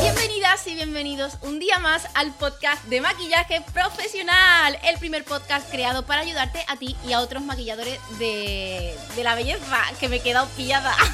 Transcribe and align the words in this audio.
Bienvenidas 0.00 0.66
y 0.66 0.74
bienvenidos 0.74 1.38
un 1.40 1.58
día 1.60 1.78
más 1.78 2.06
al 2.12 2.32
podcast 2.32 2.84
de 2.84 3.00
maquillaje 3.00 3.62
profesional, 3.72 4.78
el 4.84 4.98
primer 4.98 5.24
podcast 5.24 5.70
creado 5.70 6.04
para 6.04 6.20
ayudarte 6.20 6.62
a 6.68 6.76
ti 6.76 6.94
y 7.08 7.14
a 7.14 7.20
otros 7.20 7.42
maquilladores 7.42 7.98
de, 8.18 8.94
de 9.16 9.24
la 9.24 9.34
belleza, 9.34 9.78
que 9.98 10.10
me 10.10 10.16
he 10.16 10.20
quedado 10.20 10.46
pillada. 10.56 10.94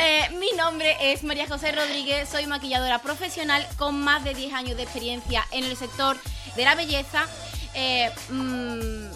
Eh, 0.00 0.28
mi 0.38 0.50
nombre 0.56 0.96
es 1.00 1.24
María 1.24 1.46
José 1.46 1.72
Rodríguez, 1.72 2.28
soy 2.28 2.46
maquilladora 2.46 3.00
profesional 3.00 3.66
con 3.78 3.98
más 4.00 4.22
de 4.22 4.34
10 4.34 4.52
años 4.52 4.76
de 4.76 4.82
experiencia 4.82 5.44
en 5.52 5.64
el 5.64 5.76
sector 5.76 6.18
de 6.54 6.64
la 6.64 6.74
belleza. 6.74 7.26
Eh, 7.80 8.10
mm, 8.30 9.08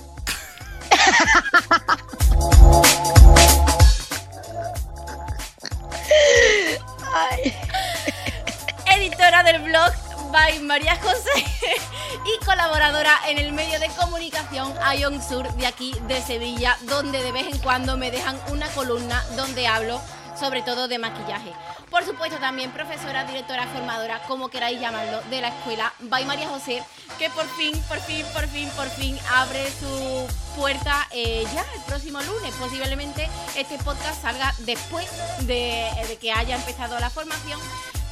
editora 8.87 9.43
del 9.43 9.63
blog 9.63 9.93
by 10.31 10.61
María 10.61 10.95
José 11.03 11.45
y 12.25 12.45
colaboradora 12.45 13.11
en 13.27 13.39
el 13.39 13.53
medio 13.53 13.81
de 13.81 13.89
comunicación 14.01 14.73
Ion 14.97 15.21
Sur 15.21 15.53
de 15.55 15.67
aquí 15.67 15.97
de 16.07 16.23
Sevilla, 16.23 16.79
donde 16.83 17.21
de 17.21 17.33
vez 17.33 17.49
en 17.49 17.59
cuando 17.59 17.97
me 17.97 18.13
dejan 18.13 18.39
una 18.53 18.69
columna 18.69 19.25
donde 19.35 19.67
hablo 19.67 20.01
sobre 20.43 20.63
todo 20.63 20.89
de 20.89 20.99
maquillaje. 20.99 21.53
Por 21.89 22.05
supuesto 22.05 22.37
también 22.39 22.73
profesora, 22.73 23.23
directora, 23.25 23.69
formadora, 23.69 24.21
como 24.27 24.49
queráis 24.49 24.81
llamarlo, 24.81 25.21
de 25.31 25.41
la 25.41 25.49
escuela 25.49 25.93
by 26.01 26.25
María 26.25 26.49
José, 26.49 26.83
que 27.17 27.31
por 27.31 27.47
fin, 27.51 27.81
por 27.89 28.01
fin, 28.01 28.27
por 28.35 28.49
fin, 28.49 28.69
por 28.71 28.89
fin 28.89 29.17
abre 29.33 29.71
su 29.71 30.27
puerta 30.57 31.07
eh, 31.13 31.47
ya 31.55 31.65
el 31.77 31.83
próximo 31.87 32.21
lunes. 32.23 32.53
Posiblemente 32.57 33.31
este 33.57 33.79
podcast 33.79 34.21
salga 34.21 34.53
después 34.59 35.09
de, 35.43 35.89
de 36.09 36.17
que 36.21 36.33
haya 36.33 36.57
empezado 36.57 36.99
la 36.99 37.09
formación. 37.09 37.61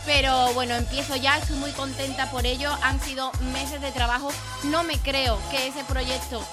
Pero 0.06 0.54
bueno, 0.54 0.76
empiezo 0.76 1.16
ya, 1.16 1.36
estoy 1.36 1.56
muy 1.56 1.72
contenta 1.72 2.30
por 2.30 2.46
ello. 2.46 2.70
Han 2.84 3.00
sido 3.00 3.32
meses 3.52 3.80
de 3.80 3.90
trabajo. 3.90 4.30
No 4.64 4.84
me 4.84 4.98
creo 5.00 5.36
que 5.50 5.66
ese 5.66 5.82
proyecto 5.82 6.46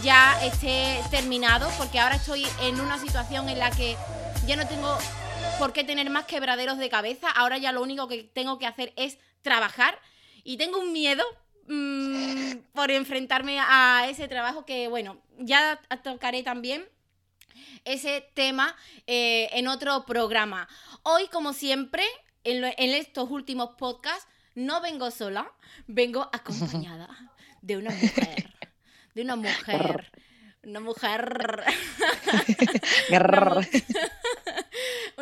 ya 0.00 0.38
esté 0.44 1.02
terminado, 1.10 1.68
porque 1.76 1.98
ahora 1.98 2.14
estoy 2.14 2.46
en 2.62 2.80
una 2.80 3.00
situación 3.00 3.48
en 3.48 3.58
la 3.58 3.72
que 3.72 3.96
ya 4.46 4.56
no 4.56 4.66
tengo 4.66 4.96
por 5.58 5.72
qué 5.72 5.84
tener 5.84 6.10
más 6.10 6.24
quebraderos 6.24 6.78
de 6.78 6.88
cabeza. 6.88 7.30
Ahora 7.30 7.58
ya 7.58 7.72
lo 7.72 7.82
único 7.82 8.08
que 8.08 8.24
tengo 8.24 8.58
que 8.58 8.66
hacer 8.66 8.92
es 8.96 9.18
trabajar. 9.42 9.98
Y 10.42 10.56
tengo 10.56 10.78
un 10.78 10.92
miedo 10.92 11.24
mm, 11.68 12.56
por 12.74 12.90
enfrentarme 12.90 13.58
a 13.60 14.06
ese 14.08 14.28
trabajo 14.28 14.64
que, 14.66 14.88
bueno, 14.88 15.20
ya 15.38 15.80
tocaré 16.02 16.42
también 16.42 16.86
ese 17.84 18.26
tema 18.34 18.74
eh, 19.06 19.48
en 19.52 19.68
otro 19.68 20.04
programa. 20.04 20.68
Hoy, 21.02 21.28
como 21.28 21.52
siempre, 21.52 22.04
en, 22.44 22.60
lo- 22.60 22.66
en 22.68 22.90
estos 22.90 23.30
últimos 23.30 23.70
podcasts, 23.76 24.26
no 24.54 24.80
vengo 24.80 25.10
sola, 25.10 25.50
vengo 25.86 26.22
acompañada 26.32 27.08
de 27.62 27.76
una 27.78 27.90
mujer. 27.90 28.50
De 29.14 29.22
una 29.22 29.36
mujer. 29.36 30.10
Una 30.64 30.80
mujer. 30.80 31.64
Grrr. 33.10 33.54
mu- 33.54 33.62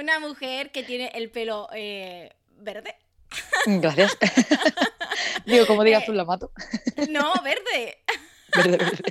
una 0.02 0.18
mujer 0.18 0.70
que 0.72 0.82
tiene 0.82 1.12
el 1.14 1.30
pelo 1.30 1.68
eh, 1.72 2.30
verde. 2.58 2.96
Gracias. 3.66 4.18
Digo, 5.46 5.66
como 5.66 5.84
digas 5.84 6.02
Eh, 6.02 6.06
tú, 6.06 6.12
la 6.12 6.24
mato. 6.24 6.50
No, 7.08 7.32
verde. 7.42 7.98
Verde, 8.54 8.76
verde. 8.76 9.02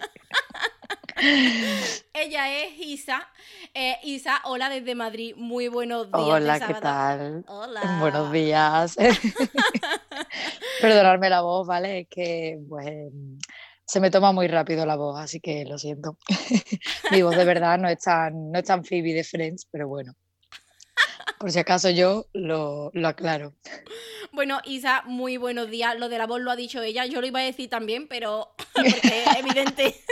Ella 2.14 2.62
es 2.62 2.73
Isa. 2.78 3.28
Eh, 3.73 3.97
Isa, 4.03 4.39
hola 4.44 4.69
desde 4.69 4.94
Madrid. 4.94 5.34
Muy 5.36 5.67
buenos 5.67 6.12
días. 6.12 6.28
Hola, 6.28 6.59
¿qué 6.59 6.73
tal? 6.75 7.44
Hola. 7.47 7.97
Buenos 8.00 8.31
días. 8.31 8.96
Perdonadme 10.79 11.29
la 11.29 11.41
voz, 11.41 11.66
¿vale? 11.66 12.02
Es 12.02 12.08
que 12.08 12.59
pues, 12.69 12.85
se 13.85 14.00
me 14.00 14.12
toma 14.12 14.31
muy 14.31 14.47
rápido 14.47 14.85
la 14.85 14.96
voz, 14.96 15.19
así 15.19 15.40
que 15.40 15.66
lo 15.66 15.79
siento. 15.79 16.18
Mi 17.12 17.23
voz 17.23 17.35
de 17.35 17.46
verdad 17.46 17.79
no 17.79 17.90
es 17.90 18.00
tan, 18.00 18.52
no 18.52 18.59
es 18.59 18.66
tan 18.66 18.84
Phoebe 18.85 19.13
de 19.13 19.23
Friends, 19.23 19.68
pero 19.72 19.88
bueno. 19.88 20.13
Por 21.41 21.52
si 21.52 21.59
acaso 21.59 21.90
yo 21.90 22.28
lo, 22.34 22.91
lo 22.94 23.07
aclaro. 23.07 23.53
Bueno, 24.31 24.59
Isa, 24.63 25.02
muy 25.06 25.38
buenos 25.38 25.69
días. 25.69 25.97
Lo 25.97 26.07
de 26.07 26.19
la 26.19 26.28
voz 26.28 26.40
lo 26.40 26.52
ha 26.52 26.56
dicho 26.56 26.81
ella. 26.81 27.06
Yo 27.07 27.19
lo 27.19 27.28
iba 27.28 27.40
a 27.40 27.44
decir 27.44 27.69
también, 27.69 28.07
pero 28.07 28.53
porque 28.75 28.90
es 28.90 29.38
evidente. 29.38 29.96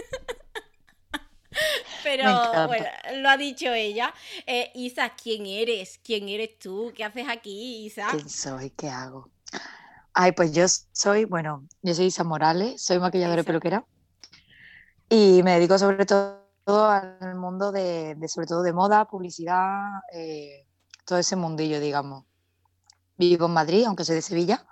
Pero 2.03 2.67
bueno, 2.67 2.85
lo 3.15 3.29
ha 3.29 3.35
dicho 3.35 3.73
ella. 3.73 4.13
Eh, 4.45 4.71
Isa, 4.75 5.09
¿quién 5.21 5.45
eres? 5.45 5.99
¿Quién 6.01 6.29
eres 6.29 6.57
tú? 6.57 6.93
¿Qué 6.95 7.03
haces 7.03 7.27
aquí, 7.27 7.85
Isa? 7.85 8.07
¿Quién 8.11 8.29
soy? 8.29 8.69
¿Qué 8.69 8.87
hago? 8.87 9.29
Ay, 10.13 10.31
pues 10.31 10.53
yo 10.53 10.65
soy, 10.93 11.25
bueno, 11.25 11.67
yo 11.81 11.93
soy 11.93 12.05
Isa 12.05 12.23
Morales, 12.23 12.81
soy 12.81 12.99
maquilladora 12.99 13.41
y 13.41 13.43
peluquera 13.43 13.85
y 15.09 15.41
me 15.43 15.53
dedico 15.53 15.77
sobre 15.77 16.05
todo 16.05 16.39
al 16.89 17.35
mundo 17.35 17.71
de, 17.71 18.15
de 18.15 18.27
sobre 18.27 18.47
todo 18.47 18.61
de 18.61 18.71
moda, 18.71 19.05
publicidad, 19.05 20.01
eh, 20.13 20.67
todo 21.09 21.17
ese 21.17 21.35
mundillo, 21.35 21.79
digamos. 21.79 22.25
Vivo 23.17 23.47
en 23.47 23.53
Madrid, 23.53 23.85
aunque 23.85 24.05
soy 24.05 24.17
de 24.17 24.21
Sevilla, 24.21 24.63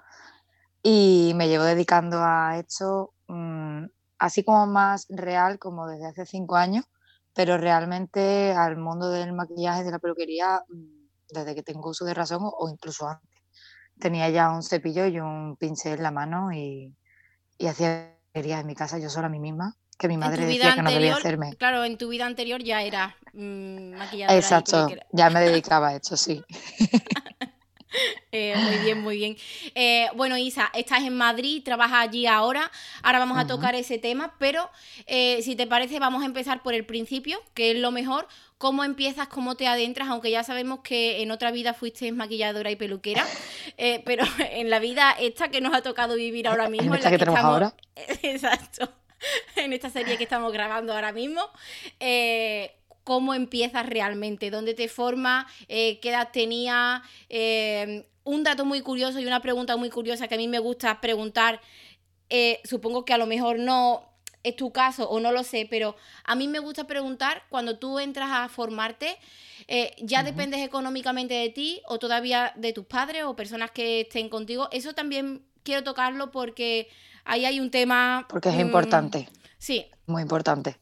y 0.84 1.34
me 1.36 1.48
llevo 1.48 1.64
dedicando 1.64 2.20
a 2.22 2.60
esto 2.60 3.16
mm, 3.28 3.86
así 4.20 4.44
como 4.44 4.68
más 4.68 5.08
real, 5.10 5.58
como 5.58 5.88
desde 5.88 6.06
hace 6.06 6.28
cinco 6.28 6.56
años, 6.56 6.86
pero 7.34 7.58
realmente 7.58 8.54
al 8.54 8.78
mundo 8.78 9.10
del 9.10 9.34
maquillaje, 9.34 9.84
de 9.84 9.90
la 9.90 9.98
peluquería, 9.98 10.64
mm, 10.70 11.08
desde 11.34 11.56
que 11.56 11.64
tengo 11.64 11.90
uso 11.90 12.06
de 12.06 12.14
razón 12.14 12.42
o, 12.44 12.70
incluso 12.70 13.08
antes. 13.08 13.42
Tenía 14.00 14.30
ya 14.30 14.52
un 14.52 14.62
cepillo 14.62 15.08
y 15.08 15.20
un 15.20 15.58
pincel 15.58 15.94
en 15.94 16.04
la 16.04 16.12
mano 16.12 16.52
y, 16.54 16.96
y 17.58 17.66
hacía 17.66 18.16
en 18.36 18.68
mi 18.68 18.76
casa 18.76 19.00
yo 19.00 19.10
sola 19.10 19.26
a 19.26 19.32
mí 19.32 19.40
misma, 19.40 19.76
que 19.98 20.08
mi 20.08 20.16
En 20.16 20.20
madre 20.20 20.46
decía 20.46 20.76
que 20.76 20.82
no 20.82 20.92
debía 20.92 21.16
hacerme. 21.16 21.56
claro, 21.56 21.84
en 21.84 21.98
tu 21.98 22.10
vida 22.10 22.26
anterior 22.26 22.64
ya 22.64 22.82
eras 22.84 23.14
mm, 23.34 23.96
maquilladora 23.96 24.38
Exacto, 24.38 24.88
ya 25.12 25.30
me 25.30 25.42
dedicaba 25.42 25.90
a 25.90 25.96
esto, 25.96 26.16
sí. 26.18 26.44
Eh, 28.32 28.54
muy 28.58 28.78
bien, 28.84 29.02
muy 29.02 29.18
bien. 29.18 29.38
Eh, 29.74 30.08
bueno, 30.16 30.38
Isa, 30.38 30.70
estás 30.74 31.04
en 31.04 31.16
Madrid, 31.16 31.64
trabajas 31.64 32.08
allí 32.08 32.28
ahora. 32.28 32.70
Ahora 33.02 33.20
vamos 33.20 33.38
a 33.38 33.48
tocar 33.48 33.76
ese 33.76 33.98
tema, 33.98 34.36
pero 34.38 34.70
eh, 35.06 35.42
si 35.42 35.56
te 35.56 35.66
parece, 35.66 35.98
vamos 35.98 36.22
a 36.24 36.26
empezar 36.26 36.62
por 36.62 36.74
el 36.74 36.86
principio, 36.86 37.42
que 37.54 37.72
es 37.72 37.78
lo 37.78 37.92
mejor. 37.92 38.28
¿Cómo 38.58 38.84
empiezas, 38.84 39.28
cómo 39.28 39.56
te 39.56 39.68
adentras? 39.68 40.10
Aunque 40.10 40.32
ya 40.32 40.44
sabemos 40.44 40.80
que 40.82 41.22
en 41.22 41.32
otra 41.32 41.52
vida 41.52 41.74
fuiste 41.74 42.12
maquilladora 42.12 42.72
y 42.72 42.76
peluquera, 42.76 43.26
eh, 43.78 44.02
pero 44.06 44.26
en 44.52 44.70
la 44.70 44.80
vida 44.80 45.16
esta 45.20 45.50
que 45.50 45.62
nos 45.62 45.74
ha 45.74 45.82
tocado 45.82 46.16
vivir 46.16 46.48
ahora 46.48 46.70
mismo, 46.70 46.94
esta 46.94 47.10
la 47.10 47.18
que 47.18 47.20
tenemos 47.20 47.40
ahora. 47.40 47.74
Exacto. 47.96 48.92
En 49.56 49.74
esta 49.74 49.90
serie 49.90 50.18
que 50.18 50.24
estamos 50.24 50.52
grabando 50.54 50.94
ahora 50.94 51.12
mismo. 51.12 51.42
eh, 52.00 52.74
¿Cómo 53.04 53.34
empiezas 53.34 53.86
realmente? 53.86 54.50
¿Dónde 54.52 54.74
te 54.74 54.90
formas? 54.90 55.46
Eh, 55.70 55.98
¿Qué 56.02 56.10
edad 56.10 56.30
tenías? 56.34 57.02
Eh, 57.30 58.06
un 58.26 58.44
dato 58.44 58.66
muy 58.66 58.82
curioso 58.82 59.20
y 59.20 59.26
una 59.26 59.42
pregunta 59.42 59.78
muy 59.78 59.90
curiosa 59.90 60.28
que 60.28 60.36
a 60.36 60.38
mí 60.38 60.48
me 60.50 60.60
gusta 60.60 61.00
preguntar. 61.00 61.62
eh, 62.30 62.60
supongo 62.66 63.06
que 63.06 63.14
a 63.14 63.18
lo 63.18 63.26
mejor 63.26 63.60
no 63.60 64.04
es 64.44 64.56
tu 64.58 64.72
caso 64.74 65.10
o 65.10 65.20
no 65.22 65.32
lo 65.32 65.44
sé, 65.46 65.66
pero 65.70 65.96
a 66.26 66.36
mí 66.36 66.48
me 66.50 66.60
gusta 66.60 66.86
preguntar 66.86 67.44
cuando 67.50 67.80
tú 67.80 68.00
entras 68.00 68.30
a 68.32 68.50
formarte, 68.50 69.18
¿ya 70.00 70.24
dependes 70.24 70.62
económicamente 70.62 71.34
de 71.34 71.50
ti 71.50 71.82
o 71.88 72.00
todavía 72.00 72.52
de 72.58 72.74
tus 72.74 72.86
padres 72.86 73.24
o 73.24 73.36
personas 73.36 73.72
que 73.72 74.02
estén 74.02 74.30
contigo? 74.30 74.68
Eso 74.72 74.94
también 74.94 75.46
quiero 75.64 75.84
tocarlo 75.84 76.32
porque 76.32 76.90
ahí 77.28 77.46
hay 77.46 77.60
un 77.60 77.72
tema... 77.72 78.26
Porque 78.30 78.50
es 78.50 78.56
mm, 78.56 78.62
importante. 78.62 79.30
Sí, 79.58 79.86
Muy 80.06 80.22
importante. 80.22 80.78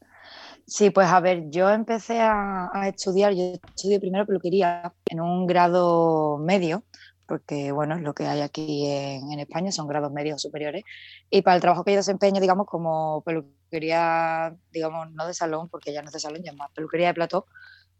Sí, 0.66 0.90
pues 0.90 1.06
a 1.08 1.20
ver, 1.20 1.48
yo 1.50 1.70
empecé 1.70 2.20
a, 2.20 2.68
a 2.72 2.88
estudiar, 2.88 3.32
yo 3.32 3.54
estudié 3.68 4.00
primero 4.00 4.26
peluquería 4.26 4.92
en 5.06 5.20
un 5.20 5.46
grado 5.46 6.38
medio, 6.38 6.82
porque 7.26 7.70
bueno, 7.70 7.94
es 7.94 8.02
lo 8.02 8.14
que 8.14 8.26
hay 8.26 8.40
aquí 8.40 8.86
en, 8.86 9.30
en 9.30 9.40
España, 9.40 9.70
son 9.70 9.86
grados 9.86 10.10
medios 10.10 10.42
superiores, 10.42 10.82
y 11.30 11.42
para 11.42 11.54
el 11.54 11.60
trabajo 11.60 11.84
que 11.84 11.92
yo 11.92 11.98
desempeño, 11.98 12.40
digamos, 12.40 12.66
como 12.66 13.22
peluquería, 13.22 14.56
digamos, 14.72 15.10
no 15.12 15.26
de 15.26 15.34
salón, 15.34 15.68
porque 15.68 15.92
ya 15.92 16.02
no 16.02 16.08
es 16.08 16.14
de 16.14 16.20
salón, 16.20 16.42
ya 16.42 16.50
es 16.50 16.56
más 16.56 16.70
peluquería 16.72 17.08
de 17.08 17.14
plató, 17.14 17.46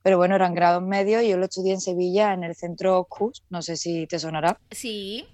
pero 0.03 0.19
bueno, 0.19 0.35
eran 0.35 0.55
grados 0.55 0.83
medios 0.83 1.23
y 1.23 1.29
yo 1.29 1.37
lo 1.37 1.45
estudié 1.45 1.73
en 1.73 1.81
Sevilla, 1.81 2.33
en 2.33 2.45
el 2.45 2.55
centro 2.55 3.05
CUS, 3.05 3.45
no 3.51 3.63
sé 3.63 3.77
si 3.77 4.07
te 4.07 4.19
sonará. 4.19 4.59
sí. 4.71 5.27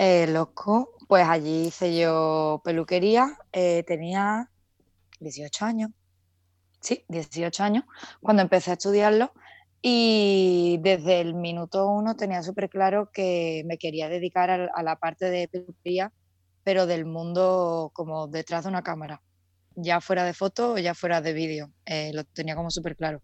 Eh, 0.00 0.28
loco, 0.28 0.94
pues 1.08 1.26
allí 1.26 1.66
hice 1.66 1.98
yo 1.98 2.60
peluquería, 2.64 3.36
eh, 3.52 3.82
tenía 3.82 4.48
18 5.18 5.64
años, 5.64 5.90
sí, 6.80 7.04
18 7.08 7.64
años, 7.64 7.84
cuando 8.20 8.42
empecé 8.42 8.70
a 8.70 8.74
estudiarlo 8.74 9.32
y 9.82 10.78
desde 10.82 11.20
el 11.20 11.34
minuto 11.34 11.88
uno 11.88 12.14
tenía 12.16 12.44
súper 12.44 12.70
claro 12.70 13.10
que 13.12 13.64
me 13.66 13.76
quería 13.76 14.08
dedicar 14.08 14.50
a, 14.50 14.82
la 14.84 14.96
parte 14.96 15.30
de 15.30 15.48
peluquería, 15.48 16.12
pero 16.62 16.86
del 16.86 17.04
mundo 17.04 17.90
como 17.92 18.28
detrás 18.28 18.64
de 18.64 18.70
una 18.70 18.84
cámara, 18.84 19.20
ya 19.74 20.00
fuera 20.00 20.22
de 20.22 20.32
foto 20.32 20.74
o 20.74 20.78
ya 20.78 20.94
fuera 20.94 21.20
de 21.20 21.32
vídeo, 21.32 21.72
eh, 21.86 22.12
lo 22.14 22.22
tenía 22.22 22.54
como 22.54 22.70
súper 22.70 22.94
claro. 22.96 23.20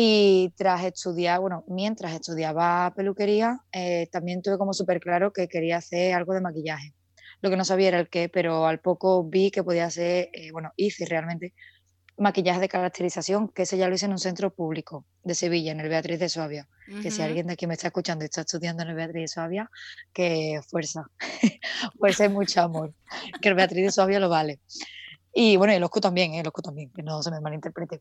Y 0.00 0.54
tras 0.56 0.84
estudiar, 0.84 1.40
bueno, 1.40 1.64
mientras 1.66 2.14
estudiaba 2.14 2.94
peluquería, 2.94 3.58
eh, 3.72 4.06
también 4.12 4.42
tuve 4.42 4.56
como 4.56 4.72
súper 4.72 5.00
claro 5.00 5.32
que 5.32 5.48
quería 5.48 5.78
hacer 5.78 6.14
algo 6.14 6.34
de 6.34 6.40
maquillaje. 6.40 6.94
Lo 7.40 7.50
que 7.50 7.56
no 7.56 7.64
sabía 7.64 7.88
era 7.88 7.98
el 7.98 8.08
qué, 8.08 8.28
pero 8.28 8.68
al 8.68 8.78
poco 8.78 9.24
vi 9.24 9.50
que 9.50 9.64
podía 9.64 9.86
hacer, 9.86 10.28
eh, 10.32 10.52
bueno, 10.52 10.70
hice 10.76 11.04
realmente 11.04 11.52
maquillaje 12.16 12.60
de 12.60 12.68
caracterización, 12.68 13.48
que 13.48 13.62
ese 13.62 13.76
ya 13.76 13.88
lo 13.88 13.94
hice 13.96 14.06
en 14.06 14.12
un 14.12 14.20
centro 14.20 14.54
público 14.54 15.04
de 15.24 15.34
Sevilla, 15.34 15.72
en 15.72 15.80
el 15.80 15.88
Beatriz 15.88 16.20
de 16.20 16.28
Suabia. 16.28 16.68
Que 17.02 17.10
si 17.10 17.20
alguien 17.20 17.48
de 17.48 17.54
aquí 17.54 17.66
me 17.66 17.74
está 17.74 17.88
escuchando 17.88 18.24
y 18.24 18.26
está 18.26 18.42
estudiando 18.42 18.84
en 18.84 18.90
el 18.90 18.94
Beatriz 18.94 19.22
de 19.22 19.28
Suabia, 19.28 19.68
que 20.12 20.60
fuerza, 20.70 21.10
fuerza 21.98 22.24
y 22.24 22.28
mucho 22.28 22.62
amor, 22.62 22.94
que 23.42 23.48
el 23.48 23.56
Beatriz 23.56 23.86
de 23.86 23.90
Suabia 23.90 24.20
lo 24.20 24.28
vale. 24.28 24.60
Y 25.34 25.56
bueno, 25.56 25.72
y 25.72 25.76
el 25.76 25.82
OSCU 25.82 26.00
también, 26.00 26.34
¿eh? 26.34 26.40
el 26.40 26.46
OSCU 26.46 26.62
también, 26.62 26.92
que 26.94 27.02
no 27.02 27.20
se 27.20 27.32
me 27.32 27.40
malinterprete. 27.40 28.00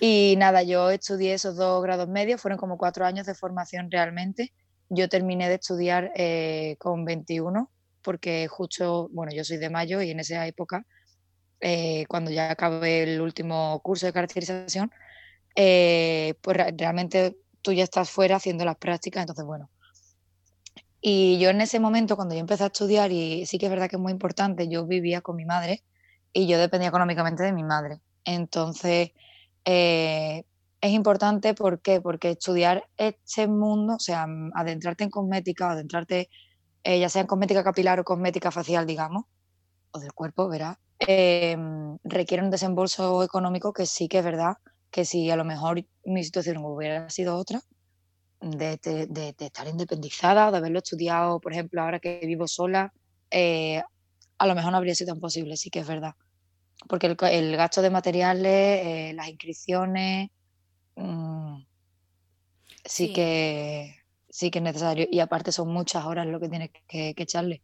Y 0.00 0.36
nada, 0.36 0.62
yo 0.62 0.90
estudié 0.90 1.34
esos 1.34 1.56
dos 1.56 1.82
grados 1.82 2.08
medios, 2.08 2.40
fueron 2.40 2.58
como 2.58 2.78
cuatro 2.78 3.04
años 3.04 3.26
de 3.26 3.34
formación 3.34 3.90
realmente. 3.90 4.52
Yo 4.88 5.08
terminé 5.08 5.48
de 5.48 5.56
estudiar 5.56 6.12
eh, 6.14 6.76
con 6.78 7.04
21, 7.04 7.70
porque 8.02 8.46
justo, 8.48 9.08
bueno, 9.12 9.32
yo 9.34 9.44
soy 9.44 9.56
de 9.56 9.70
mayo 9.70 10.00
y 10.00 10.10
en 10.10 10.20
esa 10.20 10.46
época, 10.46 10.84
eh, 11.60 12.06
cuando 12.08 12.30
ya 12.30 12.50
acabé 12.50 13.02
el 13.02 13.20
último 13.20 13.80
curso 13.82 14.06
de 14.06 14.12
caracterización, 14.12 14.90
eh, 15.56 16.34
pues 16.40 16.56
realmente 16.56 17.36
tú 17.62 17.72
ya 17.72 17.82
estás 17.82 18.10
fuera 18.10 18.36
haciendo 18.36 18.64
las 18.64 18.76
prácticas, 18.76 19.22
entonces 19.22 19.44
bueno. 19.44 19.68
Y 21.00 21.38
yo 21.38 21.50
en 21.50 21.60
ese 21.60 21.80
momento, 21.80 22.16
cuando 22.16 22.34
yo 22.34 22.40
empecé 22.40 22.64
a 22.64 22.66
estudiar, 22.68 23.10
y 23.12 23.46
sí 23.46 23.58
que 23.58 23.66
es 23.66 23.70
verdad 23.70 23.88
que 23.88 23.96
es 23.96 24.02
muy 24.02 24.12
importante, 24.12 24.68
yo 24.68 24.86
vivía 24.86 25.20
con 25.20 25.36
mi 25.36 25.44
madre 25.44 25.82
y 26.32 26.46
yo 26.46 26.58
dependía 26.58 26.88
económicamente 26.88 27.42
de 27.42 27.52
mi 27.52 27.64
madre. 27.64 28.00
Entonces, 28.24 29.10
eh, 29.70 30.44
es 30.80 30.92
importante 30.92 31.52
¿por 31.52 31.80
porque 32.02 32.30
estudiar 32.30 32.88
este 32.96 33.46
mundo, 33.48 33.96
o 33.96 33.98
sea, 33.98 34.26
mm, 34.26 34.52
adentrarte 34.54 35.04
en 35.04 35.10
cosmética, 35.10 35.70
adentrarte 35.72 36.30
eh, 36.84 37.00
ya 37.00 37.08
sea 37.10 37.22
en 37.22 37.26
cosmética 37.26 37.62
capilar 37.62 38.00
o 38.00 38.04
cosmética 38.04 38.50
facial, 38.50 38.86
digamos, 38.86 39.24
o 39.92 39.98
del 39.98 40.14
cuerpo, 40.14 40.48
verá, 40.48 40.78
em, 41.00 41.98
requiere 42.04 42.42
un 42.42 42.50
desembolso 42.50 43.22
económico 43.22 43.72
que 43.74 43.84
sí 43.84 44.08
que 44.08 44.18
es 44.20 44.24
verdad 44.24 44.56
que 44.90 45.04
si 45.04 45.30
a 45.30 45.36
lo 45.36 45.44
mejor 45.44 45.84
mi 46.04 46.24
situación 46.24 46.56
hubiera 46.64 47.10
sido 47.10 47.36
otra, 47.36 47.60
de, 48.40 48.78
estar 49.38 49.66
independizada, 49.68 50.50
de 50.50 50.58
haberlo 50.58 50.78
estudiado, 50.78 51.40
por 51.40 51.52
ejemplo, 51.52 51.82
ahora 51.82 52.00
que 52.00 52.20
vivo 52.24 52.46
sola, 52.48 52.92
eh, 53.30 53.82
a 54.38 54.46
lo 54.46 54.54
mejor 54.54 54.72
no 54.72 54.78
habría 54.78 54.94
sido 54.94 55.12
tan 55.12 55.20
posible, 55.20 55.56
sí 55.58 55.68
que 55.70 55.80
es 55.80 55.86
verdad 55.86 56.14
porque 56.86 57.06
el, 57.06 57.56
gasto 57.56 57.82
de 57.82 57.90
materiales, 57.90 58.86
eh, 58.86 59.12
las 59.14 59.28
inscripciones, 59.28 60.30
mm, 60.96 61.62
sí, 62.84 63.12
que 63.12 63.96
sí 64.28 64.50
que 64.50 64.58
es 64.58 64.62
necesario. 64.62 65.06
Y 65.10 65.20
aparte 65.20 65.52
son 65.52 65.68
muchas 65.68 66.04
horas 66.04 66.26
lo 66.26 66.38
que 66.40 66.48
tienes 66.48 66.70
que, 66.86 67.14
echarle. 67.16 67.62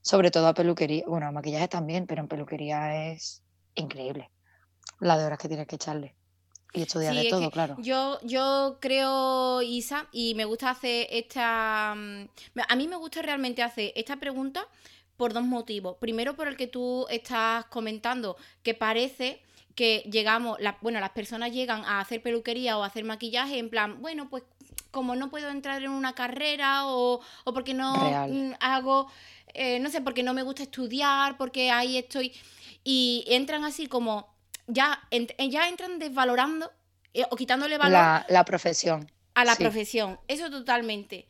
Sobre 0.00 0.30
todo 0.30 0.46
a 0.46 0.54
peluquería. 0.54 1.04
Bueno, 1.06 1.26
a 1.26 1.32
maquillaje 1.32 1.68
también, 1.68 2.06
pero 2.06 2.22
en 2.22 2.28
peluquería 2.28 3.10
es 3.12 3.42
increíble 3.74 4.30
la 5.00 5.18
de 5.18 5.26
horas 5.26 5.38
que 5.38 5.48
tienes 5.48 5.66
que 5.66 5.76
echarle. 5.76 6.14
Y 6.72 6.82
estudiar 6.82 7.14
de 7.14 7.28
todo, 7.30 7.50
claro. 7.50 7.76
Yo, 7.78 8.18
yo 8.22 8.78
creo, 8.80 9.62
Isa, 9.62 10.08
y 10.12 10.34
me 10.34 10.44
gusta 10.44 10.70
hacer 10.70 11.06
esta. 11.10 11.94
Mm, 11.96 12.28
a 12.68 12.76
mí 12.76 12.88
me 12.88 12.96
gusta 12.96 13.22
realmente 13.22 13.62
hacer 13.62 13.92
esta 13.94 14.16
pregunta 14.16 14.66
por 15.16 15.32
dos 15.32 15.44
motivos. 15.44 15.96
Primero, 15.98 16.34
por 16.36 16.48
el 16.48 16.56
que 16.56 16.66
tú 16.66 17.06
estás 17.10 17.64
comentando, 17.66 18.36
que 18.62 18.74
parece 18.74 19.42
que 19.74 20.08
llegamos, 20.10 20.58
bueno, 20.80 21.00
las 21.00 21.10
personas 21.10 21.52
llegan 21.52 21.84
a 21.84 22.00
hacer 22.00 22.22
peluquería 22.22 22.78
o 22.78 22.82
a 22.82 22.86
hacer 22.86 23.04
maquillaje 23.04 23.58
en 23.58 23.68
plan, 23.68 24.00
bueno, 24.00 24.28
pues 24.30 24.42
como 24.90 25.14
no 25.14 25.28
puedo 25.28 25.50
entrar 25.50 25.82
en 25.82 25.90
una 25.90 26.14
carrera 26.14 26.86
o, 26.86 27.20
o 27.44 27.52
porque 27.52 27.74
no 27.74 27.94
mm, 27.94 28.54
hago, 28.60 29.10
eh, 29.52 29.78
no 29.80 29.90
sé, 29.90 30.00
porque 30.00 30.22
no 30.22 30.32
me 30.32 30.42
gusta 30.42 30.62
estudiar, 30.62 31.36
porque 31.36 31.70
ahí 31.70 31.98
estoy. 31.98 32.32
Y 32.82 33.24
entran 33.28 33.64
así 33.64 33.86
como, 33.86 34.32
ya, 34.66 35.06
ya 35.50 35.68
entran 35.68 35.98
desvalorando 35.98 36.72
eh, 37.12 37.24
o 37.30 37.36
quitándole 37.36 37.76
valor. 37.76 38.24
La, 38.28 38.44
profesión. 38.46 39.10
A 39.34 39.44
la 39.44 39.56
profesión, 39.56 40.18
eso 40.28 40.50
totalmente 40.50 41.26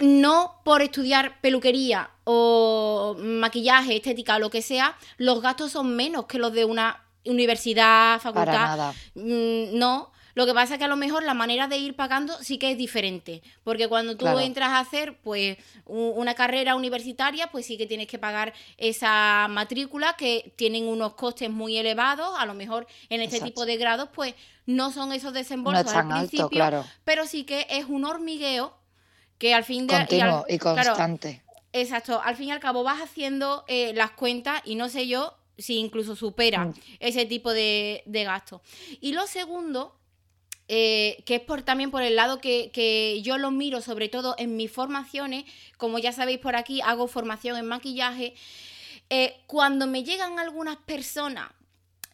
no 0.00 0.60
por 0.64 0.82
estudiar 0.82 1.40
peluquería 1.40 2.10
o 2.24 3.16
maquillaje, 3.18 3.96
estética 3.96 4.36
o 4.36 4.38
lo 4.38 4.50
que 4.50 4.62
sea, 4.62 4.96
los 5.16 5.42
gastos 5.42 5.72
son 5.72 5.96
menos 5.96 6.26
que 6.26 6.38
los 6.38 6.52
de 6.52 6.64
una 6.64 7.02
universidad, 7.24 8.20
facultad. 8.20 8.46
Para 8.46 8.66
nada. 8.68 8.94
Mm, 9.14 9.78
no. 9.78 10.12
Lo 10.34 10.46
que 10.46 10.54
pasa 10.54 10.74
es 10.74 10.78
que 10.78 10.84
a 10.84 10.88
lo 10.88 10.96
mejor 10.96 11.24
la 11.24 11.34
manera 11.34 11.68
de 11.68 11.76
ir 11.76 11.94
pagando 11.94 12.34
sí 12.42 12.58
que 12.58 12.72
es 12.72 12.78
diferente, 12.78 13.42
porque 13.64 13.86
cuando 13.86 14.16
tú 14.16 14.26
entras 14.38 14.70
a 14.70 14.78
hacer 14.78 15.18
pues 15.18 15.58
una 15.84 16.34
carrera 16.34 16.74
universitaria, 16.74 17.48
pues 17.48 17.66
sí 17.66 17.76
que 17.76 17.86
tienes 17.86 18.06
que 18.06 18.18
pagar 18.18 18.54
esa 18.78 19.46
matrícula 19.50 20.14
que 20.16 20.54
tienen 20.56 20.88
unos 20.88 21.14
costes 21.14 21.50
muy 21.50 21.76
elevados, 21.76 22.34
a 22.38 22.46
lo 22.46 22.54
mejor 22.54 22.86
en 23.10 23.20
este 23.20 23.40
tipo 23.40 23.66
de 23.66 23.76
grados 23.76 24.08
pues 24.14 24.34
no 24.64 24.90
son 24.90 25.12
esos 25.12 25.34
desembolsos 25.34 25.92
al 25.92 26.08
principio, 26.08 26.84
pero 27.04 27.26
sí 27.26 27.44
que 27.44 27.66
es 27.68 27.84
un 27.86 28.06
hormigueo 28.06 28.74
que 29.36 29.52
al 29.52 29.64
fin 29.64 29.86
de 29.86 29.96
Continuo 29.96 30.46
y, 30.48 30.58
constante. 30.58 31.42
Exacto, 31.72 32.20
al 32.22 32.36
fin 32.36 32.48
y 32.48 32.52
al 32.52 32.60
cabo 32.60 32.82
vas 32.82 33.00
haciendo 33.00 33.64
eh, 33.68 33.92
las 33.94 34.12
cuentas 34.12 34.62
y 34.64 34.74
no 34.74 34.88
sé 34.88 35.06
yo 35.06 35.34
si 35.58 35.76
incluso 35.76 36.16
supera 36.16 36.66
mm. 36.66 36.74
ese 37.00 37.26
tipo 37.26 37.52
de, 37.52 38.02
de 38.06 38.24
gastos. 38.24 38.60
Y 39.00 39.12
lo 39.12 39.26
segundo, 39.26 39.98
eh, 40.68 41.22
que 41.26 41.36
es 41.36 41.40
por, 41.40 41.62
también 41.62 41.90
por 41.90 42.02
el 42.02 42.16
lado 42.16 42.40
que, 42.40 43.20
yo 43.22 43.38
lo 43.38 43.50
miro, 43.50 43.80
sobre 43.80 44.08
todo 44.08 44.34
en 44.38 44.56
mis 44.56 44.70
formaciones, 44.70 45.44
como 45.76 45.98
ya 45.98 46.12
sabéis 46.12 46.38
por 46.38 46.56
aquí, 46.56 46.80
hago 46.80 47.06
formación 47.06 47.56
en 47.56 47.66
maquillaje. 47.66 48.34
Eh, 49.10 49.36
cuando 49.46 49.86
me 49.86 50.04
llegan 50.04 50.38
algunas 50.38 50.76
personas 50.78 51.50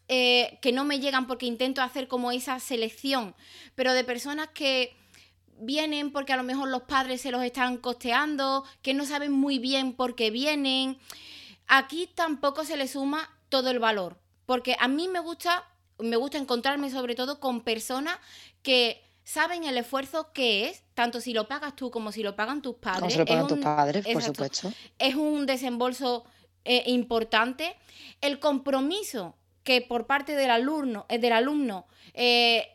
que 0.09 0.71
no 0.73 0.87
me 0.87 1.01
llegan 1.01 1.27
porque 1.27 1.45
intento 1.45 1.83
hacer 1.83 2.09
como 2.09 2.33
esa 2.33 2.59
selección, 2.61 3.35
pero 3.75 3.93
de 3.93 4.05
personas 4.05 4.49
que 4.55 4.97
vienen 5.61 6.13
porque 6.13 6.33
a 6.33 6.37
lo 6.37 6.43
mejor 6.43 6.69
los 6.69 6.83
padres 6.83 7.21
se 7.21 7.31
los 7.31 7.43
están 7.43 7.79
costeando, 7.79 8.65
que 8.83 8.95
no 8.95 9.05
saben 9.05 9.33
muy 9.33 9.59
bien 9.59 9.93
por 9.93 10.15
qué 10.15 10.31
vienen. 10.31 10.99
Aquí 11.67 12.09
tampoco 12.15 12.65
se 12.65 12.77
le 12.77 12.89
suma 12.89 13.31
todo 13.49 13.71
el 13.71 13.79
valor, 13.79 14.19
porque 14.47 14.77
a 14.79 14.89
mí 14.89 15.09
me 15.09 15.21
gusta, 15.21 15.65
me 15.99 16.17
gusta 16.17 16.39
encontrarme 16.39 16.91
sobre 16.91 17.15
todo 17.15 17.41
con 17.41 17.63
personas 17.63 18.19
que 18.63 19.03
saben 19.25 19.65
el 19.65 19.77
esfuerzo 19.77 20.33
que 20.33 20.69
es, 20.69 20.83
tanto 20.95 21.21
si 21.21 21.35
lo 21.35 21.49
pagas 21.49 21.77
tú 21.77 21.91
como 21.91 22.13
si 22.13 22.23
lo 22.23 22.35
pagan 22.35 22.63
tus 22.63 22.77
padres. 22.77 23.01
Como 23.01 23.11
si 23.11 23.19
lo 23.19 23.27
pagan 23.27 23.47
tus 23.47 23.59
padres, 23.59 24.07
por 24.07 24.23
supuesto. 24.23 24.73
Es 24.99 25.15
un 25.15 25.45
desembolso 25.45 26.25
eh, 26.65 26.85
importante. 26.87 27.77
El 28.21 28.39
compromiso 28.39 29.37
que 29.65 29.83
por 29.83 30.07
parte 30.07 30.35
del 30.35 30.51
alumno, 30.51 31.05
eh, 31.11 31.19
del 31.19 31.35
alumno 31.35 31.87
eh, 32.15 32.69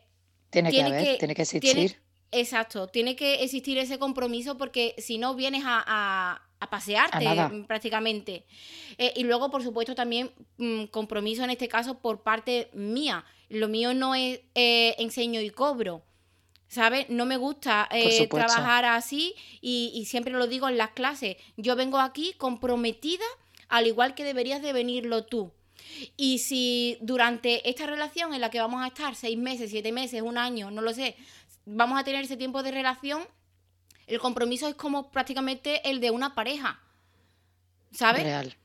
tiene, 0.50 0.70
que 0.70 0.82
haber, 0.82 1.18
tiene 1.18 1.34
que 1.34 1.42
existir. 1.42 2.03
Exacto, 2.34 2.88
tiene 2.88 3.14
que 3.14 3.44
existir 3.44 3.78
ese 3.78 3.98
compromiso 3.98 4.58
porque 4.58 4.94
si 4.98 5.18
no 5.18 5.34
vienes 5.34 5.62
a, 5.64 6.40
pasearte 6.70 7.26
prácticamente. 7.66 8.46
Eh, 8.96 9.12
y 9.16 9.24
luego, 9.24 9.50
por 9.50 9.62
supuesto, 9.62 9.94
también 9.94 10.30
mm, 10.56 10.84
compromiso 10.84 11.44
en 11.44 11.50
este 11.50 11.68
caso 11.68 11.98
por 11.98 12.22
parte 12.22 12.70
mía. 12.72 13.22
Lo 13.50 13.68
mío 13.68 13.92
no 13.92 14.14
es 14.14 14.40
eh, 14.54 14.94
enseño 14.98 15.42
y 15.42 15.50
cobro. 15.50 16.02
¿Sabes? 16.66 17.10
No 17.10 17.26
me 17.26 17.36
gusta 17.36 17.86
eh, 17.92 18.26
trabajar 18.28 18.86
así 18.86 19.34
y, 19.60 19.92
y 19.94 20.06
siempre 20.06 20.32
lo 20.32 20.46
digo 20.46 20.66
en 20.68 20.78
las 20.78 20.90
clases. 20.90 21.36
Yo 21.58 21.76
vengo 21.76 21.98
aquí 21.98 22.32
comprometida 22.38 23.26
al 23.68 23.86
igual 23.86 24.14
que 24.14 24.24
deberías 24.24 24.62
de 24.62 24.72
venirlo 24.72 25.24
tú. 25.26 25.52
Y 26.16 26.38
si 26.38 26.96
durante 27.00 27.68
esta 27.68 27.86
relación 27.86 28.34
en 28.34 28.40
la 28.40 28.50
que 28.50 28.60
vamos 28.60 28.82
a 28.82 28.88
estar 28.88 29.14
seis 29.14 29.36
meses, 29.36 29.70
siete 29.70 29.92
meses, 29.92 30.22
un 30.22 30.38
año, 30.38 30.70
no 30.70 30.82
lo 30.82 30.92
sé, 30.92 31.16
vamos 31.66 31.98
a 31.98 32.04
tener 32.04 32.24
ese 32.24 32.36
tiempo 32.36 32.62
de 32.62 32.70
relación, 32.70 33.22
el 34.06 34.18
compromiso 34.18 34.68
es 34.68 34.74
como 34.74 35.10
prácticamente 35.10 35.88
el 35.88 36.00
de 36.00 36.10
una 36.10 36.34
pareja. 36.34 36.80
¿Sabes? 37.92 38.24
Real. 38.24 38.56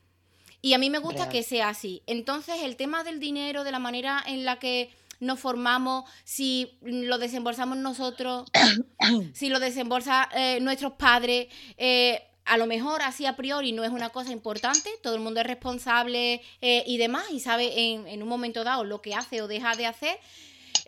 Y 0.62 0.74
a 0.74 0.78
mí 0.78 0.90
me 0.90 0.98
gusta 0.98 1.28
que 1.28 1.42
sea 1.42 1.70
así. 1.70 2.02
Entonces, 2.06 2.56
el 2.62 2.76
tema 2.76 3.02
del 3.04 3.18
dinero, 3.18 3.64
de 3.64 3.72
la 3.72 3.78
manera 3.78 4.22
en 4.26 4.44
la 4.44 4.58
que 4.58 4.90
nos 5.20 5.38
formamos, 5.38 6.04
si 6.24 6.78
lo 6.82 7.18
desembolsamos 7.18 7.78
nosotros, 7.78 8.50
si 9.34 9.48
lo 9.48 9.60
desembolsan 9.60 10.26
eh, 10.34 10.58
nuestros 10.60 10.94
padres, 10.94 11.48
eh, 11.76 12.22
a 12.46 12.56
lo 12.56 12.66
mejor 12.66 13.02
así 13.02 13.26
a 13.26 13.36
priori 13.36 13.72
no 13.72 13.84
es 13.84 13.90
una 13.90 14.08
cosa 14.08 14.32
importante, 14.32 14.90
todo 15.02 15.14
el 15.14 15.20
mundo 15.20 15.40
es 15.40 15.46
responsable 15.46 16.42
eh, 16.60 16.82
y 16.86 16.96
demás 16.96 17.24
y 17.30 17.40
sabe 17.40 17.92
en, 17.92 18.08
en, 18.08 18.22
un 18.22 18.28
momento 18.28 18.64
dado 18.64 18.82
lo 18.82 19.02
que 19.02 19.14
hace 19.14 19.40
o 19.42 19.46
deja 19.46 19.76
de 19.76 19.86
hacer, 19.86 20.18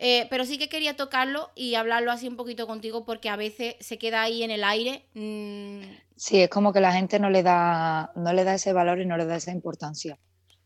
eh, 0.05 0.27
pero 0.29 0.43
sí 0.43 0.57
que 0.57 0.67
quería 0.67 0.97
tocarlo 0.97 1.51
y 1.55 1.75
hablarlo 1.75 2.11
así 2.11 2.27
un 2.27 2.35
poquito 2.35 2.67
contigo 2.67 3.05
porque 3.05 3.29
a 3.29 3.37
veces 3.37 3.77
se 3.79 3.97
queda 3.97 4.21
ahí 4.21 4.43
en 4.43 4.51
el 4.51 4.65
aire. 4.65 5.05
Mm. 5.13 5.79
Sí, 6.17 6.41
es 6.41 6.49
como 6.49 6.73
que 6.73 6.81
la 6.81 6.91
gente 6.91 7.19
no 7.19 7.29
le 7.29 7.41
da, 7.41 8.11
no 8.17 8.33
le 8.33 8.43
da 8.43 8.55
ese 8.55 8.73
valor 8.73 8.99
y 8.99 9.05
no 9.05 9.15
le 9.15 9.25
da 9.25 9.37
esa 9.37 9.53
importancia. 9.53 10.19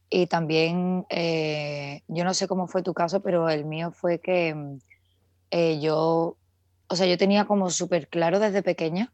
Y 0.09 0.25
también, 0.25 1.05
eh, 1.11 2.01
yo 2.07 2.23
no 2.23 2.33
sé 2.33 2.47
cómo 2.47 2.67
fue 2.67 2.81
tu 2.81 2.95
caso, 2.95 3.21
pero 3.21 3.47
el 3.47 3.63
mío 3.63 3.91
fue 3.91 4.19
que 4.19 4.55
mm, 4.55 4.79
eh, 5.51 5.79
yo, 5.79 6.35
o 6.87 6.95
sea, 6.95 7.05
yo 7.05 7.19
tenía 7.19 7.45
como 7.45 7.69
súper 7.69 8.07
claro 8.07 8.39
desde 8.39 8.63
pequeña 8.63 9.13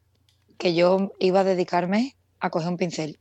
que 0.57 0.73
yo 0.73 1.11
iba 1.19 1.41
a 1.41 1.43
dedicarme 1.43 2.15
a 2.39 2.49
coger 2.49 2.69
un 2.69 2.77
pincel. 2.77 3.19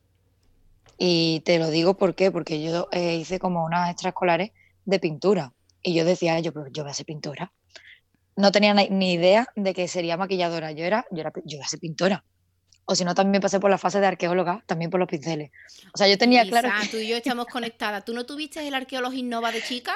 Y 0.99 1.40
te 1.40 1.59
lo 1.59 1.68
digo 1.68 1.94
¿por 1.94 2.14
qué? 2.14 2.30
porque 2.30 2.62
yo 2.62 2.87
eh, 2.92 3.16
hice 3.16 3.40
como 3.40 3.64
unas 3.64 3.90
extraescolares 3.90 4.52
de 4.85 5.00
pintura. 5.00 5.52
Y 5.82 5.94
yo 5.94 6.04
decía, 6.04 6.38
yo, 6.40 6.52
pero 6.52 6.68
yo 6.68 6.82
voy 6.84 6.90
a 6.90 6.94
ser 6.94 7.06
pintora. 7.06 7.52
No 8.36 8.52
tenía 8.52 8.74
ni 8.74 9.12
idea 9.12 9.46
de 9.56 9.74
que 9.74 9.88
sería 9.88 10.16
maquilladora. 10.16 10.72
Yo 10.72 10.84
era, 10.84 11.06
yo 11.10 11.20
era, 11.20 11.32
yo 11.44 11.56
iba 11.56 11.64
a 11.64 11.68
ser 11.68 11.80
pintora 11.80 12.24
o 12.84 12.94
si 12.94 13.04
no, 13.04 13.14
también 13.14 13.40
pasé 13.40 13.60
por 13.60 13.70
la 13.70 13.78
fase 13.78 14.00
de 14.00 14.06
arqueóloga, 14.06 14.62
también 14.66 14.90
por 14.90 14.98
los 14.98 15.08
pinceles. 15.08 15.50
O 15.94 15.98
sea, 15.98 16.08
yo 16.08 16.18
tenía 16.18 16.44
claro. 16.44 16.68
Que... 16.80 16.88
Tú 16.88 16.96
y 16.96 17.08
yo 17.08 17.16
estamos 17.16 17.46
conectadas. 17.46 18.04
¿Tú 18.04 18.12
no 18.12 18.26
tuviste 18.26 18.66
el 18.66 18.74
arqueólogo 18.74 19.14
Innova 19.14 19.52
de 19.52 19.62
chica? 19.62 19.94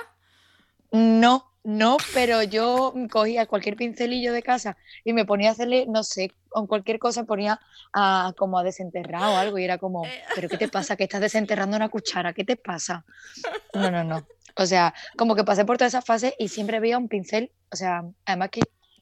No, 0.93 1.53
no, 1.65 1.97
pero 2.15 2.45
yo 2.45 2.95
cogía 3.11 3.47
cualquier 3.47 3.77
pincelillo 3.77 4.33
de 4.33 4.43
casa 4.43 4.77
y 5.05 5.13
me 5.13 5.25
ponía 5.25 5.49
a 5.49 5.53
hacerle, 5.53 5.87
no 5.89 6.05
sé, 6.05 6.33
con 6.49 6.69
cualquier 6.69 7.01
cosa 7.01 7.25
ponía 7.25 7.61
a, 7.93 8.33
como 8.37 8.59
a 8.59 8.63
desenterrar 8.63 9.25
o 9.25 9.37
algo 9.37 9.59
y 9.59 9.65
era 9.65 9.79
como, 9.79 10.07
eh. 10.07 10.23
¿pero 10.37 10.49
qué 10.49 10.57
te 10.57 10.69
pasa? 10.69 10.97
Que 10.97 11.05
estás 11.05 11.21
desenterrando 11.21 11.77
una 11.77 11.89
cuchara, 11.89 12.33
¿qué 12.33 12.45
te 12.45 12.57
pasa? 12.57 13.05
No, 13.75 13.91
no, 13.91 14.05
no. 14.05 14.25
O 14.57 14.67
sea, 14.67 14.95
como 15.17 15.35
que 15.35 15.45
pasé 15.45 15.65
por 15.65 15.77
toda 15.77 15.89
esa 15.89 16.03
fase 16.03 16.35
y 16.39 16.49
siempre 16.49 16.81
veía 16.81 16.99
un 16.99 17.09
pincel, 17.09 17.53
o 17.73 17.77
sea, 17.77 18.05
además 18.25 18.51
que 18.51 18.61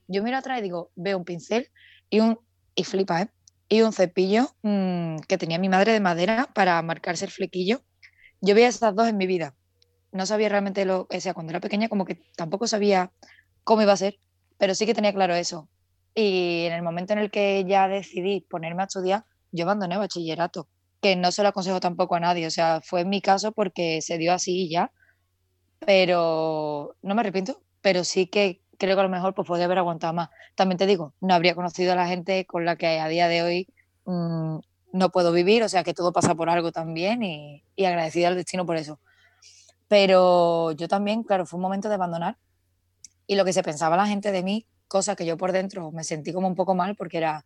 yo 0.08 0.22
miro 0.22 0.36
atrás 0.36 0.58
y 0.58 0.62
digo, 0.62 0.90
veo 0.96 1.16
un 1.16 1.24
pincel 1.24 1.70
y 2.10 2.20
un, 2.20 2.38
y 2.74 2.84
flipa, 2.84 3.22
¿eh? 3.22 3.28
y 3.68 3.82
un 3.82 3.92
cepillo 3.92 4.54
mm, 4.62 5.18
que 5.28 5.38
tenía 5.38 5.58
mi 5.58 5.68
madre 5.68 5.92
de 5.92 6.00
madera 6.00 6.48
para 6.54 6.80
marcarse 6.82 7.24
el 7.24 7.30
flequillo. 7.30 7.82
Yo 8.40 8.54
veía 8.54 8.68
esas 8.68 8.94
dos 8.94 9.08
en 9.08 9.16
mi 9.16 9.26
vida. 9.26 9.54
No 10.12 10.26
sabía 10.26 10.48
realmente 10.48 10.84
lo 10.84 11.06
que 11.06 11.20
sea 11.20 11.34
cuando 11.34 11.50
era 11.50 11.60
pequeña, 11.60 11.88
como 11.88 12.04
que 12.04 12.22
tampoco 12.36 12.66
sabía 12.66 13.12
cómo 13.64 13.82
iba 13.82 13.92
a 13.92 13.96
ser, 13.96 14.18
pero 14.58 14.74
sí 14.74 14.86
que 14.86 14.94
tenía 14.94 15.12
claro 15.12 15.34
eso. 15.34 15.68
Y 16.14 16.66
en 16.66 16.74
el 16.74 16.82
momento 16.82 17.12
en 17.14 17.18
el 17.18 17.30
que 17.30 17.64
ya 17.66 17.88
decidí 17.88 18.42
ponerme 18.42 18.82
a 18.82 18.86
estudiar, 18.86 19.24
yo 19.50 19.64
abandoné 19.64 19.96
bachillerato, 19.96 20.68
que 21.00 21.16
no 21.16 21.32
se 21.32 21.42
lo 21.42 21.48
aconsejo 21.48 21.80
tampoco 21.80 22.14
a 22.14 22.20
nadie. 22.20 22.46
O 22.46 22.50
sea, 22.50 22.80
fue 22.82 23.04
mi 23.04 23.20
caso 23.20 23.52
porque 23.52 24.00
se 24.02 24.18
dio 24.18 24.32
así 24.32 24.66
y 24.66 24.70
ya. 24.70 24.92
Pero 25.86 26.96
no 27.02 27.14
me 27.14 27.20
arrepiento, 27.20 27.60
pero 27.80 28.04
sí 28.04 28.26
que 28.26 28.60
creo 28.78 28.96
que 28.96 29.00
a 29.00 29.04
lo 29.04 29.10
mejor 29.10 29.34
pues, 29.34 29.46
podría 29.46 29.66
haber 29.66 29.78
aguantado 29.78 30.12
más. 30.12 30.30
También 30.54 30.78
te 30.78 30.86
digo, 30.86 31.14
no 31.20 31.34
habría 31.34 31.54
conocido 31.54 31.92
a 31.92 31.96
la 31.96 32.06
gente 32.06 32.46
con 32.46 32.64
la 32.64 32.76
que 32.76 32.98
a 32.98 33.08
día 33.08 33.28
de 33.28 33.42
hoy 33.42 33.68
mm, 34.04 34.58
no 34.92 35.10
puedo 35.10 35.32
vivir, 35.32 35.62
o 35.62 35.68
sea 35.68 35.84
que 35.84 35.94
todo 35.94 36.12
pasa 36.12 36.34
por 36.34 36.48
algo 36.48 36.72
también 36.72 37.22
y, 37.22 37.62
y 37.76 37.84
agradecida 37.84 38.28
al 38.28 38.36
destino 38.36 38.66
por 38.66 38.76
eso. 38.76 39.00
Pero 39.88 40.72
yo 40.72 40.88
también, 40.88 41.22
claro, 41.22 41.46
fue 41.46 41.58
un 41.58 41.62
momento 41.62 41.88
de 41.88 41.94
abandonar 41.96 42.36
y 43.26 43.36
lo 43.36 43.44
que 43.44 43.52
se 43.52 43.62
pensaba 43.62 43.96
la 43.96 44.06
gente 44.06 44.32
de 44.32 44.42
mí, 44.42 44.66
cosa 44.88 45.16
que 45.16 45.26
yo 45.26 45.36
por 45.36 45.52
dentro 45.52 45.90
me 45.92 46.04
sentí 46.04 46.32
como 46.32 46.48
un 46.48 46.54
poco 46.54 46.74
mal 46.74 46.94
porque 46.96 47.18
era, 47.18 47.44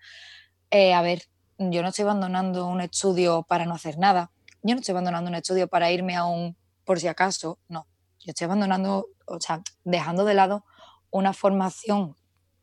eh, 0.71 0.95
a 0.95 1.03
ver, 1.03 1.23
yo 1.59 1.83
no 1.83 1.89
estoy 1.89 2.05
abandonando 2.05 2.67
un 2.67 2.81
estudio 2.81 3.43
para 3.43 3.65
no 3.65 3.75
hacer 3.75 3.99
nada, 3.99 4.31
yo 4.63 4.75
no 4.75 4.81
estoy 4.81 4.93
abandonando 4.93 5.29
un 5.29 5.37
estudio 5.37 5.69
para 5.69 5.91
irme 5.91 6.17
a 6.17 6.25
un 6.25 6.57
por 6.85 7.01
si 7.01 7.09
acaso, 7.09 7.59
no, 7.69 7.87
yo 8.29 8.33
estoy 8.33 8.45
abandonando, 8.45 9.09
o 9.25 9.41
sea, 9.41 9.63
dejando 9.85 10.27
de 10.27 10.35
lado 10.35 10.67
una 11.11 11.33
formación, 11.33 12.15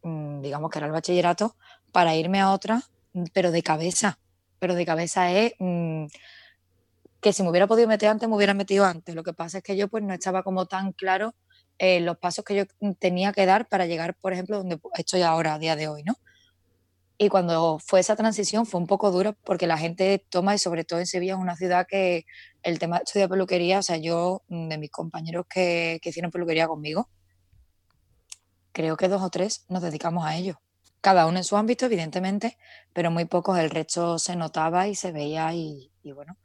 mm, 0.04 0.42
digamos 0.42 0.70
que 0.70 0.78
era 0.78 0.86
el 0.86 0.94
bachillerato, 0.94 1.56
para 1.92 2.16
irme 2.16 2.40
a 2.40 2.52
otra, 2.52 2.84
pero 3.34 3.50
de 3.50 3.64
cabeza. 3.64 4.20
Pero 4.60 4.76
de 4.76 4.86
cabeza 4.86 5.32
es 5.32 5.54
mm, 5.58 6.06
que 7.20 7.34
si 7.34 7.42
me 7.42 7.50
hubiera 7.50 7.66
podido 7.66 7.88
meter 7.88 8.10
antes, 8.10 8.30
me 8.30 8.36
hubiera 8.36 8.54
metido 8.54 8.86
antes. 8.86 9.16
Lo 9.16 9.24
que 9.24 9.34
pasa 9.34 9.58
es 9.58 9.64
que 9.64 9.76
yo 9.76 9.88
pues 9.88 10.04
no 10.04 10.14
estaba 10.14 10.44
como 10.44 10.68
tan 10.68 10.92
claro 10.92 11.34
eh, 11.80 12.00
los 12.00 12.20
pasos 12.20 12.46
que 12.46 12.56
yo 12.56 12.66
tenía 13.00 13.34
que 13.34 13.48
dar 13.48 13.68
para 13.68 13.88
llegar, 13.88 14.14
por 14.14 14.34
ejemplo, 14.34 14.58
donde 14.58 14.80
estoy 15.00 15.24
ahora, 15.24 15.56
a 15.56 15.60
día 15.60 15.76
de 15.76 15.88
hoy, 15.88 16.04
¿no? 16.04 16.14
Y 17.18 17.30
cuando 17.30 17.80
fue 17.80 18.02
esa 18.02 18.16
transición 18.16 18.66
fue 18.66 18.82
un 18.82 18.88
poco 18.88 19.12
dura 19.12 19.32
porque 19.32 19.68
la 19.68 19.78
gente 19.78 20.26
toma, 20.30 20.56
y 20.56 20.58
sobre 20.58 20.84
todo 20.84 21.00
en 21.00 21.08
Sevilla, 21.08 21.34
es 21.34 21.40
una 21.40 21.56
ciudad 21.56 21.88
que 21.88 22.26
el 22.64 22.80
tema 22.80 22.98
de 22.98 23.04
estudiar 23.06 23.30
peluquería, 23.30 23.80
o 23.80 23.84
sea, 23.84 23.98
yo, 23.98 24.44
mm, 24.50 24.68
de 24.70 24.78
mis 24.78 24.92
compañeros 24.92 25.46
que, 25.50 26.00
que 26.02 26.10
hicieron 26.10 26.32
peluquería 26.32 26.68
conmigo, 26.68 27.10
creo 28.76 28.98
que 28.98 29.08
dos 29.08 29.22
o 29.22 29.30
tres 29.30 29.66
nos 29.70 29.82
dedicamos 29.82 30.26
a 30.26 30.36
ello. 30.36 30.60
Cada 31.00 31.28
uno 31.28 31.38
en 31.38 31.46
su 31.46 31.56
ámbito, 31.56 31.86
evidentemente, 31.86 32.58
pero 32.92 33.10
muy 33.10 33.26
pocos, 33.26 33.58
el 33.58 33.70
resto 33.70 34.20
se 34.20 34.36
notaba 34.36 34.88
y 34.90 34.96
se 34.96 35.12
veía 35.14 35.54
y, 35.54 35.92
bueno, 36.14 36.38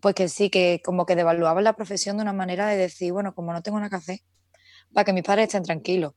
pues 0.00 0.14
que 0.14 0.28
sí, 0.28 0.50
que 0.50 0.80
como 0.84 1.04
que 1.04 1.16
devaluaban 1.16 1.64
la 1.64 1.72
profesión 1.72 2.16
de 2.16 2.22
una 2.22 2.32
manera 2.32 2.68
de 2.68 2.76
decir, 2.76 3.12
bueno, 3.12 3.34
como 3.34 3.52
no 3.52 3.62
tengo 3.62 3.78
nada 3.78 3.90
que 3.90 3.96
hacer, 3.96 4.20
para 4.92 5.04
que 5.04 5.12
mis 5.12 5.24
padres 5.24 5.48
estén 5.48 5.64
tranquilos. 5.64 6.12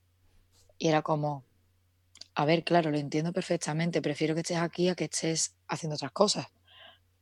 Y 0.78 0.90
era 0.90 1.02
como, 1.02 1.47
a 2.40 2.46
ver, 2.46 2.64
claro, 2.64 2.92
lo 2.92 3.00
entiendo 3.00 3.34
perfectamente, 3.34 4.00
prefiero 4.00 4.36
que 4.36 4.42
estés 4.42 4.58
aquí 4.58 4.90
a 4.90 4.96
que 4.96 5.06
estés 5.06 5.56
haciendo 5.68 5.96
otras 5.96 6.12
cosas. 6.12 6.46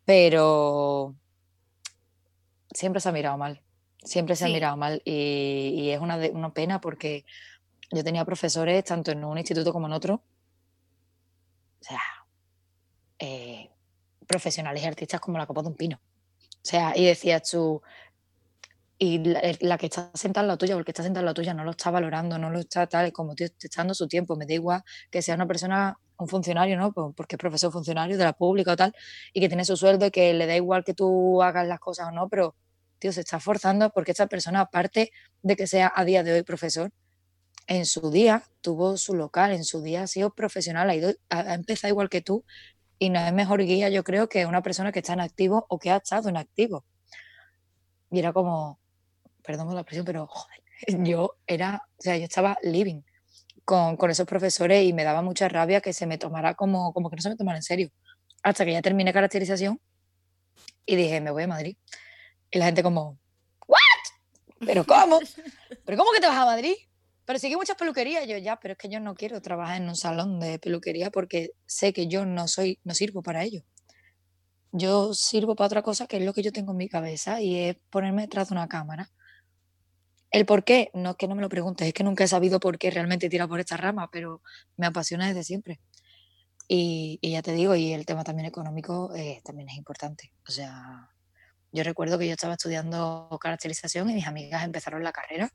Pero 0.03 1.15
siempre 2.69 2.99
se 2.99 3.07
ha 3.07 3.13
mirado 3.13 3.37
mal, 3.37 3.61
siempre 4.03 4.35
se 4.35 4.43
ha 4.43 4.49
mirado 4.49 4.75
mal 4.75 5.01
y, 5.05 5.89
es 5.89 6.01
una, 6.01 6.17
una 6.17 6.53
pena 6.53 6.81
porque 6.81 7.23
yo 7.91 8.03
tenía 8.03 8.25
profesores 8.25 8.83
tanto 8.83 9.11
en 9.11 9.23
un 9.23 9.37
instituto 9.37 9.71
como 9.71 9.87
en 9.87 9.93
otro, 9.93 10.15
o 10.15 11.83
sea, 11.83 12.01
eh, 13.17 13.69
profesionales 14.27 14.83
y 14.83 14.85
artistas 14.85 15.21
como 15.21 15.37
la 15.37 15.47
copa 15.47 15.61
de 15.61 15.69
un 15.69 15.75
pino. 15.75 15.97
O 15.97 16.67
sea, 16.67 16.91
y 16.93 17.05
decías 17.05 17.49
tú, 17.49 17.81
y 18.97 19.19
la, 19.19 19.77
que 19.77 19.87
está 19.87 20.09
sentada 20.13 20.45
en 20.45 20.47
la 20.47 20.57
tuya 20.57 20.75
o 20.75 20.79
el 20.79 20.85
que 20.85 20.91
está 20.91 21.03
sentado 21.03 21.21
en 21.21 21.25
la 21.25 21.33
tuya 21.33 21.53
no 21.53 21.63
lo 21.65 21.71
está 21.71 21.91
valorando, 21.91 22.37
no 22.37 22.49
lo 22.49 22.59
está 22.59 22.87
tal, 22.87 23.11
como 23.11 23.35
te 23.35 23.45
está 23.45 23.81
dando 23.81 23.93
su 23.93 24.07
tiempo, 24.07 24.35
me 24.37 24.45
da 24.45 24.53
igual 24.53 24.83
que 25.11 25.21
sea 25.21 25.35
una 25.35 25.47
persona, 25.47 25.99
un 26.17 26.27
funcionario, 26.29 26.77
¿no? 26.77 26.93
Porque 26.93 27.35
es 27.35 27.39
profesor 27.39 27.71
funcionario 27.71 28.17
de 28.17 28.23
la 28.23 28.33
pública 28.33 28.71
o 28.73 28.75
tal, 28.77 28.93
y 29.33 29.41
que 29.41 29.49
tiene 29.49 29.65
su 29.65 29.75
sueldo 29.75 30.05
y 30.05 30.11
que 30.11 30.33
le 30.33 30.45
da 30.47 30.55
igual 30.55 30.83
que 30.85 30.93
tú 30.93 31.41
hagas 31.43 31.67
las 31.67 31.79
cosas 31.79 32.07
o 32.07 32.11
no, 32.11 32.29
pero, 32.29 32.55
tío, 32.99 33.11
se 33.11 33.21
está 33.21 33.39
forzando 33.39 33.89
porque 33.91 34.11
esta 34.11 34.27
persona, 34.27 34.61
aparte 34.61 35.11
de 35.41 35.55
que 35.57 35.67
sea 35.67 35.91
a 35.93 36.05
día 36.05 36.23
de 36.23 36.33
hoy 36.33 36.43
profesor, 36.43 36.91
en 37.67 37.85
su 37.85 38.11
día 38.11 38.43
tuvo 38.61 38.97
su 38.97 39.15
local, 39.15 39.51
en 39.51 39.65
su 39.65 39.81
día 39.81 40.03
ha 40.03 40.07
sido 40.07 40.33
profesional, 40.33 40.89
ha, 40.89 40.95
ido, 40.95 41.13
ha, 41.29 41.53
empezado 41.55 41.91
igual 41.91 42.09
que 42.09 42.21
tú 42.21 42.45
y 42.99 43.09
no 43.09 43.19
es 43.19 43.33
mejor 43.33 43.61
guía, 43.63 43.89
yo 43.89 44.03
creo, 44.03 44.29
que 44.29 44.45
una 44.45 44.61
persona 44.63 44.91
que 44.91 44.99
está 44.99 45.13
en 45.13 45.21
activo 45.21 45.65
o 45.69 45.79
que 45.79 45.91
ha 45.91 45.97
estado 45.97 46.29
en 46.29 46.37
activo. 46.37 46.85
Y 48.11 48.19
era 48.19 48.31
como, 48.33 48.79
perdón 49.45 49.67
por 49.67 49.75
la 49.75 49.81
expresión, 49.81 50.05
pero 50.05 50.27
joder, 50.27 50.61
yo 51.07 51.37
era, 51.47 51.83
o 51.97 52.01
sea, 52.01 52.17
yo 52.17 52.23
estaba 52.25 52.57
living 52.63 53.01
con, 53.63 53.97
con, 53.97 54.09
esos 54.09 54.27
profesores 54.27 54.83
y 54.83 54.93
me 54.93 55.03
daba 55.03 55.21
mucha 55.21 55.49
rabia 55.49 55.81
que 55.81 55.93
se 55.93 56.05
me 56.05 56.17
tomara 56.17 56.53
como, 56.53 56.93
como 56.93 57.09
que 57.09 57.15
no 57.15 57.21
se 57.21 57.29
me 57.29 57.35
tomara 57.35 57.57
en 57.57 57.63
serio. 57.63 57.89
Hasta 58.43 58.63
que 58.63 58.73
ya 58.73 58.81
terminé 58.81 59.11
caracterización 59.11 59.79
y 60.85 60.95
dije, 60.95 61.19
me 61.21 61.31
voy 61.31 61.43
a 61.43 61.47
Madrid. 61.47 61.77
Y 62.51 62.59
la 62.59 62.65
gente 62.65 62.83
como, 62.83 63.17
¿what? 63.67 63.79
¿Pero 64.65 64.85
cómo? 64.85 65.19
¿Pero 65.83 65.97
cómo 65.97 66.11
que 66.11 66.19
te 66.19 66.27
vas 66.27 66.37
a 66.37 66.45
Madrid? 66.45 66.75
Pero 67.25 67.39
sí 67.39 67.49
que 67.49 67.57
muchas 67.57 67.75
peluquerías, 67.75 68.27
yo 68.27 68.37
ya, 68.37 68.57
pero 68.57 68.73
es 68.73 68.77
que 68.77 68.87
yo 68.87 68.99
no 68.99 69.15
quiero 69.15 69.41
trabajar 69.41 69.81
en 69.81 69.89
un 69.89 69.95
salón 69.95 70.39
de 70.39 70.59
peluquería 70.59 71.09
porque 71.09 71.51
sé 71.65 71.91
que 71.91 72.07
yo 72.07 72.25
no 72.25 72.47
soy, 72.47 72.79
no 72.83 72.93
sirvo 72.93 73.23
para 73.23 73.43
ello. 73.43 73.63
Yo 74.71 75.13
sirvo 75.13 75.55
para 75.55 75.67
otra 75.67 75.81
cosa 75.81 76.05
que 76.05 76.17
es 76.17 76.23
lo 76.23 76.33
que 76.33 76.43
yo 76.43 76.51
tengo 76.51 76.73
en 76.73 76.77
mi 76.77 76.87
cabeza 76.87 77.41
y 77.41 77.57
es 77.57 77.77
ponerme 77.89 78.23
detrás 78.23 78.49
de 78.49 78.53
una 78.53 78.67
cámara. 78.67 79.09
El 80.35 80.45
por 80.45 80.65
qué, 80.65 80.91
no 80.93 81.11
es 81.11 81.15
que 81.15 81.29
no 81.29 81.35
me 81.35 81.41
lo 81.41 81.47
preguntes, 81.47 81.87
es 81.87 81.93
que 81.93 82.03
nunca 82.03 82.25
he 82.25 82.27
sabido 82.27 82.59
por 82.59 82.77
qué 82.77 82.91
realmente 82.91 83.29
tira 83.29 83.47
por 83.47 83.61
esta 83.61 83.77
rama, 83.77 84.09
pero 84.11 84.41
me 84.75 84.85
apasiona 84.85 85.29
desde 85.29 85.45
siempre. 85.45 85.79
Y, 86.67 87.19
ya 87.21 87.41
te 87.41 87.53
digo, 87.53 87.73
y 87.73 87.93
el 87.93 88.05
tema 88.05 88.25
también 88.25 88.45
económico 88.45 89.15
eh, 89.15 89.39
también 89.45 89.69
es 89.69 89.77
importante. 89.77 90.33
O 90.45 90.51
sea, 90.51 91.09
yo 91.71 91.83
recuerdo 91.85 92.19
que 92.19 92.27
yo 92.27 92.33
estaba 92.33 92.55
estudiando 92.55 93.29
caracterización 93.39 94.09
y 94.09 94.13
mis 94.13 94.27
amigas 94.27 94.65
empezaron 94.65 95.05
la 95.05 95.13
carrera 95.13 95.49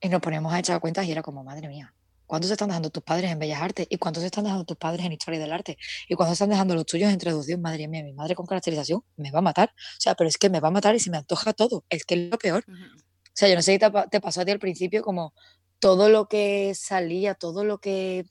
y 0.00 0.08
nos 0.08 0.22
poníamos 0.22 0.54
a 0.54 0.60
echar 0.60 0.80
cuentas 0.80 1.04
y 1.04 1.12
era 1.12 1.20
como, 1.20 1.44
madre 1.44 1.68
mía, 1.68 1.94
¿cuántos 2.26 2.48
se 2.48 2.54
están 2.54 2.68
dejando 2.68 2.90
tus 2.90 3.02
padres 3.02 3.30
en 3.30 3.38
Bellas 3.38 3.60
Artes? 3.62 3.86
¿Y 3.88 3.98
cuántos 3.98 4.22
se 4.22 4.26
están 4.26 4.44
dejando 4.44 4.64
tus 4.64 4.76
padres 4.76 5.04
en 5.04 5.12
Historia 5.12 5.40
del 5.40 5.52
Arte? 5.52 5.76
¿Y 6.08 6.14
cuántos 6.14 6.34
están 6.34 6.50
dejando 6.50 6.74
los 6.74 6.86
tuyos 6.86 7.12
en 7.12 7.18
Traducción? 7.18 7.60
Madre 7.60 7.88
mía, 7.88 8.02
mi 8.02 8.12
madre 8.12 8.34
con 8.34 8.46
caracterización 8.46 9.02
me 9.16 9.30
va 9.30 9.38
a 9.40 9.42
matar. 9.42 9.70
O 9.70 10.00
sea, 10.00 10.14
pero 10.14 10.28
es 10.28 10.38
que 10.38 10.50
me 10.50 10.60
va 10.60 10.68
a 10.68 10.70
matar 10.70 10.94
y 10.94 11.00
se 11.00 11.10
me 11.10 11.16
antoja 11.16 11.52
todo. 11.52 11.84
Es 11.88 12.04
que 12.04 12.14
es 12.14 12.30
lo 12.30 12.38
peor. 12.38 12.64
O 12.68 13.36
sea, 13.36 13.48
yo 13.48 13.54
no 13.54 13.62
sé 13.62 13.72
si 13.72 13.78
te, 13.78 13.90
te 14.10 14.20
pasó 14.20 14.40
a 14.40 14.44
ti 14.44 14.50
al 14.50 14.58
principio 14.58 15.02
como 15.02 15.34
todo 15.78 16.08
lo 16.08 16.28
que 16.28 16.74
salía, 16.74 17.34
todo 17.34 17.64
lo 17.64 17.78
que 17.78 18.24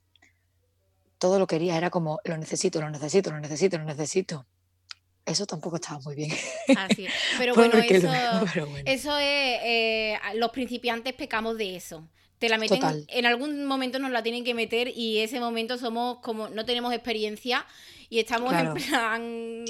todo 1.17 1.39
lo 1.39 1.47
quería 1.47 1.77
era 1.77 1.89
como 1.89 2.19
lo 2.25 2.37
necesito, 2.37 2.81
lo 2.81 2.89
necesito, 2.89 3.31
lo 3.31 3.39
necesito, 3.39 3.77
lo 3.77 3.85
necesito 3.85 4.45
eso 5.25 5.45
tampoco 5.45 5.77
estaba 5.77 5.99
muy 5.99 6.15
bien. 6.15 6.31
Así 6.75 7.05
es. 7.05 7.13
Pero, 7.37 7.55
bueno, 7.55 7.77
eso, 7.77 8.11
eso, 8.85 9.17
es. 9.17 9.59
Eh, 9.63 10.19
los 10.35 10.51
principiantes 10.51 11.13
pecamos 11.13 11.57
de 11.57 11.75
eso. 11.75 12.07
Te 12.39 12.49
la 12.49 12.57
meten. 12.57 12.81
En 13.07 13.25
algún 13.25 13.65
momento 13.65 13.99
nos 13.99 14.11
la 14.11 14.21
tienen 14.21 14.43
que 14.43 14.53
meter 14.53 14.89
y 14.89 15.19
ese 15.19 15.39
momento 15.39 15.77
somos 15.77 16.19
como. 16.19 16.49
No 16.49 16.65
tenemos 16.65 16.93
experiencia 16.93 17.65
Y 18.09 18.19
estamos 18.19 18.53
en 18.53 18.73
plan, 18.73 19.63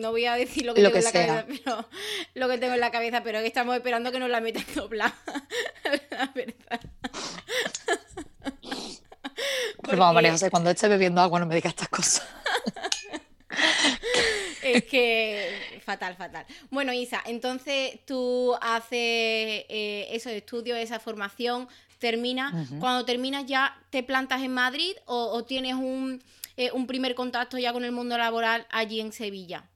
no 0.00 0.12
voy 0.12 0.26
a 0.26 0.34
decir 0.34 0.64
lo 0.64 0.74
que 0.74 0.82
tengo 0.82 0.96
en 0.96 1.04
la 1.04 1.12
cabeza, 1.12 1.46
pero 1.48 1.88
lo 2.34 2.48
que 2.48 2.58
tengo 2.58 2.74
en 2.74 2.80
la 2.80 2.90
cabeza, 2.92 3.22
pero 3.24 3.40
que 3.40 3.48
estamos 3.48 3.74
esperando 3.74 4.12
que 4.12 4.20
nos 4.20 4.30
la 4.30 4.40
metan 4.40 4.64
doblada. 4.76 5.16
la 6.10 6.32
verdad. 6.34 6.80
Pero 9.82 9.98
vamos, 9.98 10.14
María 10.14 10.30
José, 10.30 10.50
cuando 10.50 10.70
esté 10.70 10.86
bebiendo 10.86 11.20
agua 11.20 11.40
no 11.40 11.46
me 11.46 11.56
digas 11.56 11.72
estas 11.72 11.88
cosas. 11.88 12.24
es 14.64 14.84
que 14.84 15.80
fatal, 15.84 16.16
fatal. 16.16 16.46
Bueno, 16.70 16.92
Isa, 16.92 17.22
entonces 17.26 18.00
tú 18.06 18.54
haces 18.60 18.90
eh, 19.68 20.08
esos 20.10 20.32
estudios, 20.32 20.78
esa 20.78 20.98
formación, 20.98 21.68
terminas. 21.98 22.68
Cuando 22.80 23.04
terminas 23.04 23.46
ya 23.46 23.76
te 23.90 24.02
plantas 24.02 24.42
en 24.42 24.52
Madrid 24.52 24.92
o, 25.06 25.44
tienes 25.44 25.74
eh, 26.56 26.70
un, 26.72 26.86
primer 26.86 27.14
contacto 27.14 27.58
ya 27.58 27.72
con 27.72 27.84
el 27.84 27.92
mundo 27.92 28.18
laboral 28.18 28.66
allí 28.70 29.00
en 29.00 29.12
Sevilla. 29.12 29.70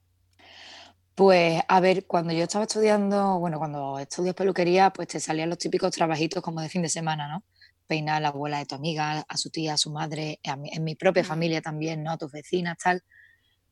Pues 1.15 1.61
a 1.67 1.81
ver, 1.81 2.07
cuando 2.07 2.33
yo 2.33 2.45
estaba 2.45 2.65
estudiando, 2.65 3.39
bueno, 3.39 3.59
cuando 3.59 3.99
estudias 3.99 4.35
peluquería, 4.35 4.91
pues 4.91 5.09
te 5.09 5.21
salían 5.21 5.49
los 5.49 5.59
típicos 5.59 5.91
trabajitos 5.91 6.43
como 6.43 6.61
de 6.61 6.69
fin 6.69 6.83
de 6.83 6.89
semana, 6.89 7.29
¿no? 7.29 7.45
Peinar 7.87 8.17
a 8.17 8.21
la 8.21 8.29
abuela 8.29 8.59
de 8.59 8.67
tu 8.67 8.75
amiga, 8.75 9.25
a 9.27 9.37
su 9.37 9.51
tía, 9.51 9.73
a 9.75 9.79
su 9.79 9.91
madre, 9.91 10.39
en 10.43 10.85
mi 10.85 10.95
propia 10.95 11.25
familia 11.25 11.61
también, 11.61 12.03
¿no? 12.03 12.13
A 12.13 12.19
tus 12.19 12.31
vecinas, 12.31 12.77
tal. 12.79 13.03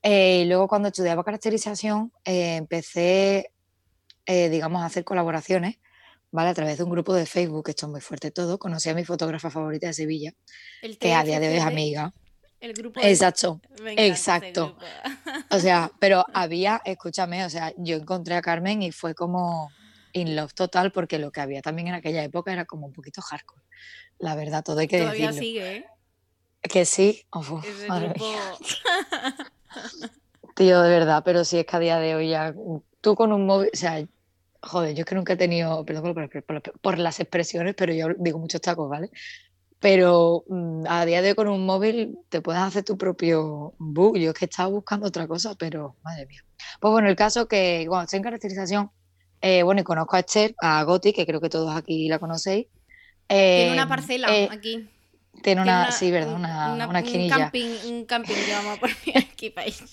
Eh, 0.03 0.45
luego 0.47 0.69
cuando 0.69 0.89
estudiaba 0.89 1.25
caracterización 1.25 2.13
eh, 2.25 2.57
empecé, 2.57 3.53
eh, 4.27 4.49
digamos, 4.49 4.83
a 4.83 4.87
hacer 4.87 5.05
colaboraciones, 5.05 5.79
¿vale? 6.31 6.51
A 6.51 6.55
través 6.55 6.79
de 6.79 6.85
un 6.85 6.91
grupo 6.91 7.15
de 7.15 7.27
Facebook, 7.27 7.69
esto 7.69 7.87
es 7.87 7.93
muy 7.93 8.01
fuerte 8.01 8.31
todo, 8.31 8.59
conocí 8.59 8.89
a 8.89 8.95
mi 8.95 9.05
fotógrafa 9.05 9.51
favorita 9.51 9.89
de 9.89 9.95
Sevilla, 9.95 10.33
que 11.01 11.15
a 11.15 11.25
día 11.25 11.41
de 11.41 11.49
hoy 11.49 11.57
es 11.57 11.65
amiga. 11.65 12.13
El 12.61 12.73
grupo. 12.73 13.01
Exacto, 13.03 13.61
exacto. 13.97 14.77
O 15.51 15.59
sea, 15.59 15.91
pero 16.01 16.25
había, 16.33 16.81
escúchame, 16.85 17.45
o 17.45 17.51
sea, 17.51 17.73
yo 17.77 17.97
encontré 17.97 18.35
a 18.35 18.43
Carmen 18.43 18.83
y 18.83 18.93
fue 18.93 19.15
como 19.15 19.71
in 20.13 20.35
love 20.35 20.55
total 20.55 20.93
porque 20.93 21.19
lo 21.19 21.31
que 21.31 21.41
había 21.41 21.63
también 21.63 21.89
en 21.89 21.95
aquella 21.95 22.25
época 22.25 22.53
era 22.53 22.65
como 22.65 22.87
un 22.87 22.93
poquito 22.93 23.21
hardcore. 23.21 23.63
La 24.19 24.35
verdad, 24.35 24.65
todo 24.65 24.81
hay 24.81 24.89
que 24.89 25.01
Todavía 25.01 25.33
sigue, 25.33 25.77
¿eh? 25.77 25.87
Que 26.63 26.85
sí. 26.85 27.27
Tío, 30.55 30.83
de 30.83 30.89
verdad, 30.89 31.23
pero 31.25 31.45
sí 31.45 31.59
es 31.59 31.67
que 31.67 31.77
a 31.77 31.81
día 31.81 31.99
de 31.99 32.15
hoy 32.15 32.31
ya 32.31 32.55
tú 33.01 33.15
con 33.15 33.33
un 33.33 33.47
móvil, 33.47 33.71
o 33.73 33.77
sea, 33.77 34.03
joder, 34.63 34.95
yo 34.95 35.01
es 35.01 35.07
que 35.07 35.15
nunca 35.15 35.35
he 35.35 35.37
tenido, 35.37 35.85
perdón 35.85 36.15
por, 36.81 36.99
las 36.99 37.21
expresiones, 37.21 37.75
pero 37.77 37.93
yo 37.93 38.09
digo 38.19 38.39
muchos 38.39 38.61
tacos, 38.61 38.89
¿vale? 38.89 39.11
Pero 39.79 40.45
mm, 40.49 40.85
a 40.89 41.05
día 41.05 41.23
de 41.23 41.29
hoy 41.31 41.35
con 41.35 41.49
un 41.49 41.67
móvil 41.67 42.19
te 42.29 42.41
puedes 42.41 42.63
hacer 42.63 42.85
tu 42.85 42.97
propio 42.97 43.75
bug. 43.79 44.17
Yo 44.17 44.31
es 44.31 44.37
que 44.37 44.47
estaba 44.47 44.69
buscando 44.71 45.07
otra 45.07 45.27
cosa, 45.27 45.55
pero 45.55 45.97
madre 46.03 46.27
mía. 46.27 46.43
Pues 46.81 46.91
bueno, 46.91 47.09
el 47.09 47.17
caso 47.17 47.47
que 47.47 47.85
cuando 47.87 48.05
estoy 48.05 48.17
en 48.19 48.23
caracterización, 48.23 48.91
eh, 49.41 49.63
bueno, 49.63 49.83
y 49.83 49.85
conozco 49.85 50.17
a 50.17 50.21
Esther, 50.21 50.55
a 50.61 50.83
Goti, 50.85 51.13
que 51.13 51.27
creo 51.27 51.41
que 51.41 51.51
todos 51.51 51.77
aquí 51.77 52.09
la 52.09 52.19
conocéis. 52.19 52.67
Tiene 53.29 53.73
una 53.73 53.83
eh, 53.83 53.87
parcela 53.87 54.35
eh, 54.35 54.49
aquí. 54.51 54.89
Tiene 55.43 55.63
una, 55.63 55.93
sí, 55.93 56.11
¿verdad? 56.11 56.35
Una, 56.35 56.89
una, 56.89 56.99
esquinilla. 57.01 57.37
Un 57.37 57.43
camping, 57.43 57.69
un 57.89 58.05
camping 58.05 58.35
que 58.35 58.53
vamos 58.53 58.79
a 58.79 58.81
poner 58.81 59.19
aquí 59.19 59.51
para 59.55 59.67
ella. 59.67 59.85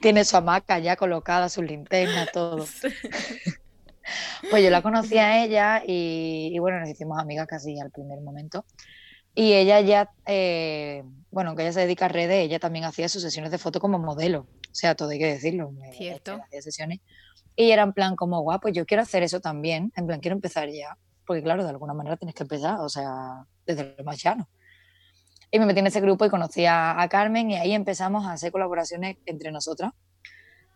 Tiene 0.00 0.24
su 0.24 0.36
hamaca 0.36 0.78
ya 0.78 0.96
colocada, 0.96 1.48
sus 1.48 1.64
linternas, 1.64 2.30
todo. 2.32 2.66
Pues 4.50 4.64
yo 4.64 4.70
la 4.70 4.80
conocí 4.80 5.18
a 5.18 5.44
ella 5.44 5.82
y, 5.86 6.58
bueno, 6.60 6.80
nos 6.80 6.88
hicimos 6.88 7.18
amigas 7.18 7.46
casi 7.46 7.78
al 7.78 7.90
primer 7.90 8.20
momento. 8.22 8.64
Y 9.34 9.52
ella 9.52 9.80
ya, 9.80 10.10
eh, 10.26 11.04
bueno, 11.30 11.50
aunque 11.50 11.62
ella 11.62 11.72
se 11.72 11.80
dedica 11.80 12.06
a 12.06 12.08
redes, 12.08 12.44
ella 12.44 12.58
también 12.58 12.86
hacía 12.86 13.08
sus 13.08 13.22
sesiones 13.22 13.50
de 13.50 13.58
foto 13.58 13.80
como 13.80 13.98
modelo. 13.98 14.46
O 14.70 14.74
sea, 14.74 14.94
todo 14.94 15.10
hay 15.10 15.18
que 15.18 15.26
decirlo. 15.26 15.72
Cierto. 15.92 16.40
Hacía 16.42 16.62
sesiones. 16.62 17.00
Y 17.54 17.70
era 17.70 17.82
en 17.82 17.92
plan 17.92 18.16
como, 18.16 18.40
guau, 18.40 18.60
pues 18.60 18.74
yo 18.74 18.86
quiero 18.86 19.02
hacer 19.02 19.22
eso 19.22 19.40
también. 19.40 19.92
En 19.96 20.06
plan, 20.06 20.20
quiero 20.20 20.36
empezar 20.36 20.68
ya. 20.70 20.96
Porque 21.28 21.42
claro, 21.42 21.62
de 21.62 21.68
alguna 21.68 21.92
manera 21.92 22.16
tienes 22.16 22.34
que 22.34 22.44
empezar. 22.44 22.80
O 22.80 22.88
sea, 22.88 23.44
desde 23.66 23.94
lo 23.98 24.02
más 24.02 24.20
llano. 24.22 24.48
Y 25.50 25.58
me 25.58 25.66
metí 25.66 25.80
en 25.80 25.86
ese 25.86 26.00
grupo 26.00 26.24
y 26.24 26.30
conocí 26.30 26.64
a, 26.66 27.06
Carmen 27.10 27.50
y 27.50 27.56
ahí 27.56 27.72
empezamos 27.72 28.26
a 28.26 28.32
hacer 28.32 28.50
colaboraciones 28.50 29.18
entre 29.26 29.52
nosotras. 29.52 29.92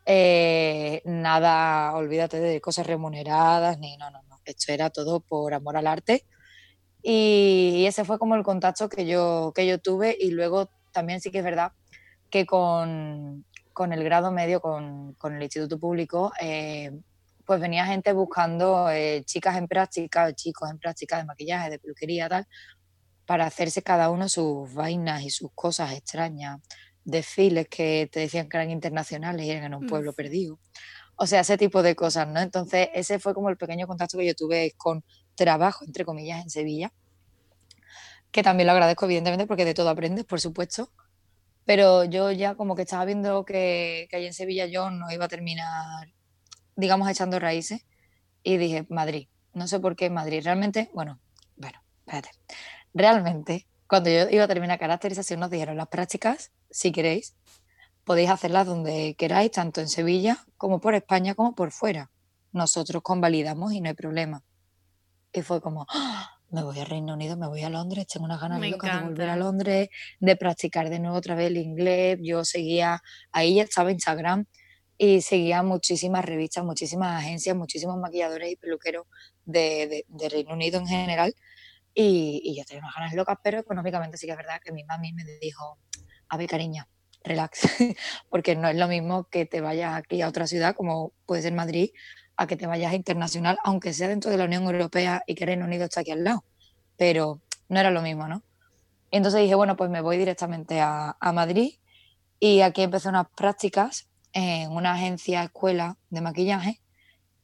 Eh, 0.05 1.00
nada, 1.07 1.94
olvídate 1.94 2.38
de 2.38 2.61
cosas 2.61 2.87
remuneradas, 2.87 3.79
ni 3.79 3.96
no, 3.96 4.11
no, 4.11 4.22
no. 4.24 4.40
Esto 4.44 4.72
era 4.72 4.90
todo 4.90 5.20
por 5.20 5.55
amor 5.55 5.79
al 5.79 5.87
arte. 5.87 6.27
Y, 7.03 7.85
ese 7.87 8.05
fue 8.05 8.18
como 8.18 8.35
el 8.35 8.42
contacto 8.42 8.90
que 8.90 9.07
yo, 9.07 9.53
que 9.55 9.66
yo 9.66 9.79
tuve. 9.79 10.14
Y 10.20 10.33
luego 10.33 10.68
también 10.92 11.22
sí 11.22 11.31
que 11.31 11.38
es 11.38 11.44
verdad 11.44 11.72
que 12.29 12.44
con, 12.44 13.46
con 13.72 13.94
el 13.94 14.05
grado 14.05 14.31
medio, 14.33 14.61
con, 14.61 15.14
con 15.14 15.35
el 15.35 15.42
Instituto 15.42 15.79
Público, 15.79 16.31
eh, 16.42 16.92
pues 17.44 17.61
venía 17.61 17.87
gente 17.87 18.12
buscando 18.12 18.90
eh, 18.90 19.22
chicas 19.24 19.57
en 19.57 19.68
práctica, 19.68 20.33
chicos 20.33 20.70
en 20.70 20.78
práctica 20.78 21.18
de 21.18 21.24
maquillaje, 21.24 21.70
de 21.70 21.78
peluquería, 21.78 22.28
tal, 22.28 22.46
para 23.26 23.46
hacerse 23.46 23.83
cada 23.83 24.11
uno 24.11 24.28
sus 24.28 24.72
vainas 24.74 25.22
y 25.22 25.31
sus 25.31 25.50
cosas 25.55 25.92
extrañas, 25.92 26.61
desfiles 27.05 27.68
que 27.68 28.09
te 28.12 28.20
decían 28.20 28.48
que 28.48 28.57
eran 28.57 28.70
internacionales 28.70 29.46
y 29.46 29.50
eran 29.50 29.64
en 29.64 29.74
un 29.74 29.87
pueblo 29.87 30.12
perdido. 30.12 30.59
O 31.16 31.26
sea, 31.26 31.40
ese 31.40 31.57
tipo 31.59 31.83
de 31.83 31.94
cosas, 31.94 32.26
¿no? 32.28 32.40
Entonces, 32.40 32.88
ese 32.94 33.18
fue 33.18 33.35
como 33.35 33.48
el 33.48 33.57
pequeño 33.57 33.87
contacto 33.87 34.18
que 34.18 34.26
yo 34.26 34.35
tuve 34.35 34.72
con 34.76 35.05
trabajo, 35.35 35.85
entre 35.85 36.05
comillas, 36.05 36.42
en 36.42 36.50
Sevilla, 36.50 36.92
que 38.31 38.42
también 38.42 38.66
lo 38.66 38.72
agradezco, 38.72 39.05
evidentemente, 39.05 39.46
porque 39.46 39.64
de 39.64 39.74
todo 39.74 39.90
aprendes, 39.90 40.24
por 40.24 40.40
supuesto. 40.40 40.90
Pero 41.64 42.05
yo 42.05 42.33
ya 42.33 42.55
como 42.55 42.74
que 42.74 42.83
estaba 42.83 43.05
viendo 43.05 43.44
que, 43.44 44.09
que 44.11 44.16
allí 44.16 44.26
en 44.26 44.35
Sevilla 44.35 44.66
yo 44.66 44.90
no 44.90 45.11
iba 45.12 45.26
a 45.26 45.28
terminar, 45.28 46.09
digamos, 46.76 47.08
echando 47.08 47.38
raíces. 47.38 47.87
Y 48.42 48.56
dije, 48.56 48.87
Madrid. 48.88 49.28
No 49.54 49.68
sé 49.68 49.80
por 49.80 49.96
qué 49.96 50.11
Madrid. 50.11 50.42
Realmente, 50.42 50.90
bueno, 50.94 51.20
bueno, 51.56 51.78
espérate 52.00 52.30
realmente, 52.94 53.66
cuando 53.87 54.11
yo 54.11 54.28
iba 54.30 54.44
a 54.44 54.48
terminar 54.48 54.78
caracterización, 54.78 55.40
nos 55.40 55.50
dijeron 55.50 55.76
las 55.76 55.88
prácticas, 55.88 56.52
si 56.70 56.92
queréis, 56.92 57.35
podéis 58.04 58.30
hacerlas 58.30 58.66
donde 58.66 59.14
queráis, 59.16 59.50
tanto 59.50 59.80
en 59.80 59.88
Sevilla 59.88 60.38
como 60.56 60.80
por 60.80 60.94
España 60.94 61.35
como 61.35 61.54
por 61.54 61.72
fuera. 61.72 62.11
Nosotros 62.52 63.02
convalidamos 63.02 63.72
y 63.72 63.80
no 63.80 63.88
hay 63.88 63.94
problema. 63.94 64.42
Y 65.32 65.42
fue 65.42 65.61
como, 65.61 65.87
¡Ah! 65.88 66.38
me 66.50 66.62
voy 66.62 66.78
a 66.80 66.85
Reino 66.85 67.14
Unido, 67.14 67.37
me 67.37 67.46
voy 67.46 67.62
a 67.62 67.70
Londres, 67.70 68.06
tengo 68.06 68.26
unas 68.26 68.40
ganas 68.40 68.61
de 68.61 68.72
volver 68.72 69.28
a 69.30 69.37
Londres, 69.37 69.88
de 70.20 70.37
practicar 70.37 70.90
de 70.90 70.98
nuevo 70.98 71.16
otra 71.16 71.35
vez 71.35 71.46
el 71.46 71.56
inglés. 71.56 72.18
Yo 72.22 72.44
seguía, 72.44 73.02
ahí 73.30 73.56
ya 73.56 73.62
estaba 73.62 73.90
Instagram 73.90 74.46
y 75.05 75.21
seguía 75.21 75.65
muchísimas 75.65 76.25
revistas, 76.25 76.65
muchísimas 76.65 77.19
agencias, 77.19 77.57
muchísimos 77.57 77.97
maquilladores 77.99 78.53
y 78.53 78.55
peluqueros 78.55 79.07
de 79.45 80.05
Reino 80.31 80.55
Unido 80.55 80.79
en 80.79 80.87
general 80.87 81.35
y, 81.93 82.55
yo 82.57 82.65
tenía 82.65 82.83
unas 82.83 82.95
ganas 82.95 83.12
locas, 83.15 83.37
pero 83.43 83.59
económicamente 83.59 84.17
sí 84.17 84.27
que 84.27 84.31
es 84.31 84.38
verdad 84.38 84.61
que 84.65 84.71
mi 84.71 84.85
mami 84.85 85.12
me 85.12 85.25
dijo, 85.41 85.77
a 86.29 86.37
ver, 86.37 86.49
cariña, 86.49 86.87
relax, 87.25 87.62
porque 88.31 88.55
no 88.55 88.69
es 88.69 88.77
lo 88.77 88.87
mismo 88.87 89.25
que 89.25 89.45
te 89.45 89.61
vayas 89.61 89.93
aquí 89.97 90.23
a 90.23 90.29
otra 90.29 90.47
ciudad, 90.47 90.77
como 90.77 91.12
puede 91.27 91.43
ser 91.43 91.53
Madrid, 91.53 91.91
a 92.37 92.47
que 92.47 92.57
te 92.57 92.69
vayas 92.69 92.95
internacional, 92.95 93.59
aunque 93.65 93.95
sea 93.95 94.07
dentro 94.07 94.31
de 94.31 94.37
la 94.37 94.45
Unión 94.45 94.62
Europea 94.62 95.25
y 95.27 95.35
que 95.35 95.47
Reino 95.47 95.65
Unido 95.65 95.87
está 95.87 96.03
aquí 96.03 96.12
al 96.12 96.23
lado, 96.23 96.45
pero 96.97 97.43
no 97.69 97.81
era 97.81 97.91
lo 97.91 98.03
mismo, 98.03 98.29
¿no? 98.29 98.45
Y 99.11 99.17
entonces 99.17 99.41
dije, 99.41 99.57
bueno, 99.57 99.77
pues 99.77 99.91
me 99.91 100.01
voy 100.01 100.17
directamente 100.17 100.81
a, 100.81 101.17
a 101.19 101.33
Madrid 101.33 101.75
y 102.38 102.61
aquí 102.61 102.83
empecé 102.83 103.09
unas 103.09 103.27
prácticas 103.37 104.09
en 104.33 104.71
una 104.73 104.95
agencia 104.95 105.42
escuela 105.42 105.97
de 106.11 106.21
maquillaje 106.21 106.81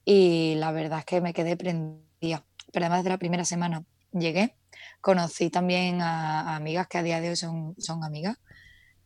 y 0.05 0.55
la 0.57 0.73
verdad 0.73 1.01
es 1.01 1.05
que 1.05 1.21
me 1.21 1.35
quedé 1.35 1.57
prendida, 1.57 2.45
pero 2.73 2.87
además 2.87 3.05
de 3.05 3.11
la 3.11 3.19
primera 3.19 3.45
semana 3.45 3.85
llegué, 4.13 4.57
conocí 5.01 5.51
también 5.51 6.01
a, 6.01 6.57
amigas 6.57 6.87
que 6.87 6.99
a 6.99 7.03
día 7.03 7.21
de 7.21 7.31
hoy 7.31 7.37
son, 7.37 7.75
son 7.79 8.05
amigas 8.05 8.39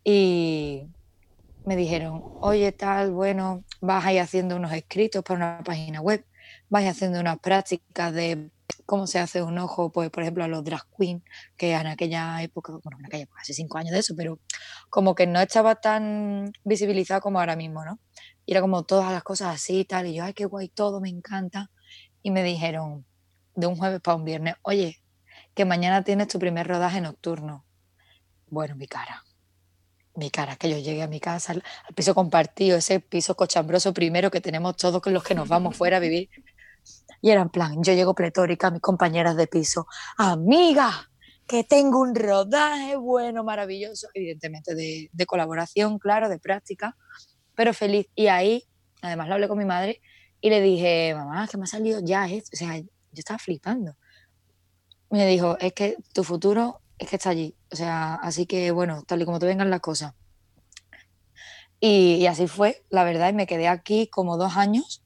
y 0.05 0.87
me 1.65 1.77
dijeron, 1.77 2.23
oye, 2.41 2.73
tal, 2.73 3.13
bueno, 3.13 3.65
vas 3.81 4.05
ahí 4.05 4.19
haciendo 4.19 4.57
unos 4.57 4.73
escritos 4.73 5.23
para 5.23 5.37
una 5.37 5.65
página 5.65 6.01
web, 6.01 6.25
vas 6.69 6.85
haciendo 6.85 7.21
unas 7.21 7.39
prácticas 7.39 8.13
de 8.13 8.51
cómo 8.87 9.07
se 9.07 9.19
hace 9.19 9.43
un 9.43 9.59
ojo, 9.59 9.93
pues, 9.93 10.11
por 10.11 10.23
ejemplo, 10.23 10.45
a 10.45 10.49
los 10.49 10.65
drag 10.65 10.83
queen, 10.97 11.25
que 11.57 11.73
en 11.73 11.87
aquella 11.87 12.43
época, 12.43 12.73
bueno, 12.73 12.99
en 12.99 13.07
aquella 13.07 13.25
época, 13.25 13.41
hace 13.43 13.55
cinco 13.55 13.79
años 13.79 13.93
de 13.93 14.01
eso, 14.01 14.15
pero 14.17 14.39
como 14.91 15.15
que 15.15 15.27
no 15.27 15.41
estaba 15.41 15.77
tan 15.77 16.53
visibilizado 16.65 17.21
como 17.21 17.41
ahora 17.41 17.57
mismo, 17.57 17.85
¿no? 17.85 17.99
Y 18.47 18.53
era 18.53 18.61
como 18.61 18.85
todas 18.85 19.13
las 19.13 19.23
cosas 19.23 19.55
así 19.55 19.81
y 19.81 19.85
tal, 19.85 20.07
y 20.07 20.15
yo, 20.15 20.25
ay, 20.25 20.35
qué 20.35 20.45
guay 20.45 20.69
todo, 20.69 21.01
me 21.01 21.09
encanta. 21.09 21.71
Y 22.23 22.31
me 22.31 22.43
dijeron, 22.43 23.05
de 23.55 23.67
un 23.67 23.77
jueves 23.77 24.01
para 24.01 24.17
un 24.17 24.25
viernes, 24.25 24.55
oye, 24.63 25.03
que 25.55 25.65
mañana 25.65 26.05
tienes 26.05 26.29
tu 26.29 26.39
primer 26.39 26.67
rodaje 26.67 27.01
nocturno. 27.01 27.65
Bueno, 28.49 28.77
mi 28.77 28.87
cara. 28.87 29.25
Mi 30.15 30.31
cara, 30.31 30.57
que 30.57 30.69
yo 30.69 30.79
llegué 30.79 31.03
a 31.03 31.07
mi 31.07 31.21
casa, 31.21 31.53
al, 31.53 31.65
piso 31.95 32.15
compartido, 32.15 32.77
ese 32.77 33.01
piso 33.01 33.35
cochambroso 33.35 33.95
primero 33.95 34.31
que 34.31 34.41
tenemos 34.43 34.77
todos 34.77 35.01
los 35.07 35.25
que 35.25 35.35
nos 35.35 35.49
vamos 35.49 35.77
fuera 35.77 35.97
a 35.97 36.01
vivir. 36.01 36.29
Y 37.23 37.31
era 37.31 37.41
en 37.41 37.49
plan, 37.49 37.83
yo 37.83 37.95
llego 37.95 38.15
pletórica, 38.15 38.71
mis 38.71 38.83
compañeras 38.83 39.37
de 39.37 39.47
piso, 39.47 39.87
amiga, 40.19 41.09
que 41.47 41.65
tengo 41.65 42.01
un 42.01 42.15
rodaje 42.15 42.97
bueno, 42.97 43.45
maravilloso, 43.45 44.09
evidentemente 44.13 44.75
de, 44.75 45.27
colaboración, 45.27 45.99
claro, 45.99 46.29
de 46.29 46.39
práctica, 46.39 46.97
pero 47.55 47.73
feliz. 47.73 48.09
Y 48.15 48.27
ahí, 48.27 48.65
además 49.01 49.29
lo 49.29 49.35
hablé 49.35 49.49
con 49.49 49.59
mi 49.59 49.65
madre 49.65 50.03
y 50.41 50.51
le 50.51 50.61
dije, 50.61 51.15
mamá, 51.15 51.49
que 51.49 51.57
me 51.57 51.65
ha 51.65 51.67
salido 51.67 52.01
ya 52.03 52.29
esto. 52.29 52.51
O 52.55 52.57
sea, 52.57 52.77
yo 52.79 52.87
estaba 53.13 53.39
flipando. 53.39 53.97
Me 55.11 55.27
dijo, 55.27 55.57
es 55.61 55.73
que 55.73 55.97
tu 56.13 56.25
futuro 56.25 56.81
es 56.99 57.09
que 57.09 57.17
está 57.17 57.31
allí. 57.31 57.57
O 57.71 57.77
sea, 57.77 58.15
así 58.17 58.47
que 58.47 58.71
bueno, 58.71 59.03
tal 59.07 59.23
y 59.23 59.25
como 59.25 59.39
te 59.39 59.47
vengan 59.47 59.71
las 59.71 59.81
cosas. 59.81 60.15
Y, 61.85 62.27
así 62.27 62.47
fue, 62.47 62.85
la 62.91 63.03
verdad, 63.03 63.29
y 63.31 63.33
me 63.33 63.47
quedé 63.47 63.67
aquí 63.67 64.07
como 64.07 64.37
dos 64.37 64.57
años. 64.57 65.03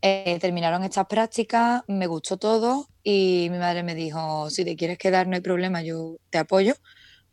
Eh, 0.00 0.38
terminaron 0.40 0.84
estas 0.84 1.06
prácticas, 1.06 1.82
me 1.88 2.06
gustó 2.06 2.36
todo 2.36 2.86
y 3.02 3.48
mi 3.50 3.58
madre 3.58 3.82
me 3.82 3.96
dijo, 3.96 4.48
si 4.48 4.64
te 4.64 4.76
quieres 4.76 4.96
quedar 4.96 5.26
no 5.26 5.34
hay 5.34 5.40
problema, 5.40 5.82
yo 5.82 6.18
te 6.30 6.38
apoyo, 6.38 6.74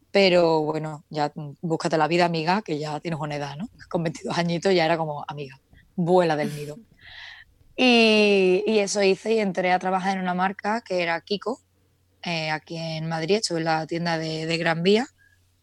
pero 0.09 0.61
bueno, 0.61 1.03
ya 1.09 1.31
búscate 1.61 1.97
la 1.97 2.07
vida 2.07 2.25
amiga, 2.25 2.61
que 2.63 2.79
ya 2.79 2.99
tienes 3.01 3.19
una 3.19 3.35
edad, 3.35 3.55
¿no? 3.55 3.69
Con 3.89 4.01
22 4.03 4.37
añitos 4.37 4.73
ya 4.73 4.85
era 4.85 4.97
como 4.97 5.23
amiga, 5.27 5.59
vuela 5.95 6.35
del 6.35 6.55
nido. 6.55 6.77
Y, 7.77 8.79
eso 8.79 9.03
hice 9.03 9.33
y 9.33 9.39
entré 9.39 9.73
a 9.73 9.79
trabajar 9.79 10.15
en 10.15 10.23
una 10.23 10.33
marca 10.33 10.79
que 10.79 11.03
era 11.03 11.19
Kiko, 11.19 11.59
eh, 12.23 12.49
aquí 12.49 12.77
en 12.77 13.09
Madrid, 13.09 13.35
estuve 13.35 13.57
en 13.59 13.65
la 13.65 13.85
tienda 13.85 14.17
de, 14.17 14.57
Gran 14.57 14.81
Vía, 14.81 15.07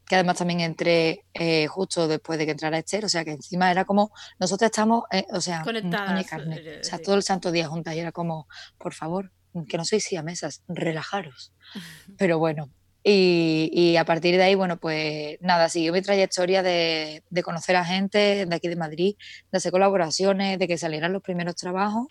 que 0.06 0.14
además 0.16 0.38
también 0.38 0.60
entré 0.60 1.24
eh, 1.34 1.66
justo 1.66 2.08
después 2.08 2.38
de 2.38 2.44
que 2.44 2.52
entrara 2.52 2.78
Esther, 2.78 3.04
o 3.04 3.08
sea 3.08 3.24
que 3.24 3.32
encima 3.32 3.70
era 3.70 3.84
como, 3.84 4.12
nosotros 4.38 4.70
estamos, 4.70 5.04
eh, 5.10 5.24
o 5.30 5.40
sea, 5.40 5.62
conectadas, 5.62 6.26
carne, 6.26 6.80
o 6.80 6.84
sea, 6.84 6.98
todo 6.98 7.14
el 7.14 7.22
santo 7.22 7.50
día 7.50 7.68
juntas 7.68 7.94
y 7.94 8.00
era 8.00 8.12
como, 8.12 8.46
por 8.78 8.94
favor, 8.94 9.32
que 9.68 9.76
no 9.76 9.84
sois 9.84 10.08
mesas, 10.22 10.62
relajaros. 10.68 11.52
Pero 12.18 12.38
bueno, 12.38 12.70
y, 13.04 13.96
a 13.96 14.04
partir 14.04 14.36
de 14.36 14.44
ahí, 14.44 14.54
bueno, 14.54 14.78
pues 14.78 15.36
nada, 15.40 15.68
siguió 15.68 15.92
mi 15.92 16.02
trayectoria 16.02 16.62
de, 16.62 17.24
de, 17.28 17.42
conocer 17.42 17.76
a 17.76 17.84
gente 17.84 18.46
de 18.46 18.54
aquí 18.54 18.68
de 18.68 18.76
Madrid, 18.76 19.16
de 19.50 19.58
hacer 19.58 19.72
colaboraciones, 19.72 20.58
de 20.58 20.68
que 20.68 20.78
salieran 20.78 21.12
los 21.12 21.22
primeros 21.22 21.56
trabajos 21.56 22.06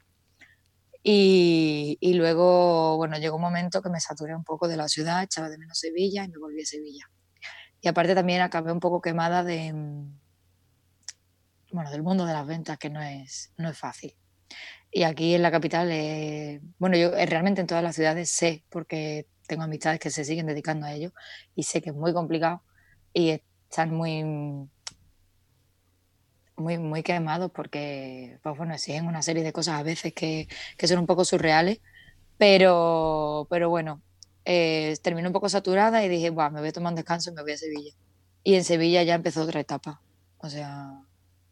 y, 1.03 2.13
luego, 2.13 2.97
bueno, 2.97 3.17
llegó 3.17 3.37
un 3.37 3.41
momento 3.41 3.81
que 3.81 3.89
me 3.89 3.99
saturé 3.99 4.35
un 4.35 4.43
poco 4.43 4.67
de 4.67 4.77
la 4.77 4.87
ciudad, 4.87 5.23
echaba 5.23 5.49
de 5.49 5.57
menos 5.57 5.79
Sevilla 5.79 6.23
y 6.23 6.29
me 6.29 6.37
volví 6.37 6.61
a 6.61 6.65
Sevilla. 6.65 7.09
Y 7.81 7.87
aparte 7.87 8.15
también 8.15 8.41
acabé 8.41 8.71
un 8.71 8.79
poco 8.79 9.01
quemada 9.01 9.43
de, 9.43 9.73
mm, 9.73 10.19
bueno, 11.71 11.91
del 11.91 12.03
mundo 12.03 12.25
de 12.25 12.33
las 12.33 12.45
ventas, 12.47 12.77
que 12.77 12.89
no 12.89 13.01
es, 13.01 13.53
no 13.57 13.69
es 13.69 13.77
fácil. 13.77 14.15
Y 14.91 15.03
aquí 15.03 15.35
en 15.35 15.41
la 15.41 15.51
capital, 15.51 15.89
eh, 15.91 16.61
bueno, 16.79 16.97
yo 16.97 17.13
eh, 17.15 17.25
realmente 17.25 17.61
en 17.61 17.67
todas 17.67 17.83
las 17.83 17.95
ciudades 17.95 18.29
sé, 18.29 18.65
porque 18.69 19.27
tengo 19.47 19.63
amistades 19.63 19.99
que 19.99 20.09
se 20.11 20.25
siguen 20.25 20.47
dedicando 20.47 20.85
a 20.85 20.93
ello, 20.93 21.13
y 21.55 21.63
sé 21.63 21.81
que 21.81 21.89
es 21.91 21.95
muy 21.95 22.13
complicado 22.13 22.63
y 23.13 23.41
están 23.69 23.93
muy 23.93 24.23
muy, 26.57 26.77
muy 26.77 27.03
quemados 27.03 27.51
porque, 27.51 28.39
pues 28.43 28.57
bueno, 28.57 28.73
exigen 28.73 29.07
una 29.07 29.21
serie 29.21 29.43
de 29.43 29.53
cosas 29.53 29.79
a 29.79 29.83
veces 29.83 30.13
que, 30.13 30.47
que 30.77 30.87
son 30.87 30.99
un 30.99 31.07
poco 31.07 31.25
surreales, 31.25 31.81
pero, 32.37 33.47
pero 33.49 33.69
bueno, 33.69 34.01
eh, 34.45 34.97
terminé 35.01 35.27
un 35.27 35.33
poco 35.33 35.49
saturada 35.49 36.03
y 36.03 36.09
dije, 36.09 36.31
me 36.31 36.59
voy 36.59 36.67
a 36.67 36.71
tomar 36.71 36.91
un 36.91 36.95
descanso 36.95 37.31
y 37.31 37.33
me 37.33 37.41
voy 37.41 37.53
a 37.53 37.57
Sevilla. 37.57 37.93
Y 38.43 38.55
en 38.55 38.63
Sevilla 38.63 39.03
ya 39.03 39.15
empezó 39.15 39.43
otra 39.43 39.59
etapa, 39.59 40.01
o 40.37 40.49
sea, 40.49 41.03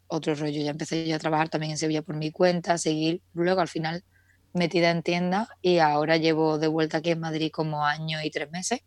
otro 0.08 0.34
rollo. 0.34 0.62
Ya 0.62 0.70
empecé 0.70 1.06
yo 1.06 1.16
a 1.16 1.18
trabajar 1.18 1.48
también 1.48 1.72
en 1.72 1.78
Sevilla 1.78 2.02
por 2.02 2.16
mi 2.16 2.32
cuenta, 2.32 2.78
seguir, 2.78 3.22
luego 3.32 3.60
al 3.60 3.68
final 3.68 4.04
metida 4.52 4.90
en 4.90 5.02
tienda 5.02 5.48
y 5.62 5.78
ahora 5.78 6.16
llevo 6.16 6.58
de 6.58 6.66
vuelta 6.66 6.98
aquí 6.98 7.10
en 7.10 7.20
Madrid 7.20 7.50
como 7.52 7.84
año 7.84 8.20
y 8.22 8.30
tres 8.30 8.50
meses 8.50 8.80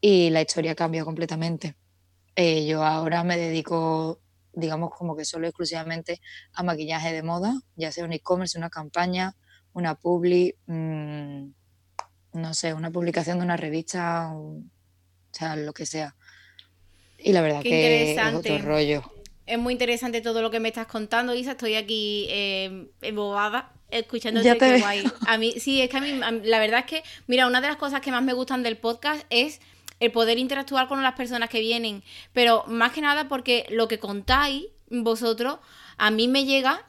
y 0.00 0.30
la 0.30 0.40
historia 0.40 0.74
cambia 0.74 1.04
completamente. 1.04 1.76
Eh, 2.34 2.66
yo 2.66 2.84
ahora 2.84 3.24
me 3.24 3.36
dedico 3.36 4.20
digamos 4.58 4.90
como 4.90 5.16
que 5.16 5.24
solo 5.24 5.46
exclusivamente 5.46 6.20
a 6.52 6.62
maquillaje 6.62 7.12
de 7.12 7.22
moda, 7.22 7.60
ya 7.76 7.92
sea 7.92 8.04
un 8.04 8.12
e-commerce, 8.12 8.58
una 8.58 8.70
campaña, 8.70 9.36
una 9.72 9.94
publi, 9.94 10.56
mm, 10.66 11.50
no 12.32 12.54
sé, 12.54 12.74
una 12.74 12.90
publicación 12.90 13.38
de 13.38 13.44
una 13.44 13.56
revista, 13.56 14.30
o 14.32 14.62
sea, 15.32 15.56
lo 15.56 15.72
que 15.72 15.86
sea. 15.86 16.14
Y 17.18 17.32
la 17.32 17.40
verdad 17.40 17.62
que 17.62 18.12
es 18.12 18.34
otro 18.34 18.58
rollo. 18.58 19.02
Es 19.46 19.58
muy 19.58 19.72
interesante 19.72 20.20
todo 20.20 20.42
lo 20.42 20.50
que 20.50 20.60
me 20.60 20.68
estás 20.68 20.86
contando, 20.86 21.34
Isa. 21.34 21.52
Estoy 21.52 21.74
aquí 21.74 22.26
eh, 22.28 22.88
embobada 23.00 23.72
escuchándote. 23.90 24.56
Qué 24.58 24.78
guay. 24.78 25.04
A 25.26 25.38
mí, 25.38 25.54
sí, 25.58 25.80
es 25.80 25.88
que 25.88 25.96
a 25.96 26.00
mí, 26.00 26.20
la 26.44 26.58
verdad 26.58 26.80
es 26.80 26.86
que, 26.86 27.02
mira, 27.26 27.46
una 27.46 27.60
de 27.60 27.68
las 27.68 27.76
cosas 27.76 28.00
que 28.00 28.10
más 28.10 28.22
me 28.22 28.34
gustan 28.34 28.62
del 28.62 28.76
podcast 28.76 29.24
es 29.30 29.60
el 30.00 30.12
poder 30.12 30.38
interactuar 30.38 30.88
con 30.88 31.02
las 31.02 31.14
personas 31.14 31.48
que 31.48 31.60
vienen, 31.60 32.04
pero 32.32 32.64
más 32.66 32.92
que 32.92 33.00
nada 33.00 33.28
porque 33.28 33.66
lo 33.70 33.88
que 33.88 33.98
contáis 33.98 34.66
vosotros, 34.90 35.58
a 35.96 36.10
mí 36.10 36.28
me 36.28 36.44
llega, 36.44 36.84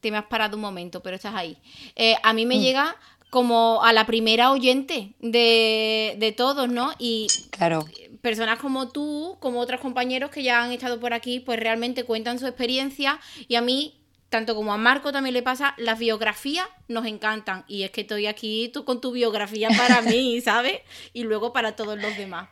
te 0.00 0.10
me 0.10 0.18
has 0.18 0.26
parado 0.26 0.56
un 0.56 0.62
momento, 0.62 1.02
pero 1.02 1.16
estás 1.16 1.34
ahí, 1.34 1.58
eh, 1.94 2.16
a 2.22 2.32
mí 2.32 2.44
me 2.46 2.56
mm. 2.56 2.60
llega 2.60 2.96
como 3.30 3.82
a 3.84 3.92
la 3.92 4.06
primera 4.06 4.50
oyente 4.50 5.14
de, 5.20 6.16
de 6.18 6.32
todos, 6.32 6.68
¿no? 6.68 6.92
Y 6.98 7.26
claro. 7.50 7.84
personas 8.22 8.58
como 8.58 8.88
tú, 8.88 9.36
como 9.40 9.60
otros 9.60 9.80
compañeros 9.80 10.30
que 10.30 10.42
ya 10.42 10.62
han 10.62 10.72
estado 10.72 11.00
por 11.00 11.12
aquí, 11.12 11.40
pues 11.40 11.58
realmente 11.58 12.04
cuentan 12.04 12.38
su 12.38 12.46
experiencia 12.46 13.20
y 13.48 13.56
a 13.56 13.60
mí 13.60 14.00
tanto 14.28 14.54
como 14.54 14.72
a 14.72 14.76
Marco 14.76 15.12
también 15.12 15.34
le 15.34 15.42
pasa, 15.42 15.74
las 15.78 15.98
biografías 15.98 16.66
nos 16.88 17.06
encantan. 17.06 17.64
Y 17.68 17.84
es 17.84 17.90
que 17.90 18.00
estoy 18.02 18.26
aquí 18.26 18.70
tú, 18.72 18.84
con 18.84 19.00
tu 19.00 19.12
biografía 19.12 19.68
para 19.68 20.02
mí, 20.02 20.40
¿sabes? 20.44 20.80
Y 21.12 21.22
luego 21.22 21.52
para 21.52 21.76
todos 21.76 21.98
los 21.98 22.16
demás. 22.16 22.48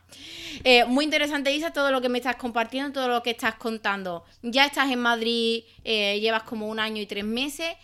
Eh, 0.63 0.85
muy 0.85 1.03
interesante, 1.03 1.53
Isa, 1.53 1.73
todo 1.73 1.91
lo 1.91 2.01
que 2.01 2.09
me 2.09 2.19
estás 2.19 2.37
compartiendo, 2.37 2.93
todo 2.93 3.07
lo 3.09 3.23
que 3.23 3.31
estás 3.31 3.55
contando. 3.55 4.23
Ya 4.41 4.65
estás 4.65 4.89
en 4.89 4.99
Madrid, 4.99 5.63
eh, 5.83 6.19
llevas 6.21 6.43
como 6.43 6.67
un 6.67 6.79
año 6.79 7.01
y 7.01 7.05
tres 7.05 7.25
meses 7.25 7.75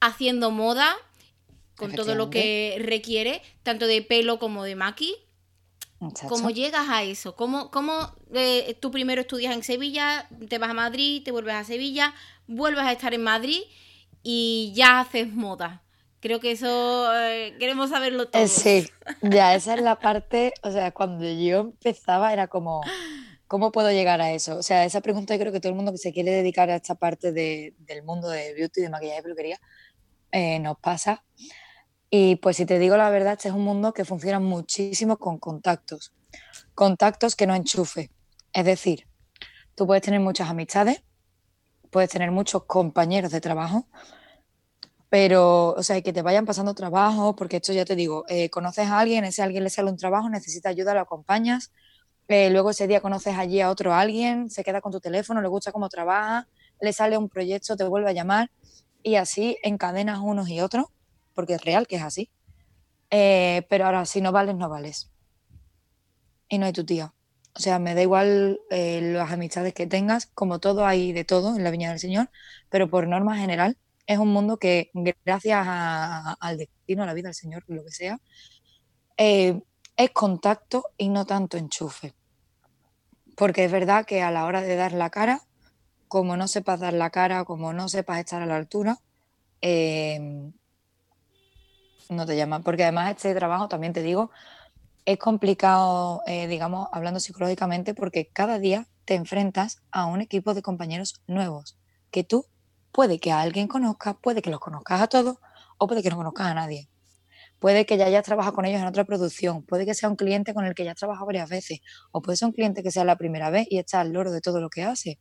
haciendo 0.00 0.50
moda, 0.50 0.96
con 1.80 1.94
todo 1.94 2.14
lo 2.14 2.28
que 2.28 2.76
requiere, 2.78 3.40
tanto 3.62 3.86
de 3.86 4.02
pelo 4.02 4.38
como 4.38 4.64
de 4.64 4.76
maqui. 4.76 5.16
¿Cómo 6.28 6.50
llegas 6.50 6.88
a 6.88 7.02
eso? 7.02 7.34
¿Cómo, 7.36 7.70
cómo 7.70 8.14
eh, 8.34 8.76
tú 8.80 8.90
primero 8.90 9.22
estudias 9.22 9.54
en 9.54 9.62
Sevilla, 9.62 10.28
te 10.48 10.58
vas 10.58 10.70
a 10.70 10.74
Madrid, 10.74 11.22
te 11.22 11.32
vuelves 11.32 11.54
a 11.54 11.64
Sevilla, 11.64 12.14
vuelves 12.46 12.84
a 12.84 12.92
estar 12.92 13.14
en 13.14 13.22
Madrid 13.22 13.60
y 14.22 14.72
ya 14.74 15.00
haces 15.00 15.32
moda? 15.32 15.82
Creo 16.20 16.38
que 16.38 16.50
eso 16.50 17.10
eh, 17.14 17.54
queremos 17.58 17.88
saberlo 17.88 18.28
todo. 18.28 18.42
Eh, 18.42 18.48
sí, 18.48 18.86
ya 19.22 19.54
esa 19.54 19.74
es 19.74 19.80
la 19.80 19.98
parte, 19.98 20.52
o 20.62 20.70
sea, 20.70 20.92
cuando 20.92 21.24
yo 21.24 21.60
empezaba 21.60 22.32
era 22.32 22.46
como, 22.46 22.82
¿cómo 23.46 23.72
puedo 23.72 23.90
llegar 23.90 24.20
a 24.20 24.32
eso? 24.32 24.56
O 24.56 24.62
sea, 24.62 24.84
esa 24.84 25.00
pregunta 25.00 25.34
yo 25.34 25.40
creo 25.40 25.52
que 25.52 25.60
todo 25.60 25.70
el 25.70 25.76
mundo 25.76 25.92
que 25.92 25.98
se 25.98 26.12
quiere 26.12 26.30
dedicar 26.30 26.68
a 26.68 26.76
esta 26.76 26.94
parte 26.94 27.32
de, 27.32 27.74
del 27.78 28.02
mundo 28.02 28.28
de 28.28 28.52
beauty, 28.52 28.82
de 28.82 28.90
maquillaje 28.90 29.20
y 29.20 29.22
peluquería, 29.22 29.60
nos 30.60 30.78
pasa. 30.78 31.24
Y 32.10 32.36
pues 32.36 32.56
si 32.56 32.66
te 32.66 32.80
digo 32.80 32.96
la 32.96 33.08
verdad, 33.08 33.34
este 33.34 33.48
es 33.48 33.54
un 33.54 33.62
mundo 33.62 33.92
que 33.92 34.04
funciona 34.04 34.40
muchísimo 34.40 35.16
con 35.16 35.38
contactos. 35.38 36.12
Contactos 36.74 37.36
que 37.36 37.46
no 37.46 37.54
enchufe. 37.54 38.10
Es 38.52 38.64
decir, 38.64 39.06
tú 39.76 39.86
puedes 39.86 40.02
tener 40.02 40.18
muchas 40.18 40.50
amistades, 40.50 41.04
puedes 41.90 42.10
tener 42.10 42.32
muchos 42.32 42.64
compañeros 42.64 43.30
de 43.30 43.40
trabajo, 43.40 43.86
pero, 45.08 45.70
o 45.70 45.82
sea, 45.84 46.00
que 46.02 46.12
te 46.12 46.22
vayan 46.22 46.46
pasando 46.46 46.74
trabajo, 46.74 47.36
porque 47.36 47.58
esto 47.58 47.72
ya 47.72 47.84
te 47.84 47.94
digo, 47.94 48.24
eh, 48.28 48.50
conoces 48.50 48.88
a 48.88 48.98
alguien, 48.98 49.24
ese 49.24 49.42
alguien 49.42 49.64
le 49.64 49.70
sale 49.70 49.90
un 49.90 49.96
trabajo, 49.96 50.28
necesita 50.28 50.68
ayuda, 50.68 50.94
lo 50.94 51.00
acompañas, 51.00 51.72
eh, 52.28 52.50
luego 52.50 52.70
ese 52.70 52.86
día 52.88 53.00
conoces 53.00 53.36
allí 53.36 53.60
a 53.60 53.70
otro 53.70 53.94
alguien, 53.94 54.50
se 54.50 54.64
queda 54.64 54.80
con 54.80 54.92
tu 54.92 55.00
teléfono, 55.00 55.42
le 55.42 55.48
gusta 55.48 55.72
cómo 55.72 55.88
trabaja, 55.88 56.48
le 56.80 56.92
sale 56.92 57.18
un 57.18 57.28
proyecto, 57.28 57.76
te 57.76 57.84
vuelve 57.84 58.10
a 58.10 58.12
llamar 58.12 58.50
y 59.02 59.16
así 59.16 59.56
encadenas 59.62 60.20
unos 60.20 60.48
y 60.48 60.60
otros 60.60 60.86
porque 61.34 61.54
es 61.54 61.64
real 61.64 61.86
que 61.86 61.96
es 61.96 62.02
así. 62.02 62.30
Eh, 63.10 63.66
pero 63.68 63.86
ahora, 63.86 64.06
si 64.06 64.20
no 64.20 64.32
vales, 64.32 64.56
no 64.56 64.68
vales. 64.68 65.10
Y 66.48 66.58
no 66.58 66.66
hay 66.66 66.72
tu 66.72 66.84
tía. 66.84 67.12
O 67.54 67.60
sea, 67.60 67.78
me 67.78 67.94
da 67.94 68.02
igual 68.02 68.60
eh, 68.70 69.00
las 69.02 69.32
amistades 69.32 69.74
que 69.74 69.86
tengas, 69.86 70.26
como 70.26 70.60
todo 70.60 70.86
hay 70.86 71.12
de 71.12 71.24
todo 71.24 71.56
en 71.56 71.64
la 71.64 71.70
Viña 71.70 71.90
del 71.90 71.98
Señor, 71.98 72.30
pero 72.68 72.88
por 72.88 73.08
norma 73.08 73.36
general 73.36 73.76
es 74.06 74.18
un 74.18 74.32
mundo 74.32 74.56
que 74.56 74.90
gracias 75.24 75.66
al 75.66 76.58
destino, 76.58 77.02
a 77.02 77.06
la 77.06 77.14
vida 77.14 77.28
del 77.28 77.34
Señor, 77.34 77.64
lo 77.66 77.84
que 77.84 77.90
sea, 77.90 78.18
eh, 79.16 79.60
es 79.96 80.10
contacto 80.10 80.84
y 80.96 81.08
no 81.08 81.26
tanto 81.26 81.56
enchufe. 81.58 82.14
Porque 83.36 83.64
es 83.64 83.72
verdad 83.72 84.06
que 84.06 84.22
a 84.22 84.30
la 84.30 84.46
hora 84.46 84.62
de 84.62 84.76
dar 84.76 84.92
la 84.92 85.10
cara, 85.10 85.42
como 86.08 86.36
no 86.36 86.48
sepas 86.48 86.80
dar 86.80 86.94
la 86.94 87.10
cara, 87.10 87.44
como 87.44 87.72
no 87.72 87.88
sepas 87.88 88.18
estar 88.18 88.42
a 88.42 88.46
la 88.46 88.56
altura, 88.56 88.98
no 92.10 92.26
te 92.26 92.36
llaman. 92.36 92.62
Porque 92.62 92.84
además 92.84 93.10
este 93.10 93.34
trabajo, 93.34 93.68
también 93.68 93.92
te 93.92 94.02
digo, 94.02 94.30
es 95.06 95.18
complicado, 95.18 96.22
eh, 96.26 96.46
digamos, 96.48 96.88
hablando 96.92 97.20
psicológicamente, 97.20 97.94
porque 97.94 98.28
cada 98.32 98.58
día 98.58 98.88
te 99.06 99.14
enfrentas 99.14 99.82
a 99.92 100.06
un 100.06 100.20
equipo 100.22 100.54
de 100.54 100.62
compañeros 100.62 101.22
nuevos, 101.26 101.78
que 102.10 102.24
tú 102.24 102.46
puede 102.92 103.18
que 103.20 103.32
a 103.32 103.40
alguien 103.40 103.68
conozcas, 103.68 104.16
puede 104.22 104.42
que 104.42 104.50
los 104.50 104.60
conozcas 104.60 105.00
a 105.02 105.08
todos, 105.08 105.38
o 105.78 105.86
puede 105.88 106.02
que 106.02 106.10
no 106.10 106.16
conozcas 106.16 106.48
a 106.48 106.54
nadie. 106.54 106.88
puede 107.58 107.86
que 107.86 107.96
ya 107.98 108.06
hayas 108.06 108.24
trabajado 108.24 108.54
con 108.54 108.64
ellos 108.64 108.80
en 108.80 108.86
otra 108.88 109.04
producción, 109.04 109.64
puede 109.64 109.86
que 109.86 109.94
sea 109.94 110.08
un 110.08 110.16
cliente 110.16 110.54
con 110.54 110.64
el 110.66 110.74
que 110.74 110.84
ya 110.84 110.92
has 110.92 110.96
trabajado 110.98 111.26
varias 111.26 111.48
veces, 111.50 111.80
o 112.12 112.22
puede 112.22 112.36
ser 112.36 112.46
un 112.48 112.52
cliente 112.52 112.82
que 112.82 112.90
sea 112.90 113.04
la 113.04 113.16
primera 113.16 113.50
vez 113.50 113.66
y 113.70 113.78
está 113.78 114.00
al 114.00 114.12
loro 114.12 114.32
de 114.32 114.40
todo 114.40 114.60
lo 114.60 114.70
que 114.70 114.82
hace. 114.82 115.18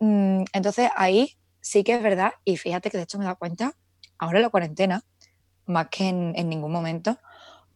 Mm, 0.00 0.44
entonces 0.52 0.90
ahí 0.96 1.38
sí 1.60 1.84
que 1.84 1.94
es 1.94 2.02
verdad, 2.02 2.32
y 2.44 2.56
fíjate 2.56 2.90
que 2.90 2.96
de 2.98 3.04
hecho 3.04 3.18
me 3.18 3.24
da 3.26 3.34
cuenta, 3.34 3.74
ahora 4.18 4.38
en 4.38 4.42
la 4.44 4.50
cuarentena, 4.50 5.02
más 5.70 5.88
que 5.88 6.08
en, 6.08 6.48
ningún 6.48 6.72
momento, 6.72 7.18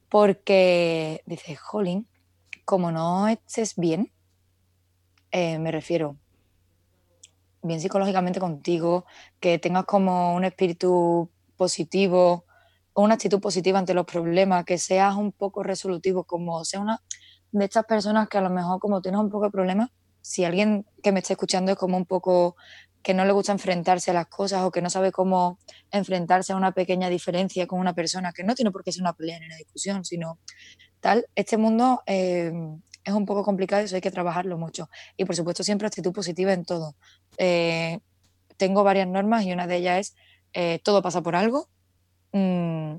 porque 0.08 1.22
dices, 1.26 1.58
jolín, 1.60 2.06
como 2.64 2.92
no 2.92 3.28
estés 3.28 3.76
bien, 3.76 4.12
eh, 5.30 5.58
me 5.58 5.70
refiero, 5.70 6.16
bien 7.62 7.80
psicológicamente 7.80 8.40
contigo, 8.40 9.06
que 9.40 9.58
tengas 9.58 9.84
como 9.84 10.34
un 10.34 10.44
espíritu 10.44 11.30
positivo, 11.56 12.44
una 12.94 13.14
actitud 13.14 13.40
positiva 13.40 13.78
ante 13.78 13.94
los 13.94 14.06
problemas, 14.06 14.64
que 14.64 14.78
seas 14.78 15.16
un 15.16 15.32
poco 15.32 15.62
resolutivo, 15.62 16.24
como 16.24 16.64
sea 16.64 16.80
una 16.80 17.02
de 17.52 17.64
estas 17.64 17.84
personas 17.84 18.28
que 18.28 18.38
a 18.38 18.40
lo 18.40 18.50
mejor 18.50 18.80
como 18.80 19.00
tienes 19.00 19.20
un 19.20 19.30
poco 19.30 19.44
de 19.44 19.50
problemas, 19.50 19.90
si 20.20 20.44
alguien 20.44 20.86
que 21.02 21.12
me 21.12 21.20
está 21.20 21.34
escuchando 21.34 21.72
es 21.72 21.78
como 21.78 21.96
un 21.96 22.06
poco 22.06 22.56
que 23.04 23.14
no 23.14 23.24
le 23.26 23.32
gusta 23.32 23.52
enfrentarse 23.52 24.10
a 24.10 24.14
las 24.14 24.26
cosas 24.26 24.62
o 24.62 24.70
que 24.70 24.80
no 24.80 24.88
sabe 24.88 25.12
cómo 25.12 25.58
enfrentarse 25.92 26.54
a 26.54 26.56
una 26.56 26.72
pequeña 26.72 27.10
diferencia 27.10 27.66
con 27.66 27.78
una 27.78 27.92
persona, 27.92 28.32
que 28.32 28.42
no 28.42 28.54
tiene 28.54 28.70
por 28.70 28.82
qué 28.82 28.92
ser 28.92 29.02
una 29.02 29.12
pelea 29.12 29.38
ni 29.38 29.46
una 29.46 29.56
discusión, 29.56 30.04
sino 30.06 30.38
tal, 31.00 31.26
este 31.34 31.58
mundo 31.58 32.02
eh, 32.06 32.50
es 33.04 33.12
un 33.12 33.26
poco 33.26 33.44
complicado 33.44 33.82
y 33.82 33.84
eso 33.84 33.94
hay 33.94 34.00
que 34.00 34.10
trabajarlo 34.10 34.56
mucho. 34.56 34.88
Y 35.18 35.26
por 35.26 35.36
supuesto 35.36 35.62
siempre 35.62 35.86
actitud 35.86 36.12
positiva 36.12 36.54
en 36.54 36.64
todo. 36.64 36.96
Eh, 37.36 38.00
tengo 38.56 38.82
varias 38.84 39.06
normas 39.06 39.44
y 39.44 39.52
una 39.52 39.66
de 39.66 39.76
ellas 39.76 39.98
es 39.98 40.16
eh, 40.54 40.80
todo 40.82 41.02
pasa 41.02 41.20
por 41.20 41.36
algo, 41.36 41.68
mm, 42.32 42.94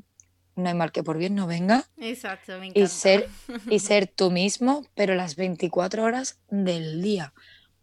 no 0.57 0.69
hay 0.69 0.73
mal 0.75 0.91
que 0.91 1.03
por 1.03 1.17
bien 1.17 1.33
no 1.33 1.47
venga. 1.47 1.85
Exacto, 1.97 2.59
me 2.59 2.67
encanta. 2.67 2.79
Y 2.79 2.87
ser, 2.87 3.27
y 3.71 3.79
ser 3.79 4.05
tú 4.05 4.29
mismo, 4.29 4.85
pero 4.93 5.15
las 5.15 5.35
24 5.35 6.03
horas 6.03 6.39
del 6.49 7.01
día. 7.01 7.33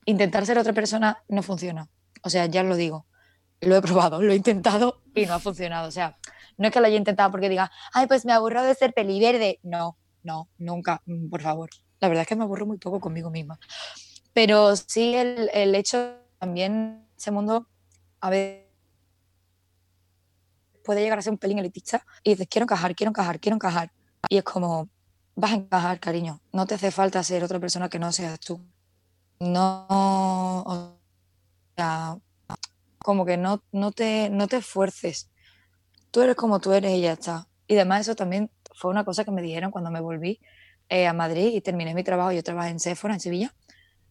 Intentar 0.04 0.46
ser 0.46 0.58
otra 0.58 0.72
persona 0.72 1.24
no 1.28 1.42
funciona. 1.42 1.88
O 2.22 2.30
sea, 2.30 2.46
ya 2.46 2.62
lo 2.62 2.76
digo. 2.76 3.06
Lo 3.60 3.76
he 3.76 3.82
probado, 3.82 4.20
lo 4.20 4.32
he 4.32 4.36
intentado 4.36 5.02
y 5.14 5.26
no 5.26 5.34
ha 5.34 5.38
funcionado. 5.38 5.88
O 5.88 5.92
sea, 5.92 6.18
no 6.56 6.66
es 6.66 6.72
que 6.72 6.80
lo 6.80 6.86
haya 6.86 6.96
intentado 6.96 7.30
porque 7.30 7.48
diga, 7.48 7.70
ay, 7.92 8.06
pues 8.06 8.24
me 8.24 8.32
aburro 8.32 8.62
de 8.62 8.74
ser 8.74 8.92
peli 8.92 9.20
verde. 9.20 9.60
No, 9.62 9.96
no, 10.22 10.48
nunca, 10.58 11.02
mm, 11.06 11.28
por 11.28 11.42
favor. 11.42 11.70
La 12.00 12.08
verdad 12.08 12.22
es 12.22 12.28
que 12.28 12.36
me 12.36 12.42
aburro 12.42 12.66
muy 12.66 12.78
poco 12.78 13.00
conmigo 13.00 13.30
misma. 13.30 13.58
Pero 14.32 14.74
sí 14.74 15.14
el, 15.14 15.50
el 15.52 15.74
hecho 15.74 16.16
también, 16.38 17.06
ese 17.16 17.30
mundo 17.30 17.68
a 18.20 18.30
veces 18.30 18.66
puede 20.82 21.02
llegar 21.02 21.18
a 21.18 21.22
ser 21.22 21.32
un 21.32 21.38
pelín 21.38 21.58
elitista 21.58 22.04
y 22.22 22.30
dices, 22.30 22.48
quiero 22.50 22.64
encajar, 22.64 22.94
quiero 22.94 23.10
encajar, 23.10 23.40
quiero 23.40 23.56
encajar. 23.56 23.92
Y 24.28 24.38
es 24.38 24.44
como, 24.44 24.88
vas 25.34 25.52
a 25.52 25.54
encajar, 25.54 26.00
cariño. 26.00 26.40
No 26.52 26.66
te 26.66 26.74
hace 26.74 26.90
falta 26.90 27.22
ser 27.22 27.44
otra 27.44 27.60
persona 27.60 27.88
que 27.88 27.98
no 27.98 28.12
seas 28.12 28.40
tú. 28.40 28.60
No, 29.40 30.98
sea, 31.76 32.18
como 32.98 33.24
que 33.24 33.36
no, 33.36 33.62
no, 33.72 33.92
te, 33.92 34.30
no 34.30 34.48
te 34.48 34.58
esfuerces. 34.58 35.30
Tú 36.10 36.22
eres 36.22 36.36
como 36.36 36.60
tú 36.60 36.72
eres 36.72 36.92
y 36.92 37.02
ya 37.02 37.12
está. 37.12 37.48
Y 37.66 37.74
además 37.76 38.02
eso 38.02 38.14
también 38.14 38.50
fue 38.74 38.90
una 38.90 39.04
cosa 39.04 39.24
que 39.24 39.30
me 39.30 39.42
dijeron 39.42 39.70
cuando 39.70 39.90
me 39.90 40.00
volví 40.00 40.40
eh, 40.88 41.06
a 41.06 41.12
Madrid 41.12 41.48
y 41.54 41.60
terminé 41.60 41.94
mi 41.94 42.04
trabajo. 42.04 42.32
Yo 42.32 42.42
trabajé 42.42 42.70
en 42.70 42.80
Sephora, 42.80 43.14
en 43.14 43.20
Sevilla, 43.20 43.54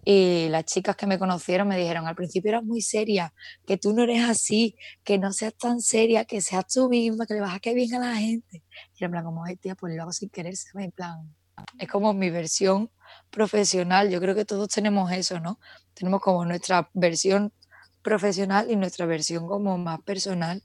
y 0.04 0.48
las 0.50 0.66
chicas 0.66 0.96
que 0.96 1.06
me 1.06 1.20
conocieron 1.20 1.68
me 1.68 1.78
dijeron, 1.78 2.08
al 2.08 2.16
principio 2.16 2.50
eras 2.50 2.64
muy 2.64 2.82
seria, 2.82 3.34
que 3.68 3.78
tú 3.78 3.94
no 3.94 4.04
eres 4.04 4.28
así, 4.28 4.76
que 5.04 5.20
no 5.20 5.32
seas 5.32 5.54
tan 5.56 5.80
seria, 5.80 6.26
que 6.26 6.42
seas 6.42 6.66
tú 6.68 6.90
misma, 6.90 7.28
que 7.28 7.36
le 7.36 7.42
vas 7.42 7.56
a 7.56 7.60
caer 7.60 7.76
bien 7.76 7.94
a 7.96 8.00
la 8.00 8.16
gente. 8.16 8.64
Y 8.98 9.04
en 9.04 9.12
plan, 9.12 9.24
como, 9.24 9.44
tía, 9.60 9.76
pues 9.76 9.96
lo 9.96 10.02
hago 10.02 10.12
sin 10.12 10.30
querer, 10.30 10.56
En 10.76 10.92
plan, 10.92 11.36
es 11.78 11.88
como 11.88 12.14
mi 12.14 12.32
versión 12.32 12.90
profesional. 13.30 14.10
Yo 14.10 14.20
creo 14.20 14.34
que 14.34 14.46
todos 14.46 14.70
tenemos 14.70 15.12
eso, 15.12 15.40
¿no? 15.40 15.60
Tenemos 15.94 16.22
como 16.22 16.46
nuestra 16.46 16.90
versión 16.94 17.54
profesional 18.02 18.70
y 18.70 18.76
nuestra 18.76 19.06
versión 19.06 19.48
como 19.48 19.78
más 19.78 20.02
personal. 20.02 20.64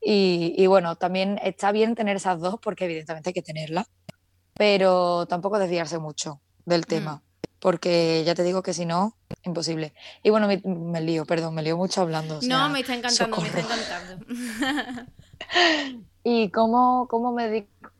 Y, 0.00 0.54
y 0.56 0.66
bueno, 0.66 0.96
también 0.96 1.38
está 1.42 1.70
bien 1.72 1.94
tener 1.94 2.16
esas 2.16 2.40
dos 2.40 2.56
porque 2.60 2.86
evidentemente 2.86 3.30
hay 3.30 3.34
que 3.34 3.42
tenerlas, 3.42 3.86
pero 4.54 5.26
tampoco 5.26 5.58
desviarse 5.58 5.98
mucho 5.98 6.40
del 6.64 6.80
mm. 6.80 6.84
tema 6.84 7.22
porque 7.62 8.24
ya 8.26 8.34
te 8.34 8.42
digo 8.42 8.60
que 8.60 8.74
si 8.74 8.84
no, 8.84 9.16
imposible. 9.44 9.94
Y 10.24 10.30
bueno, 10.30 10.48
me, 10.48 11.00
lío, 11.00 11.24
perdón, 11.24 11.54
me 11.54 11.62
lío 11.62 11.76
mucho 11.76 12.00
hablando. 12.00 12.40
no, 12.42 12.68
me 12.68 12.80
está 12.80 12.96
encantando, 12.96 13.36
me 13.36 13.46
está 13.46 13.60
encantando. 13.60 14.26
¿Y 16.24 16.50
cómo, 16.50 17.06
cómo 17.08 17.32
me 17.32 17.48
dedico 17.48 17.92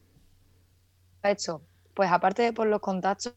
a 1.22 1.30
esto? 1.30 1.62
Pues 1.94 2.10
aparte 2.10 2.42
de 2.42 2.52
por 2.52 2.66
los 2.66 2.80
contactos, 2.80 3.34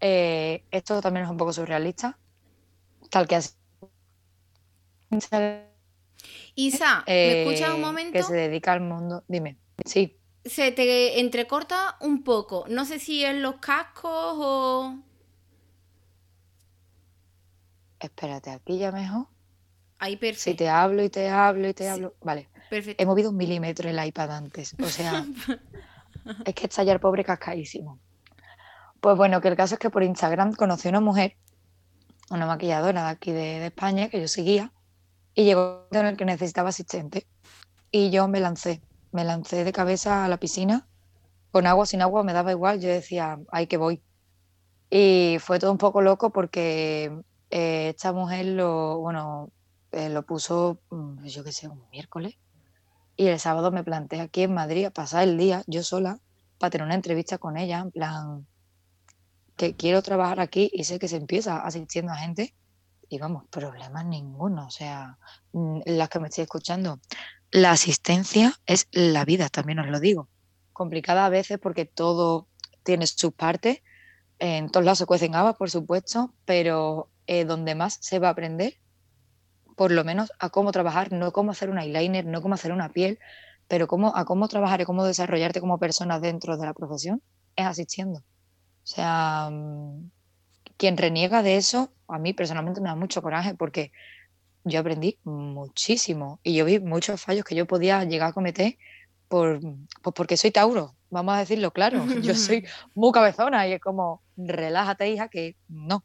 eh, 0.00 0.64
esto 0.70 1.00
también 1.00 1.24
es 1.24 1.30
un 1.30 1.36
poco 1.36 1.52
surrealista, 1.52 2.18
tal 3.10 3.26
que 3.26 3.36
así. 3.36 3.54
Isa, 6.54 7.04
¿me 7.06 7.42
escuchas 7.42 7.70
un 7.70 7.80
eh, 7.80 7.84
momento? 7.84 8.12
Que 8.12 8.22
se 8.22 8.34
dedica 8.34 8.72
al 8.72 8.80
mundo. 8.80 9.24
Dime, 9.28 9.58
sí. 9.84 10.18
Se 10.44 10.72
te 10.72 11.20
entrecorta 11.20 11.96
un 12.00 12.24
poco. 12.24 12.64
No 12.68 12.84
sé 12.84 12.98
si 12.98 13.24
es 13.24 13.36
los 13.36 13.56
cascos 13.56 14.34
o. 14.38 14.98
Espérate, 18.00 18.50
aquí 18.50 18.78
ya 18.78 18.92
mejor. 18.92 19.26
Ahí 19.98 20.16
perfecto. 20.16 20.50
Si 20.50 20.54
te 20.54 20.68
hablo 20.68 21.02
y 21.02 21.10
te 21.10 21.28
hablo 21.28 21.68
y 21.68 21.74
te 21.74 21.88
hablo. 21.88 22.14
Vale. 22.20 22.48
Perfecto. 22.70 23.02
He 23.02 23.06
movido 23.06 23.30
un 23.30 23.36
milímetro 23.36 23.88
el 23.88 24.04
iPad 24.04 24.30
antes. 24.30 24.74
O 24.80 24.88
sea, 24.88 25.26
es 26.44 26.54
que 26.54 26.66
está 26.66 26.84
ya 26.84 26.92
el 26.92 27.00
pobre 27.00 27.24
cascaísimo. 27.24 27.98
Pues 29.00 29.16
bueno, 29.16 29.40
que 29.40 29.48
el 29.48 29.56
caso 29.56 29.74
es 29.74 29.78
que 29.78 29.90
por 29.90 30.02
Instagram 30.02 30.54
conocí 30.54 30.88
a 30.88 30.90
una 30.90 31.00
mujer, 31.00 31.36
una 32.30 32.46
maquilladora 32.46 33.04
de 33.04 33.08
aquí 33.10 33.32
de, 33.32 33.66
España, 33.66 34.08
que 34.08 34.20
yo 34.20 34.28
seguía, 34.28 34.72
y 35.34 35.44
llegó 35.44 35.86
en 35.92 36.06
el 36.06 36.16
que 36.16 36.24
necesitaba 36.24 36.70
asistente. 36.70 37.26
Y 37.90 38.10
yo 38.10 38.26
me 38.28 38.40
lancé, 38.40 38.82
me 39.12 39.24
lancé 39.24 39.64
de 39.64 39.72
cabeza 39.72 40.24
a 40.24 40.28
la 40.28 40.38
piscina, 40.38 40.88
con 41.52 41.66
agua, 41.66 41.86
sin 41.86 42.02
agua, 42.02 42.24
me 42.24 42.32
daba 42.32 42.50
igual, 42.50 42.80
yo 42.80 42.88
decía, 42.88 43.38
ahí 43.52 43.66
que 43.68 43.76
voy. 43.76 44.02
Y 44.90 45.36
fue 45.40 45.58
todo 45.58 45.70
un 45.70 45.78
poco 45.78 46.02
loco 46.02 46.30
porque 46.30 47.12
eh, 47.50 47.90
esta 47.90 48.12
mujer 48.12 48.46
lo, 48.46 48.98
bueno, 48.98 49.50
eh, 49.92 50.08
lo 50.08 50.24
puso, 50.24 50.80
mm, 50.90 51.24
yo 51.24 51.44
qué 51.44 51.52
sé, 51.52 51.68
un 51.68 51.88
miércoles. 51.90 52.36
Y 53.16 53.28
el 53.28 53.38
sábado 53.38 53.70
me 53.70 53.84
planteé 53.84 54.20
aquí 54.20 54.42
en 54.42 54.54
Madrid 54.54 54.86
a 54.86 54.90
pasar 54.90 55.24
el 55.24 55.38
día 55.38 55.62
yo 55.66 55.82
sola 55.82 56.18
para 56.58 56.70
tener 56.70 56.86
una 56.86 56.94
entrevista 56.94 57.38
con 57.38 57.56
ella, 57.56 57.80
en 57.80 57.90
plan, 57.90 58.46
que 59.58 59.76
quiero 59.76 60.00
trabajar 60.00 60.40
aquí 60.40 60.70
y 60.72 60.84
sé 60.84 60.98
que 60.98 61.08
se 61.08 61.16
empieza 61.16 61.58
asistiendo 61.58 62.12
a 62.12 62.16
gente 62.16 62.54
y 63.10 63.18
vamos, 63.18 63.44
problemas 63.50 64.06
ninguno. 64.06 64.66
O 64.66 64.70
sea, 64.70 65.18
mm, 65.52 65.80
las 65.84 66.08
que 66.08 66.20
me 66.20 66.28
estoy 66.28 66.44
escuchando, 66.44 67.00
la 67.50 67.72
asistencia 67.72 68.54
es 68.64 68.88
la 68.92 69.26
vida, 69.26 69.48
también 69.50 69.80
os 69.80 69.88
lo 69.88 70.00
digo. 70.00 70.28
Complicada 70.72 71.26
a 71.26 71.28
veces 71.28 71.58
porque 71.58 71.84
todo 71.84 72.48
tiene 72.84 73.06
sus 73.06 73.32
partes. 73.34 73.82
En 74.38 74.70
todos 74.70 74.84
lados 74.84 74.98
se 74.98 75.06
cuecen 75.06 75.34
habas, 75.34 75.56
por 75.56 75.70
supuesto, 75.70 76.32
pero 76.44 77.10
donde 77.46 77.74
más 77.74 77.98
se 78.00 78.18
va 78.18 78.28
a 78.28 78.30
aprender, 78.30 78.78
por 79.76 79.90
lo 79.90 80.02
menos 80.02 80.32
a 80.38 80.48
cómo 80.48 80.72
trabajar, 80.72 81.12
no 81.12 81.30
cómo 81.32 81.50
hacer 81.50 81.68
un 81.68 81.78
eyeliner, 81.78 82.24
no 82.24 82.40
cómo 82.40 82.54
hacer 82.54 82.72
una 82.72 82.88
piel, 82.88 83.18
pero 83.66 83.86
cómo, 83.86 84.16
a 84.16 84.24
cómo 84.24 84.48
trabajar 84.48 84.80
y 84.80 84.84
cómo 84.84 85.04
desarrollarte 85.04 85.60
como 85.60 85.78
persona 85.78 86.20
dentro 86.20 86.56
de 86.56 86.64
la 86.64 86.72
profesión, 86.72 87.22
es 87.54 87.66
asistiendo. 87.66 88.22
O 88.88 88.90
sea, 88.90 89.50
quien 90.78 90.96
reniega 90.96 91.42
de 91.42 91.56
eso, 91.56 91.92
a 92.08 92.18
mí 92.18 92.32
personalmente 92.32 92.80
me 92.80 92.88
da 92.88 92.94
mucho 92.94 93.20
coraje 93.20 93.54
porque 93.54 93.92
yo 94.64 94.80
aprendí 94.80 95.18
muchísimo 95.24 96.40
y 96.42 96.54
yo 96.54 96.64
vi 96.64 96.80
muchos 96.80 97.20
fallos 97.20 97.44
que 97.44 97.54
yo 97.54 97.66
podía 97.66 98.02
llegar 98.04 98.30
a 98.30 98.32
cometer 98.32 98.78
por, 99.28 99.60
pues 99.60 100.14
porque 100.14 100.38
soy 100.38 100.52
Tauro, 100.52 100.96
vamos 101.10 101.34
a 101.34 101.40
decirlo 101.40 101.70
claro, 101.70 102.02
yo 102.22 102.34
soy 102.34 102.66
muy 102.94 103.12
cabezona 103.12 103.68
y 103.68 103.74
es 103.74 103.80
como, 103.80 104.22
relájate 104.38 105.10
hija, 105.10 105.28
que 105.28 105.56
no, 105.68 106.02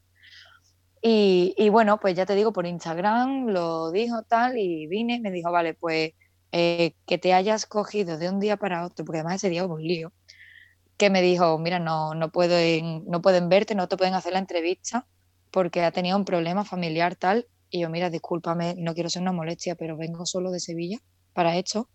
y, 1.02 1.70
bueno, 1.70 2.00
pues 2.00 2.16
ya 2.16 2.26
te 2.26 2.36
digo, 2.36 2.54
por 2.54 2.66
Instagram 2.66 3.48
lo 3.48 3.92
dijo 3.92 4.24
tal 4.24 4.58
y 4.58 4.88
vine 4.88 5.16
y 5.16 5.20
me 5.20 5.32
dijo, 5.32 5.52
vale, 5.52 5.74
pues 5.74 6.12
eh, 6.54 6.96
que 7.06 7.18
te 7.18 7.34
hayas 7.34 7.66
cogido 7.66 8.18
de 8.18 8.30
un 8.30 8.40
día 8.40 8.58
para 8.58 8.86
otro, 8.86 9.04
porque 9.04 9.20
además 9.20 9.36
ese 9.36 9.50
día 9.50 9.66
hubo 9.66 9.76
un 9.76 9.84
lío, 9.84 10.14
que 10.98 11.10
me 11.10 11.22
dijo, 11.22 11.58
mira, 11.58 11.80
no, 11.80 12.14
no, 12.14 12.32
pueden, 12.32 13.06
no 13.08 13.22
pueden 13.22 13.50
verte, 13.50 13.76
no 13.76 13.88
te 13.88 13.98
pueden 13.98 14.14
hacer 14.14 14.34
la 14.34 14.40
entrevista 14.40 15.08
porque 15.52 15.84
ha 15.84 15.92
tenido 15.92 16.18
un 16.18 16.26
problema 16.26 16.66
familiar 16.66 17.16
tal. 17.16 17.48
Y 17.70 17.82
yo, 17.82 17.90
mira, 17.90 18.10
discúlpame, 18.10 18.76
no 18.78 18.94
quiero 18.94 19.10
ser 19.10 19.22
una 19.22 19.32
molestia, 19.32 19.76
pero 19.76 19.98
vengo 19.98 20.26
solo 20.26 20.52
de 20.52 20.60
Sevilla 20.60 21.00
para 21.34 21.58
esto. 21.58 21.90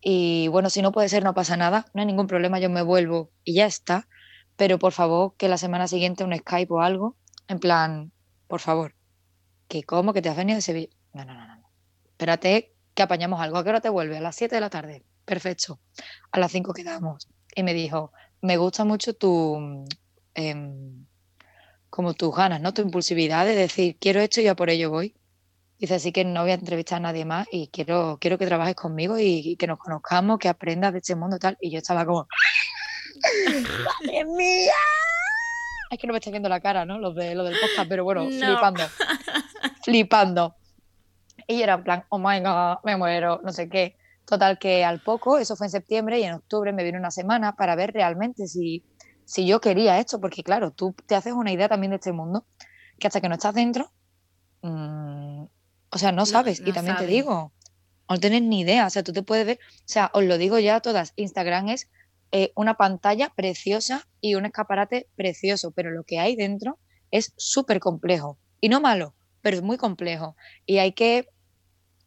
Y 0.00 0.48
bueno, 0.48 0.70
si 0.70 0.82
no 0.82 0.92
puede 0.92 1.08
ser, 1.08 1.24
no 1.24 1.34
pasa 1.34 1.56
nada, 1.56 1.86
no 1.94 2.00
hay 2.00 2.06
ningún 2.06 2.26
problema, 2.26 2.58
yo 2.58 2.70
me 2.70 2.82
vuelvo 2.82 3.30
y 3.44 3.54
ya 3.54 3.66
está. 3.66 4.08
Pero 4.56 4.78
por 4.78 4.92
favor, 4.92 5.34
que 5.36 5.48
la 5.48 5.58
semana 5.58 5.88
siguiente 5.88 6.24
un 6.24 6.36
Skype 6.36 6.72
o 6.72 6.80
algo, 6.80 7.16
en 7.46 7.58
plan, 7.58 8.12
por 8.46 8.60
favor. 8.60 8.94
¿Que 9.68 9.82
como 9.82 10.12
¿Que 10.12 10.22
te 10.22 10.28
has 10.30 10.36
venido 10.36 10.56
de 10.56 10.62
Sevilla? 10.62 10.88
No, 11.12 11.24
no, 11.24 11.34
no, 11.34 11.46
no. 11.46 11.68
Espérate 12.06 12.74
que 12.94 13.02
apañamos 13.02 13.40
algo. 13.40 13.58
¿A 13.58 13.64
qué 13.64 13.70
hora 13.70 13.80
te 13.80 13.90
vuelve? 13.90 14.16
A 14.16 14.20
las 14.20 14.36
7 14.36 14.54
de 14.54 14.60
la 14.60 14.70
tarde. 14.70 15.04
perfecto. 15.24 15.78
A 16.32 16.38
las 16.40 16.50
5 16.52 16.72
quedamos. 16.72 17.28
Y 17.58 17.64
me 17.64 17.74
dijo, 17.74 18.12
me 18.40 18.56
gusta 18.56 18.84
mucho 18.84 19.14
tu, 19.14 19.84
em, 20.34 21.06
como 21.90 22.14
tus 22.14 22.32
ganas, 22.32 22.60
¿no? 22.60 22.72
Tu 22.72 22.82
impulsividad 22.82 23.44
de 23.44 23.56
decir, 23.56 23.96
quiero 24.00 24.20
esto 24.20 24.40
y 24.40 24.44
ya 24.44 24.54
por 24.54 24.70
ello 24.70 24.90
voy. 24.90 25.16
Dice, 25.76 25.96
así 25.96 26.12
que 26.12 26.24
no 26.24 26.42
voy 26.42 26.52
a 26.52 26.54
entrevistar 26.54 26.98
a 26.98 27.00
nadie 27.00 27.24
más 27.24 27.48
y 27.50 27.66
quiero, 27.66 28.16
quiero 28.20 28.38
que 28.38 28.46
trabajes 28.46 28.76
conmigo 28.76 29.18
y, 29.18 29.56
que 29.56 29.66
nos 29.66 29.80
conozcamos, 29.80 30.38
que 30.38 30.48
aprendas 30.48 30.92
de 30.92 31.00
este 31.00 31.16
mundo 31.16 31.34
y 31.34 31.38
tal. 31.40 31.58
Y 31.60 31.72
yo 31.72 31.78
estaba 31.78 32.06
como, 32.06 32.28
¡Madre 34.04 34.24
mía! 34.24 34.72
Es 35.90 35.98
que 35.98 36.06
no 36.06 36.12
me 36.12 36.20
está 36.20 36.30
viendo 36.30 36.48
la 36.48 36.60
cara, 36.60 36.84
¿no? 36.84 37.00
Los, 37.00 37.16
de, 37.16 37.34
del 37.34 37.56
podcast, 37.60 37.88
pero 37.88 38.04
bueno, 38.04 38.24
flipando. 38.28 38.84
flipando. 39.82 40.54
Y 41.48 41.60
era 41.60 41.74
en 41.74 41.82
plan, 41.82 42.04
oh 42.10 42.20
my 42.20 42.38
god, 42.38 42.84
me 42.84 42.96
muero, 42.96 43.40
no 43.42 43.52
sé 43.52 43.68
qué. 43.68 43.96
Total, 44.28 44.58
que 44.58 44.84
al 44.84 45.00
poco, 45.00 45.38
eso 45.38 45.56
fue 45.56 45.68
en 45.68 45.70
septiembre 45.70 46.20
y 46.20 46.24
en 46.24 46.34
octubre 46.34 46.70
me 46.74 46.84
vino 46.84 46.98
una 46.98 47.10
semana 47.10 47.56
para 47.56 47.74
ver 47.76 47.94
realmente 47.94 48.46
si, 48.46 48.84
si 49.24 49.46
yo 49.46 49.58
quería 49.58 49.98
esto, 49.98 50.20
porque 50.20 50.42
claro, 50.42 50.70
tú 50.70 50.94
te 51.06 51.14
haces 51.14 51.32
una 51.32 51.50
idea 51.50 51.66
también 51.66 51.92
de 51.92 51.96
este 51.96 52.12
mundo, 52.12 52.44
que 52.98 53.06
hasta 53.06 53.22
que 53.22 53.28
no 53.30 53.36
estás 53.36 53.54
dentro, 53.54 53.90
mmm, 54.60 55.44
o 55.90 55.98
sea, 55.98 56.12
no 56.12 56.26
sabes. 56.26 56.60
y 56.60 56.72
también 56.72 56.98
te 56.98 57.06
digo, 57.06 57.54
no 58.06 58.20
tienes 58.20 58.42
ni 58.42 58.60
idea. 58.60 58.86
O 58.86 58.90
sea, 58.90 59.02
tú 59.02 59.14
te 59.14 59.22
puedes 59.22 59.46
ver, 59.46 59.58
o 59.62 59.82
sea, 59.86 60.10
os 60.12 60.22
lo 60.22 60.36
digo 60.36 60.58
ya 60.58 60.76
a 60.76 60.80
todas, 60.80 61.14
Instagram 61.16 61.68
es 61.70 61.88
eh, 62.30 62.52
una 62.54 62.74
pantalla 62.74 63.32
preciosa 63.34 64.06
y 64.20 64.34
un 64.34 64.44
escaparate 64.44 65.08
precioso, 65.16 65.70
pero 65.70 65.90
lo 65.90 66.04
que 66.04 66.18
hay 66.18 66.36
dentro 66.36 66.78
es 67.10 67.32
súper 67.38 67.80
complejo. 67.80 68.38
Y 68.60 68.68
no 68.68 68.82
malo, 68.82 69.14
pero 69.40 69.56
es 69.56 69.62
muy 69.62 69.78
complejo. 69.78 70.36
Y 70.66 70.78
hay 70.78 70.92
que 70.92 71.28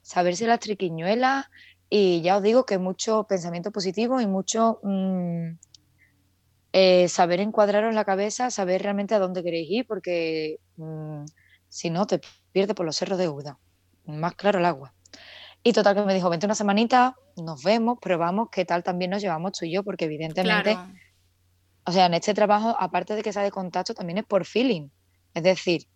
saberse 0.02 0.46
las 0.46 0.60
triquiñuelas 0.60 1.46
y 1.94 2.22
ya 2.22 2.38
os 2.38 2.44
digo 2.44 2.66
que 2.66 2.78
mucho 2.78 3.26
pensamiento 3.26 3.70
positivo 3.70 4.22
y 4.22 4.26
mucho 4.26 4.80
mm, 4.82 5.58
eh, 6.72 7.10
saber 7.10 7.42
encuadraros 7.42 7.90
en 7.90 7.96
la 7.96 8.06
cabeza, 8.06 8.50
saber 8.50 8.82
realmente 8.82 9.14
a 9.14 9.20
dónde 9.20 9.44
queréis 9.44 9.70
ir, 9.70 9.86
porque 9.86 10.62
mm, 10.78 11.26
si 11.68 11.90
no 11.90 12.08
te 12.08 12.22
pierdes 12.54 12.76
por 12.76 12.86
los 12.86 12.96
cerros 12.96 13.18
de 13.18 13.28
Uda 13.28 13.60
más 14.06 14.36
claro 14.36 14.60
el 14.60 14.66
agua. 14.66 14.94
Y 15.64 15.74
total 15.74 15.96
que 15.96 16.04
me 16.04 16.14
dijo, 16.14 16.30
vente 16.30 16.46
una 16.46 16.56
semanita, 16.56 17.18
nos 17.36 17.62
vemos, 17.62 18.00
probamos 18.02 18.48
qué 18.52 18.64
tal 18.64 18.84
también 18.84 19.12
nos 19.12 19.22
llevamos 19.22 19.52
tú 19.52 19.66
y 19.66 19.74
yo, 19.74 19.84
porque 19.84 20.06
evidentemente, 20.06 20.78
o 21.86 21.92
sea, 21.92 22.06
en 22.06 22.14
este 22.14 22.34
trabajo, 22.34 22.74
aparte 22.80 23.16
de 23.16 23.22
que 23.22 23.34
sea 23.34 23.44
de 23.44 23.52
contacto, 23.52 23.94
también 23.94 24.20
es 24.20 24.26
por 24.26 24.46
feeling. 24.46 24.90
Es 25.34 25.44
decir, 25.44 25.88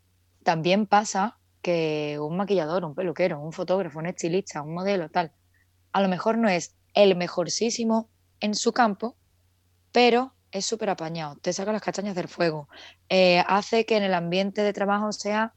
también 0.44 0.88
pasa 0.88 1.40
que 1.62 2.18
un 2.20 2.36
maquillador, 2.36 2.84
un 2.84 2.94
peluquero, 2.94 3.40
un 3.40 3.54
fotógrafo, 3.54 4.00
un 4.00 4.08
estilista, 4.08 4.62
un 4.62 4.74
modelo, 4.74 5.10
tal, 5.10 5.32
a 5.96 6.02
lo 6.02 6.10
mejor 6.10 6.38
no 6.38 6.50
es 6.50 6.76
el 6.94 7.16
mejorísimo 7.16 8.10
en 8.42 8.54
su 8.54 8.74
campo, 8.74 9.16
pero 9.94 10.34
es 10.52 10.66
súper 10.66 10.90
apañado, 10.90 11.38
te 11.38 11.54
saca 11.54 11.72
las 11.72 11.82
castañas 11.82 12.16
del 12.16 12.28
fuego, 12.28 12.68
eh, 13.08 13.42
hace 13.48 13.86
que 13.86 13.96
en 13.96 14.04
el 14.04 14.14
ambiente 14.14 14.62
de 14.62 14.74
trabajo 14.74 15.14
sea 15.14 15.54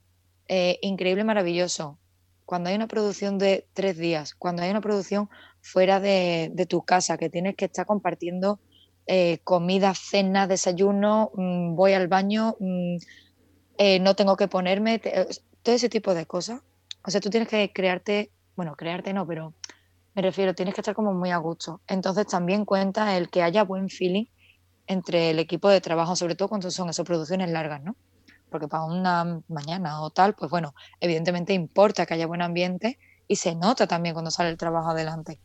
eh, 0.47 0.79
increíble, 0.81 1.25
maravilloso, 1.25 1.99
cuando 2.45 2.71
hay 2.71 2.77
una 2.77 2.87
producción 2.87 3.39
de 3.39 3.67
tres 3.73 3.99
días, 3.99 4.37
cuando 4.37 4.63
hay 4.63 4.71
una 4.71 4.81
producción 4.81 5.29
fuera 5.61 5.99
de, 5.99 6.67
tu 6.69 6.83
casa, 6.85 7.19
que 7.19 7.31
tienes 7.31 7.57
que 7.57 7.65
estar 7.65 7.85
compartiendo 7.85 8.61
eh, 9.09 9.41
comida, 9.43 9.93
cena, 9.97 10.47
desayuno, 10.47 11.33
mm, 11.35 11.75
voy 11.75 11.95
al 11.95 12.07
baño, 12.07 12.55
mm, 12.61 12.97
eh, 13.79 13.99
no 13.99 14.15
tengo 14.15 14.37
que 14.37 14.47
ponerme, 14.47 15.01
todo 15.65 15.75
ese 15.75 15.89
tipo 15.89 16.15
de 16.15 16.27
cosas. 16.27 16.61
O 17.05 17.11
sea, 17.11 17.21
tú 17.21 17.29
tienes 17.29 17.49
que 17.49 17.73
crearte, 17.73 18.31
bueno, 18.55 18.77
crearte 18.77 19.13
no, 19.13 19.27
pero 19.27 19.55
me 20.19 20.23
refiero, 20.23 20.53
tienes 20.55 20.75
que 20.75 20.81
estar 20.81 20.97
como 20.97 21.15
muy 21.15 21.31
a 21.31 21.37
gusto. 21.39 21.81
Entonces 21.87 22.27
también 22.27 22.65
cuenta 22.65 23.17
el 23.17 23.31
que 23.31 23.45
haya 23.45 23.63
buen 23.63 23.89
feeling 23.89 24.27
entre 24.89 25.31
el 25.31 25.39
equipo 25.39 25.69
de 25.69 25.81
trabajo, 25.81 26.17
sobre 26.17 26.35
todo 26.35 26.49
cuando 26.49 26.71
son 26.73 26.89
esas 26.89 27.07
producciones 27.07 27.51
largas, 27.51 27.83
¿no? 27.85 27.97
porque 28.49 28.69
para 28.69 28.85
una 28.85 29.43
mañana 29.49 30.03
o 30.03 30.11
tal, 30.11 30.35
pues 30.35 30.51
bueno, 30.51 30.75
evidentemente 31.01 31.53
importa 31.53 32.05
que 32.07 32.15
haya 32.15 32.27
buen 32.27 32.43
ambiente 32.43 32.99
y 33.29 33.37
se 33.37 33.55
nota 33.55 33.87
también 33.87 34.15
cuando 34.15 34.31
sale 34.33 34.51
el 34.51 34.57
trabajo 34.57 34.91
adelante. 34.91 35.41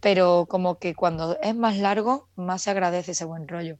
Pero 0.00 0.46
como 0.48 0.78
que 0.78 0.94
cuando 0.94 1.38
es 1.42 1.56
más 1.56 1.76
largo, 1.78 2.28
más 2.36 2.62
se 2.62 2.70
agradece 2.70 3.12
ese 3.12 3.24
buen 3.24 3.48
rollo. 3.48 3.78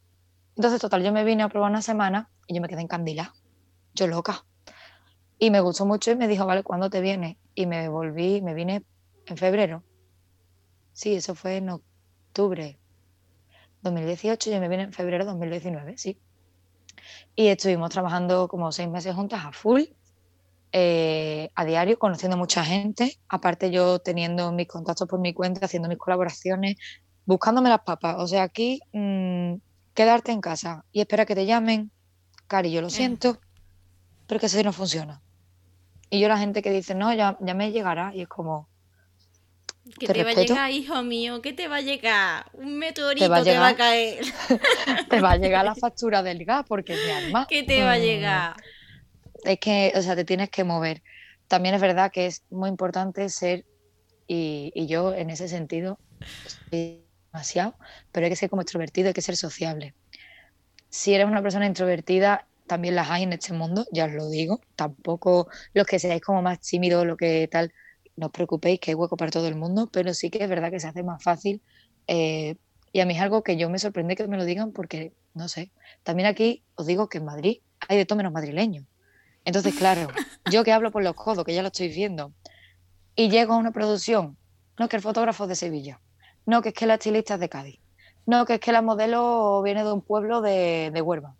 Entonces, 0.56 0.80
total, 0.80 1.04
yo 1.04 1.12
me 1.12 1.24
vine 1.24 1.42
a 1.44 1.48
probar 1.48 1.70
una 1.70 1.82
semana 1.82 2.30
y 2.48 2.56
yo 2.56 2.62
me 2.62 2.68
quedé 2.68 2.82
en 2.82 2.88
candila, 2.88 3.34
yo 3.94 4.06
loca. 4.08 4.44
Y 5.38 5.50
me 5.50 5.60
gustó 5.60 5.86
mucho 5.86 6.10
y 6.10 6.16
me 6.16 6.28
dijo, 6.28 6.46
vale, 6.46 6.62
¿cuándo 6.62 6.90
te 6.90 7.00
vienes? 7.00 7.36
Y 7.54 7.66
me 7.66 7.88
volví, 7.88 8.42
me 8.42 8.54
vine 8.54 8.84
en 9.26 9.36
febrero. 9.36 9.84
Sí, 11.00 11.14
eso 11.14 11.34
fue 11.34 11.56
en 11.56 11.70
octubre 11.70 12.78
2018, 13.82 14.50
yo 14.50 14.60
me 14.60 14.68
vine 14.68 14.82
en 14.84 14.92
febrero 14.92 15.24
2019, 15.24 15.96
sí 15.96 16.18
y 17.34 17.48
estuvimos 17.48 17.90
trabajando 17.90 18.48
como 18.48 18.72
seis 18.72 18.88
meses 18.88 19.14
juntas 19.14 19.44
a 19.44 19.52
full, 19.52 19.82
eh, 20.72 21.50
a 21.54 21.64
diario, 21.64 21.98
conociendo 21.98 22.36
mucha 22.36 22.64
gente, 22.64 23.18
aparte 23.28 23.70
yo 23.70 23.98
teniendo 23.98 24.52
mis 24.52 24.68
contactos 24.68 25.08
por 25.08 25.20
mi 25.20 25.32
cuenta, 25.32 25.66
haciendo 25.66 25.88
mis 25.88 25.98
colaboraciones, 25.98 26.76
buscándome 27.26 27.68
las 27.68 27.80
papas. 27.80 28.16
O 28.18 28.26
sea, 28.26 28.42
aquí 28.42 28.80
mm, 28.92 29.54
quedarte 29.94 30.32
en 30.32 30.40
casa 30.40 30.84
y 30.92 31.00
espera 31.00 31.26
que 31.26 31.34
te 31.34 31.46
llamen, 31.46 31.90
Cari, 32.46 32.70
yo 32.70 32.80
lo 32.80 32.88
eh. 32.88 32.90
siento, 32.90 33.38
pero 34.26 34.40
que 34.40 34.46
eso 34.46 34.62
no 34.62 34.72
funciona. 34.72 35.22
Y 36.10 36.20
yo 36.20 36.28
la 36.28 36.38
gente 36.38 36.62
que 36.62 36.72
dice, 36.72 36.94
no, 36.94 37.12
ya, 37.14 37.38
ya 37.40 37.54
me 37.54 37.70
llegará, 37.70 38.12
y 38.14 38.22
es 38.22 38.28
como, 38.28 38.68
¿Qué 39.98 40.06
te, 40.06 40.24
va 40.24 40.30
a 40.30 40.34
llegar, 40.34 40.70
hijo 40.70 41.02
mío? 41.02 41.42
¿Qué 41.42 41.52
te 41.52 41.68
va 41.68 41.76
a 41.76 41.80
llegar? 41.80 42.50
Un 42.52 42.78
meteorito 42.78 43.24
te 43.24 43.28
va 43.28 43.38
a, 43.38 43.44
te 43.44 43.58
va 43.58 43.68
a 43.68 43.76
caer. 43.76 44.24
te 45.10 45.20
va 45.20 45.32
a 45.32 45.36
llegar 45.36 45.64
la 45.64 45.74
factura 45.80 46.22
del 46.22 46.44
gas, 46.44 46.64
porque 46.68 46.94
mi 46.94 47.10
alma. 47.10 47.46
¿Qué 47.48 47.62
te 47.62 47.82
va 47.82 47.92
a 47.92 47.98
mm, 47.98 48.02
llegar? 48.02 48.56
Es 49.44 49.58
que, 49.58 49.92
o 49.94 50.02
sea, 50.02 50.16
te 50.16 50.24
tienes 50.24 50.50
que 50.50 50.64
mover. 50.64 51.02
También 51.48 51.74
es 51.74 51.80
verdad 51.80 52.12
que 52.12 52.26
es 52.26 52.44
muy 52.50 52.68
importante 52.68 53.28
ser, 53.28 53.64
y, 54.26 54.72
y 54.74 54.86
yo 54.86 55.14
en 55.14 55.30
ese 55.30 55.48
sentido, 55.48 55.98
demasiado, 56.70 57.74
pero 58.12 58.26
hay 58.26 58.30
que 58.30 58.36
ser 58.36 58.50
como 58.50 58.62
extrovertido, 58.62 59.08
hay 59.08 59.14
que 59.14 59.22
ser 59.22 59.36
sociable. 59.36 59.94
Si 60.88 61.14
eres 61.14 61.26
una 61.26 61.42
persona 61.42 61.66
introvertida, 61.66 62.46
también 62.66 62.94
las 62.94 63.10
hay 63.10 63.24
en 63.24 63.32
este 63.32 63.52
mundo, 63.52 63.84
ya 63.90 64.04
os 64.04 64.12
lo 64.12 64.28
digo. 64.28 64.60
Tampoco 64.76 65.48
los 65.74 65.86
que 65.86 65.98
seáis 65.98 66.22
como 66.22 66.42
más 66.42 66.60
tímidos, 66.60 67.04
lo 67.04 67.16
que 67.16 67.48
tal 67.50 67.72
no 68.16 68.26
os 68.26 68.32
preocupéis 68.32 68.80
que 68.80 68.90
hay 68.90 68.94
hueco 68.94 69.16
para 69.16 69.30
todo 69.30 69.46
el 69.48 69.56
mundo, 69.56 69.88
pero 69.92 70.14
sí 70.14 70.30
que 70.30 70.42
es 70.42 70.48
verdad 70.48 70.70
que 70.70 70.80
se 70.80 70.88
hace 70.88 71.02
más 71.02 71.22
fácil. 71.22 71.62
Eh, 72.06 72.56
y 72.92 73.00
a 73.00 73.06
mí 73.06 73.14
es 73.14 73.20
algo 73.20 73.42
que 73.42 73.56
yo 73.56 73.70
me 73.70 73.78
sorprende 73.78 74.16
que 74.16 74.26
me 74.26 74.36
lo 74.36 74.44
digan 74.44 74.72
porque, 74.72 75.12
no 75.34 75.48
sé, 75.48 75.70
también 76.02 76.28
aquí 76.28 76.64
os 76.74 76.86
digo 76.86 77.08
que 77.08 77.18
en 77.18 77.24
Madrid 77.24 77.58
hay 77.88 77.96
de 77.96 78.06
todo 78.06 78.16
menos 78.16 78.32
madrileños. 78.32 78.84
Entonces, 79.44 79.74
claro, 79.74 80.08
yo 80.50 80.64
que 80.64 80.72
hablo 80.72 80.90
por 80.90 81.02
los 81.02 81.14
codos, 81.14 81.44
que 81.44 81.54
ya 81.54 81.62
lo 81.62 81.68
estoy 81.68 81.88
viendo, 81.88 82.32
y 83.14 83.30
llego 83.30 83.54
a 83.54 83.56
una 83.56 83.72
producción, 83.72 84.36
no 84.78 84.88
que 84.88 84.96
el 84.96 85.02
fotógrafo 85.02 85.44
es 85.44 85.50
de 85.50 85.56
Sevilla, 85.56 86.00
no 86.46 86.62
que 86.62 86.70
es 86.70 86.74
que 86.74 86.86
la 86.86 86.94
estilista 86.94 87.34
es 87.34 87.40
de 87.40 87.48
Cádiz, 87.48 87.80
no 88.26 88.44
que 88.44 88.54
es 88.54 88.60
que 88.60 88.72
la 88.72 88.82
modelo 88.82 89.62
viene 89.62 89.84
de 89.84 89.92
un 89.92 90.02
pueblo 90.02 90.40
de, 90.40 90.90
de 90.92 91.02
Huelva. 91.02 91.36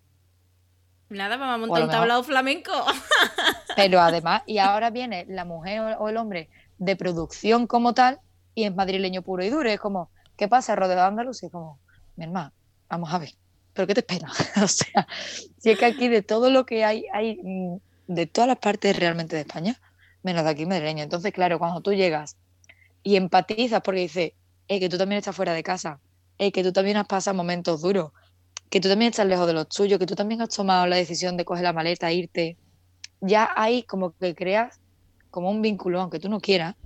Nada, 1.11 1.37
vamos 1.37 1.55
a 1.55 1.59
montar 1.59 1.83
un 1.83 1.91
tablado 1.91 2.23
flamenco. 2.23 2.71
Pero 3.77 4.01
además, 4.01 4.43
y 4.47 4.59
ahora 4.59 4.91
viene 4.91 5.27
la 5.29 5.45
mujer 5.45 5.97
o 5.99 6.09
el 6.09 6.17
hombre 6.17 6.49
de 6.79 6.95
producción 6.95 7.67
como 7.67 7.95
tal 7.95 8.21
y 8.55 8.65
es 8.65 8.75
madrileño 8.75 9.23
puro 9.23 9.43
y 9.45 9.51
duro. 9.51 9.69
Es 9.69 9.81
como, 9.81 10.11
¿qué 10.37 10.47
pasa, 10.47 10.77
Rodeo 10.77 11.03
Andaluz? 11.03 11.43
Y 11.43 11.47
es 11.47 11.53
como, 11.53 11.81
mi 12.15 12.27
hermano, 12.27 12.53
vamos 12.89 13.13
a 13.13 13.19
ver, 13.19 13.31
¿pero 13.73 13.89
qué 13.89 13.95
te 13.95 14.01
espera? 14.01 14.29
o 14.63 14.69
sea, 14.69 15.09
si 15.59 15.71
es 15.71 15.79
que 15.79 15.85
aquí 15.85 16.07
de 16.07 16.23
todo 16.23 16.49
lo 16.49 16.65
que 16.65 16.85
hay, 16.85 17.05
hay 17.13 17.41
mm, 17.43 17.81
de 18.07 18.27
todas 18.27 18.47
las 18.47 18.59
partes 18.59 18.97
realmente 18.97 19.35
de 19.35 19.43
España, 19.43 19.81
menos 20.23 20.45
de 20.45 20.51
aquí 20.51 20.65
madrileño. 20.65 21.03
Entonces, 21.03 21.33
claro, 21.33 21.59
cuando 21.59 21.81
tú 21.81 21.93
llegas 21.93 22.37
y 23.03 23.17
empatizas 23.17 23.81
porque 23.83 24.03
dices, 24.03 24.33
que 24.69 24.89
tú 24.89 24.97
también 24.97 25.19
estás 25.19 25.35
fuera 25.35 25.55
de 25.55 25.65
casa, 25.65 25.99
que 26.39 26.63
tú 26.63 26.73
también 26.73 26.97
has 26.97 27.07
pasado 27.09 27.37
momentos 27.37 27.83
duros, 27.83 28.13
que 28.71 28.81
tú 28.81 28.89
también 28.89 29.11
estás 29.11 29.27
lejos 29.27 29.47
de 29.47 29.53
los 29.53 29.69
tuyos, 29.69 29.99
que 29.99 30.07
tú 30.07 30.15
también 30.15 30.41
has 30.41 30.49
tomado 30.49 30.87
la 30.87 30.97
decisión 30.97 31.37
de 31.37 31.45
coger 31.45 31.65
la 31.65 31.73
maleta, 31.73 32.13
irte, 32.13 32.57
ya 33.21 33.51
hay 33.57 33.83
como 33.83 34.13
que 34.13 34.35
creas 34.35 34.81
como 35.31 35.51
un 35.51 35.61
vínculo, 35.61 36.01
aunque 36.01 36.21
tú 36.21 36.29
no 36.29 36.41
quieras, 36.41 36.77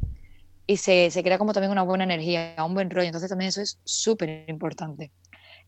y 0.67 0.79
se, 0.79 1.11
crea 1.23 1.39
como 1.39 1.53
también 1.53 1.73
una 1.73 1.83
buena 1.83 2.05
energía, 2.05 2.57
un 2.65 2.75
buen 2.75 2.91
rollo. 2.91 3.07
Entonces 3.07 3.29
también 3.29 3.51
eso 3.51 3.61
es 3.61 3.79
súper 3.85 4.47
importante. 4.49 5.13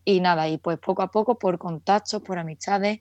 Y 0.03 0.21
nada, 0.21 0.47
y 0.49 0.57
pues 0.57 0.79
poco 0.79 1.03
a 1.03 1.11
poco, 1.11 1.37
por 1.37 1.59
contactos, 1.59 2.21
por 2.23 2.39
amistades, 2.39 2.99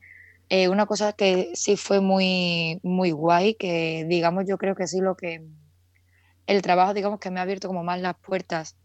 eh, 0.48 0.68
una 0.68 0.86
cosa 0.86 1.12
que 1.12 1.50
sí 1.54 1.76
fue 1.76 2.00
muy, 2.00 2.80
muy 2.82 3.12
guay, 3.12 3.54
que 3.54 4.04
digamos 4.08 4.44
yo 4.46 4.58
creo 4.58 4.74
que 4.74 4.86
sí 4.86 5.00
lo 5.00 5.16
que 5.16 5.42
el 6.46 6.62
trabajo, 6.62 6.94
digamos 6.94 7.18
que 7.18 7.30
me 7.30 7.40
ha 7.40 7.42
abierto 7.42 7.68
como 7.68 7.82
más 7.82 8.00
las 8.00 8.16
puertas 8.16 8.76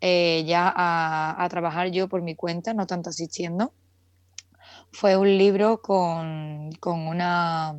eh, 0.00 0.44
ya 0.46 0.72
a, 0.74 1.42
a, 1.42 1.48
trabajar 1.48 1.90
yo 1.90 2.08
por 2.08 2.22
mi 2.22 2.36
cuenta, 2.36 2.74
no 2.74 2.86
tanto 2.86 3.10
asistiendo, 3.10 3.72
fue 4.92 5.16
un 5.16 5.38
libro 5.38 5.80
con, 5.80 6.70
con 6.80 7.06
una, 7.06 7.74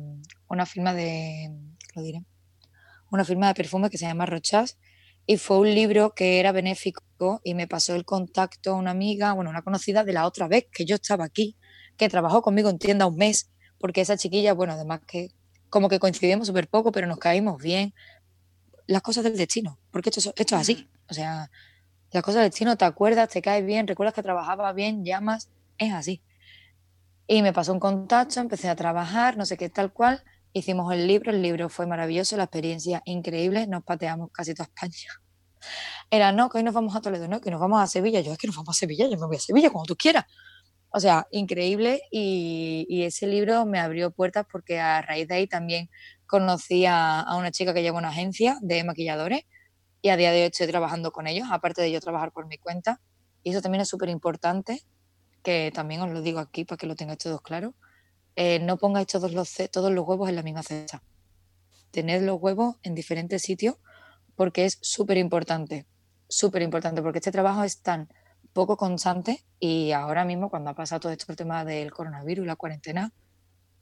una 0.48 0.66
firma 0.66 0.94
de, 0.94 1.50
lo 1.94 2.02
diré, 2.02 2.24
una 3.10 3.24
firma 3.24 3.48
de 3.48 3.54
perfume 3.54 3.90
que 3.90 3.98
se 3.98 4.06
llama 4.06 4.26
Rochas 4.26 4.78
y 5.26 5.36
fue 5.36 5.58
un 5.58 5.74
libro 5.74 6.14
que 6.14 6.40
era 6.40 6.52
benéfico 6.52 7.40
y 7.44 7.54
me 7.54 7.68
pasó 7.68 7.94
el 7.94 8.04
contacto 8.04 8.72
a 8.72 8.74
una 8.74 8.90
amiga, 8.90 9.32
bueno, 9.32 9.50
una 9.50 9.62
conocida 9.62 10.04
de 10.04 10.12
la 10.12 10.26
otra 10.26 10.48
vez 10.48 10.66
que 10.72 10.84
yo 10.84 10.96
estaba 10.96 11.24
aquí, 11.24 11.56
que 11.96 12.08
trabajó 12.08 12.42
conmigo 12.42 12.70
en 12.70 12.78
tienda 12.78 13.06
un 13.06 13.16
mes, 13.16 13.50
porque 13.78 14.00
esa 14.00 14.16
chiquilla, 14.16 14.54
bueno, 14.54 14.72
además 14.72 15.00
que 15.06 15.30
como 15.68 15.88
que 15.88 16.00
coincidimos 16.00 16.48
súper 16.48 16.68
poco, 16.68 16.90
pero 16.92 17.06
nos 17.06 17.18
caímos 17.18 17.62
bien. 17.62 17.94
Las 18.86 19.02
cosas 19.02 19.22
del 19.22 19.36
destino, 19.36 19.78
porque 19.92 20.10
esto, 20.10 20.32
esto 20.34 20.56
es 20.56 20.60
así. 20.60 20.88
O 21.08 21.14
sea, 21.14 21.50
las 22.10 22.22
cosas 22.24 22.40
del 22.40 22.50
destino, 22.50 22.76
te 22.76 22.84
acuerdas, 22.84 23.28
te 23.28 23.40
caes 23.40 23.64
bien, 23.64 23.86
recuerdas 23.86 24.14
que 24.14 24.22
trabajaba 24.22 24.72
bien, 24.72 25.04
llamas, 25.04 25.48
es 25.78 25.92
así. 25.92 26.22
Y 27.32 27.42
me 27.42 27.52
pasó 27.52 27.72
un 27.72 27.78
contacto, 27.78 28.40
empecé 28.40 28.68
a 28.68 28.74
trabajar, 28.74 29.36
no 29.36 29.46
sé 29.46 29.56
qué, 29.56 29.68
tal 29.68 29.92
cual. 29.92 30.24
Hicimos 30.52 30.92
el 30.92 31.06
libro, 31.06 31.30
el 31.30 31.40
libro 31.40 31.68
fue 31.68 31.86
maravilloso, 31.86 32.36
la 32.36 32.42
experiencia 32.42 33.02
increíble, 33.04 33.68
nos 33.68 33.84
pateamos 33.84 34.30
casi 34.32 34.52
toda 34.52 34.64
España. 34.64 35.12
Era, 36.10 36.32
no, 36.32 36.50
que 36.50 36.58
hoy 36.58 36.64
nos 36.64 36.74
vamos 36.74 36.96
a 36.96 37.00
Toledo, 37.00 37.28
no, 37.28 37.40
que 37.40 37.52
nos 37.52 37.60
vamos 37.60 37.80
a 37.80 37.86
Sevilla. 37.86 38.20
Yo, 38.20 38.32
es 38.32 38.38
que 38.38 38.48
nos 38.48 38.56
vamos 38.56 38.76
a 38.76 38.80
Sevilla, 38.80 39.06
yo 39.08 39.16
me 39.16 39.26
voy 39.26 39.36
a 39.36 39.38
Sevilla 39.38 39.70
cuando 39.70 39.86
tú 39.86 39.96
quieras. 39.96 40.24
O 40.88 40.98
sea, 40.98 41.28
increíble 41.30 42.02
y, 42.10 43.04
ese 43.04 43.28
libro 43.28 43.64
me 43.64 43.78
abrió 43.78 44.10
puertas 44.10 44.44
porque 44.50 44.80
a 44.80 45.00
raíz 45.00 45.28
de 45.28 45.36
ahí 45.36 45.46
también 45.46 45.88
conocí 46.26 46.84
a, 46.84 47.20
a, 47.20 47.36
una 47.36 47.52
chica 47.52 47.72
que 47.72 47.82
lleva 47.82 47.96
una 47.96 48.08
agencia 48.08 48.56
de 48.60 48.82
maquilladores 48.82 49.42
y 50.02 50.08
a 50.08 50.16
día 50.16 50.32
de 50.32 50.40
hoy 50.40 50.46
estoy 50.48 50.66
trabajando 50.66 51.12
con 51.12 51.28
ellos, 51.28 51.46
aparte 51.52 51.80
de 51.80 51.92
yo 51.92 52.00
trabajar 52.00 52.32
por 52.32 52.48
mi 52.48 52.58
cuenta. 52.58 53.00
Y 53.44 53.50
eso 53.50 53.62
también 53.62 53.82
es 53.82 53.88
súper 53.88 54.08
importante, 54.08 54.82
que 55.42 55.70
también 55.74 56.00
os 56.02 56.10
lo 56.10 56.22
digo 56.22 56.38
aquí 56.38 56.64
para 56.64 56.76
que 56.76 56.86
lo 56.86 56.96
tengáis 56.96 57.18
todos 57.18 57.42
claro. 57.42 57.74
Eh, 58.36 58.58
no 58.60 58.78
pongáis 58.78 59.06
todos 59.06 59.32
los, 59.32 59.54
todos 59.70 59.92
los 59.92 60.06
huevos 60.06 60.28
en 60.28 60.36
la 60.36 60.42
misma 60.42 60.62
cesta. 60.62 61.02
Tened 61.90 62.22
los 62.22 62.40
huevos 62.40 62.76
en 62.82 62.94
diferentes 62.94 63.42
sitios 63.42 63.76
porque 64.36 64.64
es 64.64 64.78
súper 64.80 65.18
importante, 65.18 65.86
súper 66.28 66.62
importante, 66.62 67.02
porque 67.02 67.18
este 67.18 67.32
trabajo 67.32 67.64
es 67.64 67.82
tan 67.82 68.08
poco 68.52 68.76
constante 68.76 69.44
y 69.58 69.92
ahora 69.92 70.24
mismo 70.24 70.50
cuando 70.50 70.70
ha 70.70 70.74
pasado 70.74 71.00
todo 71.00 71.12
esto 71.12 71.26
el 71.28 71.36
tema 71.36 71.64
del 71.64 71.92
coronavirus 71.92 72.46
la 72.46 72.56
cuarentena, 72.56 73.12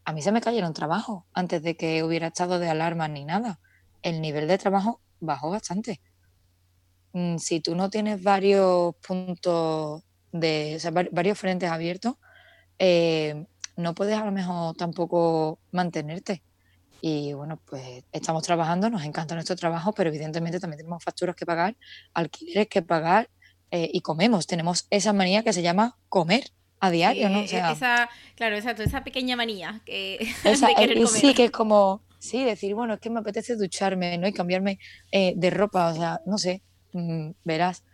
a 0.04 0.12
mí 0.12 0.22
se 0.22 0.32
me 0.32 0.40
cayeron 0.40 0.72
trabajo 0.72 1.26
antes 1.32 1.62
de 1.62 1.76
que 1.76 2.02
hubiera 2.02 2.28
estado 2.28 2.59
de 2.59 2.68
alarma 2.68 3.09
ni 3.09 3.24
nada. 3.24 3.61
El 4.02 4.20
nivel 4.20 4.48
de 4.48 4.59
trabajo 4.59 5.00
bajó 5.20 5.50
bastante. 5.50 6.00
Mm, 7.12 7.36
si 7.38 7.61
tú 7.61 7.74
no 7.74 7.90
tienes 7.90 8.22
varios 8.22 8.94
puntos 9.06 10.02
de, 10.32 10.74
o 10.76 10.80
sea, 10.80 10.90
varios 10.90 11.38
frentes 11.38 11.70
abiertos, 11.70 12.14
eh, 12.78 13.46
no 13.76 13.94
puedes 13.94 14.18
a 14.18 14.24
lo 14.24 14.32
mejor 14.32 14.76
tampoco 14.76 15.58
mantenerte. 15.72 16.42
Y 17.00 17.32
bueno, 17.32 17.60
pues 17.64 18.04
estamos 18.10 18.42
trabajando, 18.42 18.90
nos 18.90 19.04
encanta 19.04 19.34
nuestro 19.34 19.54
trabajo, 19.54 19.92
pero 19.92 20.10
evidentemente 20.10 20.58
también 20.58 20.78
tenemos 20.78 21.02
facturas 21.02 21.36
que 21.36 21.46
pagar, 21.46 21.76
alquileres 22.12 22.66
que 22.66 22.82
pagar 22.82 23.30
eh, 23.70 23.88
y 23.92 24.00
comemos. 24.00 24.46
Tenemos 24.46 24.86
esa 24.90 25.12
manía 25.12 25.44
que 25.44 25.52
se 25.52 25.62
llama 25.62 25.96
comer 26.08 26.50
a 26.80 26.90
diario, 26.90 27.28
¿no? 27.28 27.40
O 27.40 27.46
sea, 27.46 27.72
esa, 27.72 28.08
claro, 28.34 28.56
exacto, 28.56 28.82
esa 28.82 29.04
pequeña 29.04 29.36
manía 29.36 29.80
que 29.84 30.18
de 30.44 30.74
querer 30.74 30.96
comer. 30.96 31.08
Sí, 31.08 31.34
que 31.34 31.44
es 31.44 31.50
como, 31.50 32.02
sí, 32.18 32.44
decir, 32.44 32.74
bueno, 32.74 32.94
es 32.94 33.00
que 33.00 33.10
me 33.10 33.20
apetece 33.20 33.56
ducharme, 33.56 34.18
¿no? 34.18 34.26
Y 34.26 34.32
cambiarme 34.32 34.78
eh, 35.12 35.34
de 35.36 35.50
ropa, 35.50 35.88
o 35.88 35.94
sea, 35.94 36.20
no 36.26 36.38
sé, 36.38 36.62
mm, 36.92 37.30
verás. 37.44 37.84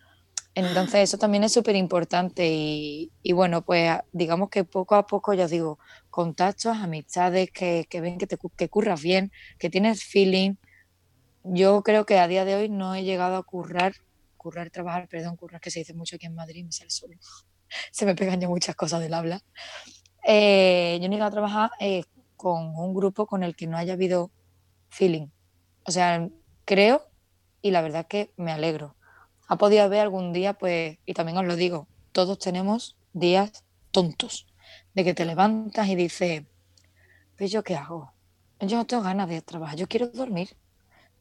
Entonces 0.56 1.00
eso 1.02 1.18
también 1.18 1.42
es 1.42 1.52
súper 1.52 1.74
importante 1.74 2.46
y, 2.48 3.32
bueno, 3.32 3.62
pues 3.62 3.98
digamos 4.12 4.50
que 4.50 4.62
poco 4.64 4.94
a 4.94 5.06
poco, 5.06 5.34
ya 5.34 5.46
os 5.46 5.50
digo, 5.50 5.78
contactos, 6.10 6.76
amistades 6.76 7.50
que, 7.50 7.86
ven 7.92 8.18
que, 8.18 8.26
te, 8.28 8.38
que 8.56 8.68
curras 8.68 9.02
bien, 9.02 9.32
que 9.58 9.68
tienes 9.68 10.04
feeling. 10.04 10.54
Yo 11.42 11.82
creo 11.82 12.06
que 12.06 12.18
a 12.20 12.28
día 12.28 12.44
de 12.44 12.54
hoy 12.54 12.68
no 12.68 12.94
he 12.94 13.02
llegado 13.02 13.36
a 13.36 13.42
currar, 13.42 13.94
currar, 14.36 14.70
trabajar, 14.70 15.08
perdón, 15.08 15.36
currar 15.36 15.60
que 15.60 15.72
se 15.72 15.80
dice 15.80 15.92
mucho 15.92 16.16
aquí 16.16 16.26
en 16.26 16.36
Madrid, 16.36 16.64
me 16.64 16.72
sale 16.72 16.90
solo. 16.90 17.14
se 17.90 18.06
me 18.06 18.14
pegan 18.14 18.40
ya 18.40 18.48
muchas 18.48 18.76
cosas 18.76 19.00
del 19.00 19.14
habla. 19.14 19.40
Eh, 20.24 20.98
yo 21.02 21.08
no 21.08 21.14
he 21.14 21.16
llegado 21.16 21.28
a 21.28 21.32
trabajar 21.32 21.70
eh, 21.80 22.04
con 22.36 22.76
un 22.76 22.94
grupo 22.94 23.26
con 23.26 23.42
el 23.42 23.56
que 23.56 23.66
no 23.66 23.76
haya 23.76 23.94
habido 23.94 24.30
feeling. 24.88 25.26
O 25.84 25.90
sea, 25.90 26.28
creo 26.64 27.02
y 27.60 27.72
la 27.72 27.82
verdad 27.82 28.06
que 28.06 28.32
me 28.36 28.52
alegro 28.52 28.94
ha 29.46 29.56
podido 29.56 29.84
haber 29.84 30.00
algún 30.00 30.32
día, 30.32 30.54
pues, 30.54 30.98
y 31.04 31.14
también 31.14 31.38
os 31.38 31.44
lo 31.44 31.56
digo, 31.56 31.88
todos 32.12 32.38
tenemos 32.38 32.96
días 33.12 33.64
tontos, 33.90 34.46
de 34.94 35.04
que 35.04 35.14
te 35.14 35.24
levantas 35.24 35.88
y 35.88 35.94
dices, 35.94 36.44
pues 37.36 37.50
yo 37.50 37.62
qué 37.62 37.76
hago, 37.76 38.12
yo 38.60 38.76
no 38.76 38.86
tengo 38.86 39.02
ganas 39.02 39.28
de 39.28 39.42
trabajar, 39.42 39.76
yo 39.76 39.88
quiero 39.88 40.08
dormir, 40.08 40.56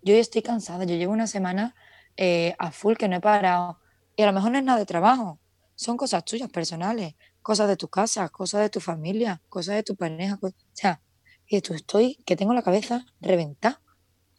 yo 0.01 0.15
estoy 0.15 0.41
cansada, 0.41 0.85
yo 0.85 0.95
llevo 0.95 1.13
una 1.13 1.27
semana 1.27 1.75
eh, 2.17 2.55
a 2.59 2.71
full 2.71 2.95
que 2.95 3.07
no 3.07 3.15
he 3.17 3.21
parado, 3.21 3.79
y 4.15 4.23
a 4.23 4.25
lo 4.25 4.33
mejor 4.33 4.51
no 4.51 4.57
es 4.57 4.63
nada 4.63 4.79
de 4.79 4.85
trabajo, 4.85 5.39
son 5.75 5.97
cosas 5.97 6.23
tuyas 6.23 6.49
personales, 6.49 7.15
cosas 7.41 7.67
de 7.67 7.77
tu 7.77 7.87
casa, 7.87 8.29
cosas 8.29 8.61
de 8.61 8.69
tu 8.69 8.79
familia, 8.79 9.41
cosas 9.49 9.75
de 9.75 9.83
tu 9.83 9.95
pareja, 9.95 10.39
o 10.41 10.51
sea, 10.71 11.01
y 11.47 11.57
esto 11.57 11.73
estoy, 11.73 12.15
que 12.25 12.35
tengo 12.35 12.53
la 12.53 12.61
cabeza 12.61 13.05
reventada. 13.19 13.81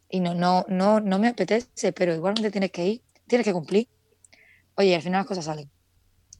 Y 0.09 0.19
no, 0.19 0.33
no, 0.33 0.65
no, 0.67 0.99
no 0.99 1.19
me 1.19 1.27
apetece, 1.27 1.93
pero 1.93 2.13
igualmente 2.13 2.51
tienes 2.51 2.71
que 2.71 2.87
ir 2.87 3.04
tienes 3.27 3.45
que 3.45 3.53
cumplir. 3.53 3.87
Oye, 4.75 4.95
al 4.95 5.01
final 5.01 5.19
las 5.19 5.27
cosas 5.27 5.45
salen. 5.45 5.69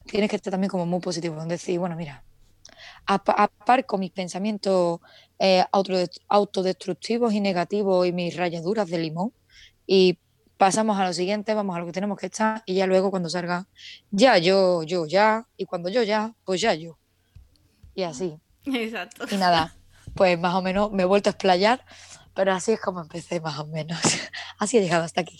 Tienes 0.06 0.30
que 0.30 0.36
estar 0.36 0.50
también 0.50 0.70
como 0.70 0.86
muy 0.86 1.00
positivo, 1.00 1.44
decir, 1.46 1.78
bueno, 1.78 1.96
mira, 1.96 2.22
a, 3.06 3.18
par 3.18 3.86
con 3.86 4.00
mis 4.00 4.12
pensamientos 4.12 5.00
eh, 5.38 5.64
autodestructivos 6.28 7.32
y 7.32 7.40
negativos 7.40 8.06
y 8.06 8.12
mis 8.12 8.36
rayaduras 8.36 8.88
de 8.88 8.98
limón, 8.98 9.32
y 9.86 10.18
pasamos 10.56 10.98
a 10.98 11.04
lo 11.04 11.12
siguiente, 11.12 11.54
vamos 11.54 11.76
a 11.76 11.80
lo 11.80 11.86
que 11.86 11.92
tenemos 11.92 12.18
que 12.18 12.26
estar, 12.26 12.62
y 12.66 12.74
ya 12.74 12.86
luego 12.86 13.10
cuando 13.10 13.28
salga, 13.28 13.66
ya 14.10 14.38
yo, 14.38 14.82
yo, 14.82 15.06
ya, 15.06 15.46
y 15.56 15.66
cuando 15.66 15.88
yo 15.88 16.02
ya, 16.02 16.34
pues 16.44 16.60
ya 16.60 16.74
yo. 16.74 16.98
Y 17.94 18.02
así. 18.02 18.38
Exacto. 18.64 19.26
Y 19.30 19.36
nada, 19.36 19.76
pues 20.14 20.38
más 20.38 20.54
o 20.54 20.62
menos 20.62 20.92
me 20.92 21.02
he 21.02 21.06
vuelto 21.06 21.30
a 21.30 21.32
explayar, 21.32 21.84
pero 22.34 22.52
así 22.52 22.72
es 22.72 22.80
como 22.80 23.00
empecé 23.00 23.40
más 23.40 23.58
o 23.58 23.66
menos. 23.66 23.98
Así 24.58 24.78
he 24.78 24.80
llegado 24.80 25.04
hasta 25.04 25.20
aquí. 25.20 25.38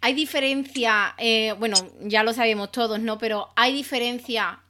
Hay 0.00 0.14
diferencia, 0.14 1.14
eh, 1.18 1.54
bueno, 1.58 1.76
ya 2.00 2.22
lo 2.22 2.32
sabemos 2.32 2.70
todos, 2.70 3.00
¿no? 3.00 3.18
Pero 3.18 3.48
hay 3.56 3.72
diferencia 3.72 4.60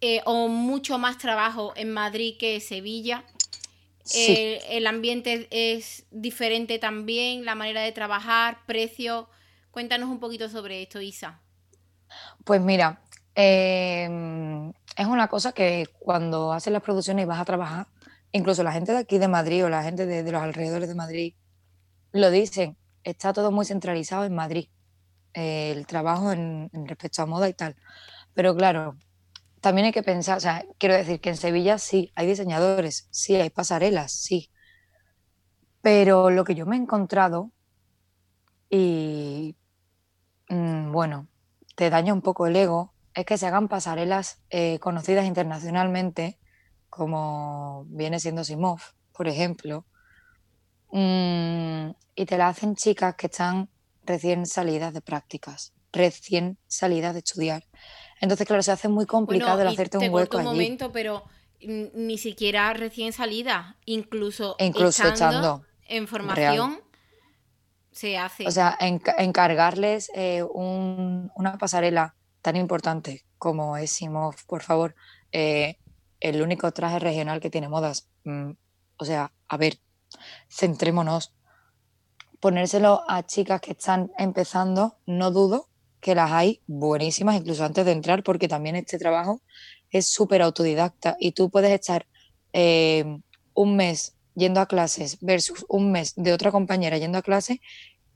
eh, 0.00 0.20
o 0.26 0.48
mucho 0.48 0.98
más 0.98 1.18
trabajo 1.18 1.72
en 1.76 1.92
Madrid 1.92 2.36
que 2.38 2.60
Sevilla. 2.60 3.24
Eh, 4.14 4.60
el 4.70 4.86
ambiente 4.86 5.48
es 5.50 6.04
diferente 6.10 6.78
también, 6.78 7.44
la 7.44 7.54
manera 7.54 7.80
de 7.80 7.92
trabajar, 7.92 8.58
precio. 8.66 9.28
Cuéntanos 9.70 10.08
un 10.08 10.20
poquito 10.20 10.48
sobre 10.48 10.82
esto, 10.82 11.00
Isa. 11.00 11.40
Pues 12.44 12.60
mira, 12.60 13.00
em, 13.34 14.70
es 14.96 15.06
una 15.06 15.28
cosa 15.28 15.52
que 15.52 15.86
cuando 15.98 16.52
haces 16.52 16.72
las 16.72 16.82
producciones 16.82 17.24
y 17.24 17.26
vas 17.26 17.40
a 17.40 17.44
trabajar, 17.44 17.86
incluso 18.32 18.62
la 18.62 18.72
gente 18.72 18.92
de 18.92 18.98
aquí 18.98 19.18
de 19.18 19.28
Madrid 19.28 19.64
o 19.64 19.68
la 19.68 19.82
gente 19.82 20.06
de 20.06 20.30
los 20.30 20.42
alrededores 20.42 20.88
de 20.88 20.94
Madrid 20.94 21.34
lo 22.12 22.30
dicen, 22.30 22.76
está 23.06 23.32
todo 23.32 23.52
muy 23.52 23.64
centralizado 23.64 24.24
en 24.24 24.34
Madrid, 24.34 24.68
el 25.32 25.86
trabajo 25.86 26.32
en, 26.32 26.70
respecto 26.86 27.22
a 27.22 27.26
moda 27.26 27.48
y 27.48 27.54
tal. 27.54 27.76
Pero 28.34 28.54
claro, 28.56 28.96
también 29.60 29.86
hay 29.86 29.92
que 29.92 30.02
pensar, 30.02 30.38
o 30.38 30.40
sea, 30.40 30.64
quiero 30.78 30.94
decir 30.94 31.20
que 31.20 31.30
en 31.30 31.36
Sevilla 31.36 31.78
sí, 31.78 32.12
hay 32.16 32.26
diseñadores, 32.26 33.08
sí, 33.10 33.36
hay 33.36 33.50
pasarelas, 33.50 34.12
sí. 34.12 34.50
Pero 35.82 36.30
lo 36.30 36.44
que 36.44 36.54
yo 36.54 36.66
me 36.66 36.76
he 36.76 36.80
encontrado, 36.80 37.52
y 38.68 39.56
mm, 40.48 40.90
bueno, 40.90 41.28
te 41.76 41.90
daña 41.90 42.12
un 42.12 42.22
poco 42.22 42.46
el 42.46 42.56
ego, 42.56 42.92
es 43.14 43.24
que 43.24 43.38
se 43.38 43.46
hagan 43.46 43.68
pasarelas 43.68 44.42
eh, 44.50 44.78
conocidas 44.80 45.26
internacionalmente, 45.26 46.40
como 46.90 47.84
viene 47.88 48.18
siendo 48.20 48.42
Simov, 48.42 48.80
por 49.12 49.28
ejemplo, 49.28 49.86
mm, 50.96 51.90
y 52.14 52.26
te 52.26 52.38
la 52.38 52.48
hacen 52.48 52.74
chicas 52.74 53.14
que 53.16 53.26
están 53.26 53.68
recién 54.04 54.46
salidas 54.46 54.94
de 54.94 55.00
prácticas, 55.00 55.72
recién 55.92 56.58
salidas 56.66 57.12
de 57.12 57.20
estudiar. 57.20 57.64
Entonces, 58.20 58.46
claro, 58.46 58.62
se 58.62 58.72
hace 58.72 58.88
muy 58.88 59.06
complicado 59.06 59.60
el 59.60 59.68
hacerte 59.68 59.98
un 59.98 60.14
hueco 60.14 60.38
un 60.38 60.44
momento, 60.44 60.90
pero 60.92 61.24
ni 61.60 62.18
siquiera 62.18 62.72
recién 62.72 63.12
salida, 63.12 63.76
incluso, 63.84 64.56
en 64.58 66.08
formación 66.08 66.80
se 67.90 68.18
hace. 68.18 68.46
O 68.46 68.50
sea, 68.50 68.76
encargarles 68.80 70.10
eh, 70.14 70.42
una 70.42 71.58
pasarela 71.58 72.14
tan 72.42 72.56
importante 72.56 73.24
como 73.38 73.76
es 73.76 73.90
Simov, 73.90 74.34
por 74.46 74.62
favor, 74.62 74.94
eh, 75.32 75.78
el 76.20 76.42
único 76.42 76.70
traje 76.72 76.98
regional 76.98 77.40
que 77.40 77.50
tiene 77.50 77.68
modas. 77.68 78.08
Mm, 78.24 78.52
o 78.98 79.04
sea, 79.04 79.32
a 79.48 79.56
ver, 79.56 79.78
centrémonos. 80.48 81.34
Ponérselo 82.40 83.02
a 83.08 83.24
chicas 83.26 83.60
que 83.60 83.72
están 83.72 84.12
empezando, 84.18 84.98
no 85.06 85.30
dudo 85.30 85.68
que 86.00 86.14
las 86.14 86.30
hay 86.30 86.60
buenísimas, 86.66 87.36
incluso 87.36 87.64
antes 87.64 87.84
de 87.84 87.92
entrar, 87.92 88.22
porque 88.22 88.48
también 88.48 88.76
este 88.76 88.98
trabajo 88.98 89.40
es 89.90 90.06
súper 90.08 90.42
autodidacta 90.42 91.16
y 91.18 91.32
tú 91.32 91.50
puedes 91.50 91.72
estar 91.72 92.06
eh, 92.52 93.04
un 93.54 93.76
mes 93.76 94.16
yendo 94.34 94.60
a 94.60 94.66
clases 94.66 95.18
versus 95.20 95.64
un 95.68 95.90
mes 95.90 96.12
de 96.16 96.32
otra 96.32 96.52
compañera 96.52 96.98
yendo 96.98 97.18
a 97.18 97.22
clase 97.22 97.60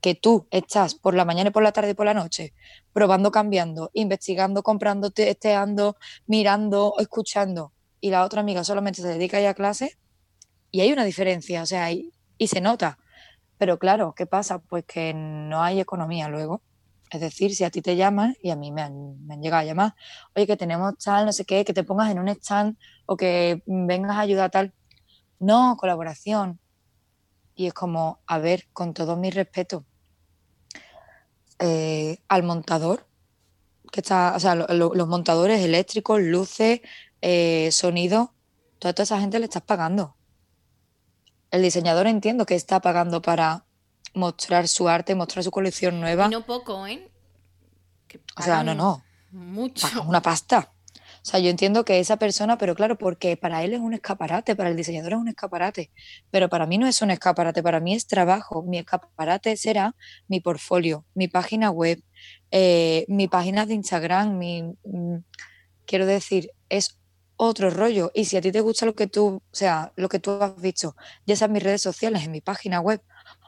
que 0.01 0.15
tú 0.15 0.47
estás 0.51 0.95
por 0.95 1.13
la 1.13 1.25
mañana 1.25 1.49
y 1.49 1.53
por 1.53 1.63
la 1.63 1.71
tarde 1.71 1.91
y 1.91 1.93
por 1.93 2.05
la 2.05 2.13
noche 2.13 2.53
probando, 2.93 3.31
cambiando, 3.31 3.91
investigando, 3.93 4.63
comprando, 4.63 5.11
testeando, 5.11 5.95
mirando, 6.25 6.95
escuchando, 6.99 7.73
y 8.01 8.09
la 8.09 8.25
otra 8.25 8.41
amiga 8.41 8.63
solamente 8.63 9.01
se 9.01 9.07
dedica 9.07 9.39
ya 9.39 9.51
a 9.51 9.53
clase, 9.53 9.97
y 10.71 10.81
hay 10.81 10.91
una 10.93 11.03
diferencia, 11.03 11.61
o 11.61 11.65
sea, 11.65 11.91
y, 11.91 12.11
se 12.47 12.61
nota. 12.61 12.97
Pero 13.57 13.77
claro, 13.77 14.13
¿qué 14.15 14.25
pasa? 14.25 14.59
Pues 14.59 14.85
que 14.85 15.13
no 15.13 15.61
hay 15.61 15.79
economía 15.79 16.27
luego. 16.29 16.61
Es 17.11 17.21
decir, 17.21 17.53
si 17.55 17.63
a 17.63 17.69
ti 17.69 17.81
te 17.81 17.95
llaman, 17.95 18.35
y 18.41 18.51
a 18.51 18.55
mí 18.55 18.71
me 18.71 18.81
han, 18.81 19.17
llegado 19.41 19.61
a 19.61 19.65
llamar, 19.65 19.95
oye, 20.35 20.47
que 20.47 20.57
tenemos 20.57 20.97
tal, 20.97 21.25
no 21.25 21.33
sé 21.33 21.45
qué, 21.45 21.65
que 21.65 21.73
te 21.73 21.83
pongas 21.83 22.09
en 22.09 22.19
un 22.19 22.29
stand 22.29 22.77
o 23.05 23.17
que 23.17 23.61
vengas 23.65 24.17
a 24.17 24.21
ayudar 24.21 24.49
tal. 24.49 24.73
No, 25.39 25.75
colaboración. 25.77 26.59
Y 27.55 27.67
es 27.67 27.73
como, 27.73 28.21
a 28.27 28.39
ver, 28.39 28.67
con 28.73 28.93
todo 28.93 29.17
mi 29.17 29.29
respeto, 29.29 29.85
eh, 31.59 32.19
al 32.27 32.43
montador, 32.43 33.05
que 33.91 33.99
está, 33.99 34.33
o 34.35 34.39
sea, 34.39 34.55
lo, 34.55 34.67
lo, 34.67 34.95
los 34.95 35.07
montadores 35.07 35.61
eléctricos, 35.63 36.21
luces, 36.21 36.81
eh, 37.21 37.69
sonido, 37.71 38.33
toda 38.79 39.03
esa 39.03 39.19
gente 39.19 39.37
le 39.37 39.45
estás 39.45 39.63
pagando. 39.63 40.15
El 41.51 41.61
diseñador 41.61 42.07
entiendo 42.07 42.45
que 42.45 42.55
está 42.55 42.79
pagando 42.79 43.21
para 43.21 43.65
mostrar 44.13 44.67
su 44.67 44.89
arte, 44.89 45.15
mostrar 45.15 45.43
su 45.43 45.51
colección 45.51 45.99
nueva. 45.99 46.27
Y 46.27 46.29
no 46.29 46.45
poco, 46.45 46.87
¿eh? 46.87 47.09
o 48.37 48.41
sea, 48.41 48.63
no, 48.63 48.73
no. 48.73 49.03
Mucho. 49.31 49.87
Pagan 49.87 50.07
una 50.07 50.21
pasta. 50.21 50.71
O 51.23 51.25
sea, 51.25 51.39
yo 51.39 51.49
entiendo 51.49 51.85
que 51.85 51.99
esa 51.99 52.17
persona, 52.17 52.57
pero 52.57 52.73
claro, 52.73 52.97
porque 52.97 53.37
para 53.37 53.63
él 53.63 53.73
es 53.73 53.79
un 53.79 53.93
escaparate, 53.93 54.55
para 54.55 54.69
el 54.69 54.75
diseñador 54.75 55.13
es 55.13 55.19
un 55.19 55.27
escaparate, 55.27 55.91
pero 56.31 56.49
para 56.49 56.65
mí 56.65 56.79
no 56.79 56.87
es 56.87 57.01
un 57.03 57.11
escaparate, 57.11 57.61
para 57.61 57.79
mí 57.79 57.93
es 57.93 58.07
trabajo. 58.07 58.63
Mi 58.63 58.79
escaparate 58.79 59.55
será 59.55 59.95
mi 60.27 60.39
portfolio, 60.39 61.05
mi 61.13 61.27
página 61.27 61.69
web, 61.69 62.01
eh, 62.49 63.05
mi 63.07 63.27
página 63.27 63.67
de 63.67 63.75
Instagram, 63.75 64.37
mi, 64.37 64.63
mm, 64.83 65.17
quiero 65.85 66.07
decir, 66.07 66.51
es 66.69 66.97
otro 67.43 67.71
rollo. 67.71 68.11
Y 68.13 68.25
si 68.25 68.37
a 68.37 68.41
ti 68.41 68.51
te 68.51 68.61
gusta 68.61 68.85
lo 68.85 68.93
que 68.93 69.07
tú, 69.07 69.27
o 69.27 69.55
sea, 69.55 69.91
lo 69.95 70.09
que 70.09 70.19
tú 70.19 70.31
has 70.31 70.61
visto, 70.61 70.95
ya 71.25 71.35
sean 71.35 71.51
mis 71.51 71.63
redes 71.63 71.81
sociales, 71.81 72.23
en 72.23 72.31
mi 72.31 72.39
página 72.39 72.79
web, 72.79 73.01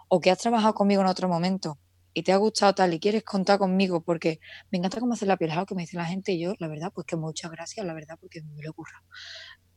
o 0.07 0.19
que 0.19 0.31
has 0.31 0.39
trabajado 0.39 0.73
conmigo 0.73 1.01
en 1.03 1.07
otro 1.07 1.29
momento, 1.29 1.77
y 2.11 2.23
te 2.23 2.31
ha 2.31 2.37
gustado 2.37 2.73
tal 2.73 2.93
y 2.93 2.99
quieres 2.99 3.23
contar 3.23 3.59
conmigo 3.59 4.01
porque 4.01 4.39
me 4.71 4.79
encanta 4.79 4.99
cómo 4.99 5.13
hacer 5.13 5.27
la 5.27 5.37
piel, 5.37 5.51
que 5.67 5.75
me 5.75 5.83
dice 5.83 5.97
la 5.97 6.05
gente 6.05 6.31
y 6.31 6.39
yo, 6.39 6.53
la 6.57 6.67
verdad, 6.67 6.91
pues 6.93 7.05
que 7.05 7.15
muchas 7.15 7.51
gracias, 7.51 7.85
la 7.85 7.93
verdad, 7.93 8.17
porque 8.19 8.41
me 8.41 8.63
lo 8.63 8.71
ocurra. 8.71 9.03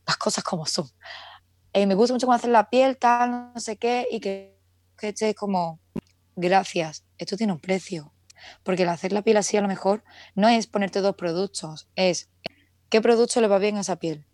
Las 0.07 0.17
cosas 0.17 0.43
como 0.45 0.65
son. 0.65 0.89
Eh, 1.75 1.87
me 1.87 1.95
gusta 1.95 2.15
mucho 2.15 2.27
cómo 2.27 2.37
hacer 2.37 2.51
la 2.51 2.71
piel, 2.71 2.97
tal, 2.97 3.53
no 3.55 3.61
sé 3.61 3.77
qué, 3.77 4.07
y 4.11 4.21
que, 4.21 4.59
que 4.97 5.09
estés 5.09 5.35
como, 5.35 5.79
gracias, 6.37 7.05
esto 7.19 7.37
tiene 7.37 7.53
un 7.53 7.61
precio. 7.61 8.15
Porque 8.63 8.85
el 8.85 8.89
hacer 8.89 9.13
la 9.13 9.23
piel 9.23 9.37
así 9.37 9.59
a 9.59 9.63
lo 9.63 9.69
mejor 9.69 10.05
no 10.35 10.49
es 10.49 10.67
ponerte 10.67 11.01
dos 11.01 11.17
productos, 11.17 11.89
es 11.97 12.31
qué 12.89 13.01
producto 13.01 13.41
le 13.41 13.49
va 13.49 13.59
bien 13.59 13.77
a 13.77 13.81
esa 13.81 13.97
piel, 13.97 14.25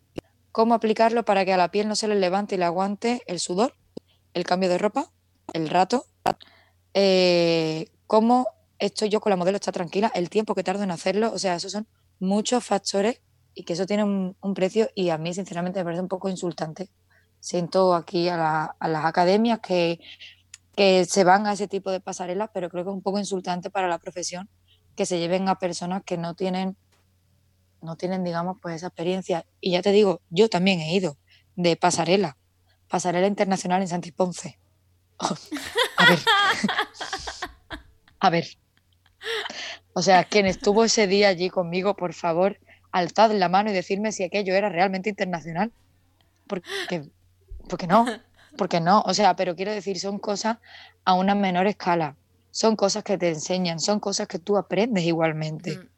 cómo 0.51 0.75
aplicarlo 0.75 1.25
para 1.25 1.45
que 1.45 1.53
a 1.53 1.57
la 1.57 1.71
piel 1.71 1.89
no 1.89 1.97
se 1.97 2.09
le 2.09 2.15
levante 2.15 2.55
y 2.55 2.59
le 2.59 2.65
aguante 2.65 3.23
el 3.27 3.41
sudor, 3.41 3.75
el 4.35 4.45
cambio 4.45 4.69
de 4.69 4.79
ropa, 4.79 5.11
el 5.53 5.69
rato, 5.69 6.07
eh, 6.95 7.91
cómo 8.07 8.49
estoy 8.79 9.09
yo 9.09 9.21
con 9.21 9.31
la 9.31 9.37
modelo, 9.37 9.57
está 9.57 9.73
tranquila, 9.73 10.11
el 10.15 10.29
tiempo 10.29 10.55
que 10.55 10.65
tardo 10.65 10.83
en 10.83 10.91
hacerlo, 10.91 11.33
o 11.33 11.39
sea, 11.39 11.55
esos 11.55 11.73
son 11.73 11.87
muchos 12.19 12.65
factores 12.65 13.21
y 13.55 13.65
que 13.65 13.75
eso 13.75 13.87
tiene 13.87 14.05
un, 14.05 14.55
precio 14.55 14.89
y 14.95 15.11
a 15.11 15.19
mí 15.19 15.35
sinceramente 15.35 15.81
me 15.81 15.85
parece 15.85 16.03
un 16.03 16.09
poco 16.09 16.29
insultante. 16.29 16.89
Siento 17.41 17.95
aquí 17.95 18.29
a, 18.29 18.37
la, 18.37 18.77
las 18.81 19.05
academias 19.05 19.61
que, 19.61 20.01
que 20.77 21.05
se 21.05 21.25
van 21.25 21.47
a 21.47 21.53
ese 21.53 21.69
tipo 21.69 21.91
de 21.91 22.01
pasarelas, 22.01 22.51
pero 22.53 22.71
creo 22.71 22.85
que 22.85 22.91
es 22.91 22.95
un 22.95 23.03
poco 23.03 23.19
insultante 23.19 23.71
para 23.71 23.89
la 23.89 23.99
profesión 23.99 24.49
que 24.97 25.07
se 25.07 25.19
lleven 25.19 25.49
a 25.49 25.59
personas 25.59 26.03
que 26.05 26.17
no 26.17 26.35
tienen, 26.35 26.77
no 27.83 27.97
tienen, 27.97 28.25
digamos, 28.25 28.59
pues 28.61 28.77
esa 28.77 28.89
experiencia. 28.89 29.47
Y 29.61 29.73
ya 29.73 29.83
te 29.83 29.93
digo, 29.93 30.21
yo 30.31 30.49
también 30.49 30.81
he 30.81 30.95
ido 30.95 31.19
de 31.57 31.77
pasarela, 31.77 32.37
pasarela 32.89 33.27
internacional 33.27 33.83
en 33.83 33.89
Santi 33.89 34.13
Ponce. 34.13 34.59
a 35.19 36.07
ver. 36.07 36.19
a 38.21 38.31
ver. 38.31 38.47
O 39.93 40.03
sea, 40.03 40.25
quien 40.25 40.47
estuvo 40.47 40.85
ese 40.85 41.07
día 41.07 41.29
allí 41.29 41.51
conmigo, 41.51 41.95
por 41.95 42.15
favor, 42.15 42.59
alzad 42.93 43.33
la 43.33 43.49
mano 43.49 43.71
y 43.71 43.75
decirme 43.75 44.13
si 44.13 44.25
aquello 44.25 44.55
era 44.55 44.69
realmente 44.69 45.11
internacional. 45.11 45.73
Porque, 46.47 47.11
porque 47.69 47.87
no, 47.87 48.07
porque 48.57 48.81
no. 48.81 49.03
O 49.03 49.15
sea, 49.15 49.37
pero 49.37 49.55
quiero 49.55 49.73
decir, 49.73 49.99
son 49.99 50.19
cosas 50.19 50.59
a 51.05 51.15
una 51.15 51.35
menor 51.35 51.67
escala. 51.67 52.17
Son 52.51 52.77
cosas 52.77 53.03
que 53.03 53.17
te 53.17 53.31
enseñan, 53.31 53.81
son 53.81 53.99
cosas 53.99 54.29
que 54.29 54.39
tú 54.39 54.57
aprendes 54.57 55.05
igualmente. 55.05 55.79
Mm. 55.79 55.89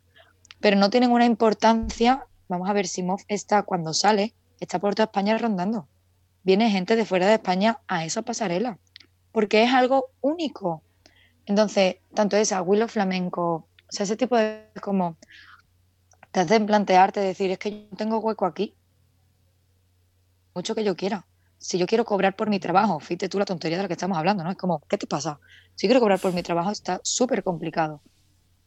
Pero 0.64 0.78
no 0.78 0.88
tienen 0.88 1.12
una 1.12 1.26
importancia. 1.26 2.26
Vamos 2.48 2.70
a 2.70 2.72
ver, 2.72 2.86
Simov 2.86 3.20
está 3.28 3.64
cuando 3.64 3.92
sale, 3.92 4.32
está 4.60 4.78
por 4.78 4.94
toda 4.94 5.04
España 5.04 5.36
rondando. 5.36 5.88
Viene 6.42 6.70
gente 6.70 6.96
de 6.96 7.04
fuera 7.04 7.26
de 7.26 7.34
España 7.34 7.80
a 7.86 8.06
esa 8.06 8.22
pasarela 8.22 8.78
porque 9.30 9.62
es 9.62 9.74
algo 9.74 10.06
único. 10.22 10.82
Entonces, 11.44 11.96
tanto 12.14 12.38
esa, 12.38 12.62
Willow 12.62 12.88
Flamenco, 12.88 13.44
o 13.46 13.90
sea, 13.90 14.04
ese 14.04 14.16
tipo 14.16 14.38
de 14.38 14.70
como 14.80 15.18
te 16.30 16.40
hacen 16.40 16.64
plantearte, 16.64 17.20
decir, 17.20 17.50
es 17.50 17.58
que 17.58 17.70
yo 17.70 17.96
tengo 17.98 18.20
hueco 18.20 18.46
aquí, 18.46 18.74
mucho 20.54 20.74
que 20.74 20.82
yo 20.82 20.96
quiera. 20.96 21.26
Si 21.58 21.76
yo 21.76 21.86
quiero 21.86 22.06
cobrar 22.06 22.36
por 22.36 22.48
mi 22.48 22.58
trabajo, 22.58 23.00
fíjate 23.00 23.28
tú 23.28 23.38
la 23.38 23.44
tontería 23.44 23.76
de 23.76 23.82
la 23.82 23.88
que 23.88 23.92
estamos 23.92 24.16
hablando, 24.16 24.42
¿no? 24.42 24.50
Es 24.50 24.56
como, 24.56 24.80
¿qué 24.88 24.96
te 24.96 25.06
pasa? 25.06 25.40
Si 25.74 25.88
quiero 25.88 26.00
cobrar 26.00 26.20
por 26.20 26.32
mi 26.32 26.42
trabajo 26.42 26.70
está 26.70 27.00
súper 27.02 27.42
complicado. 27.42 28.00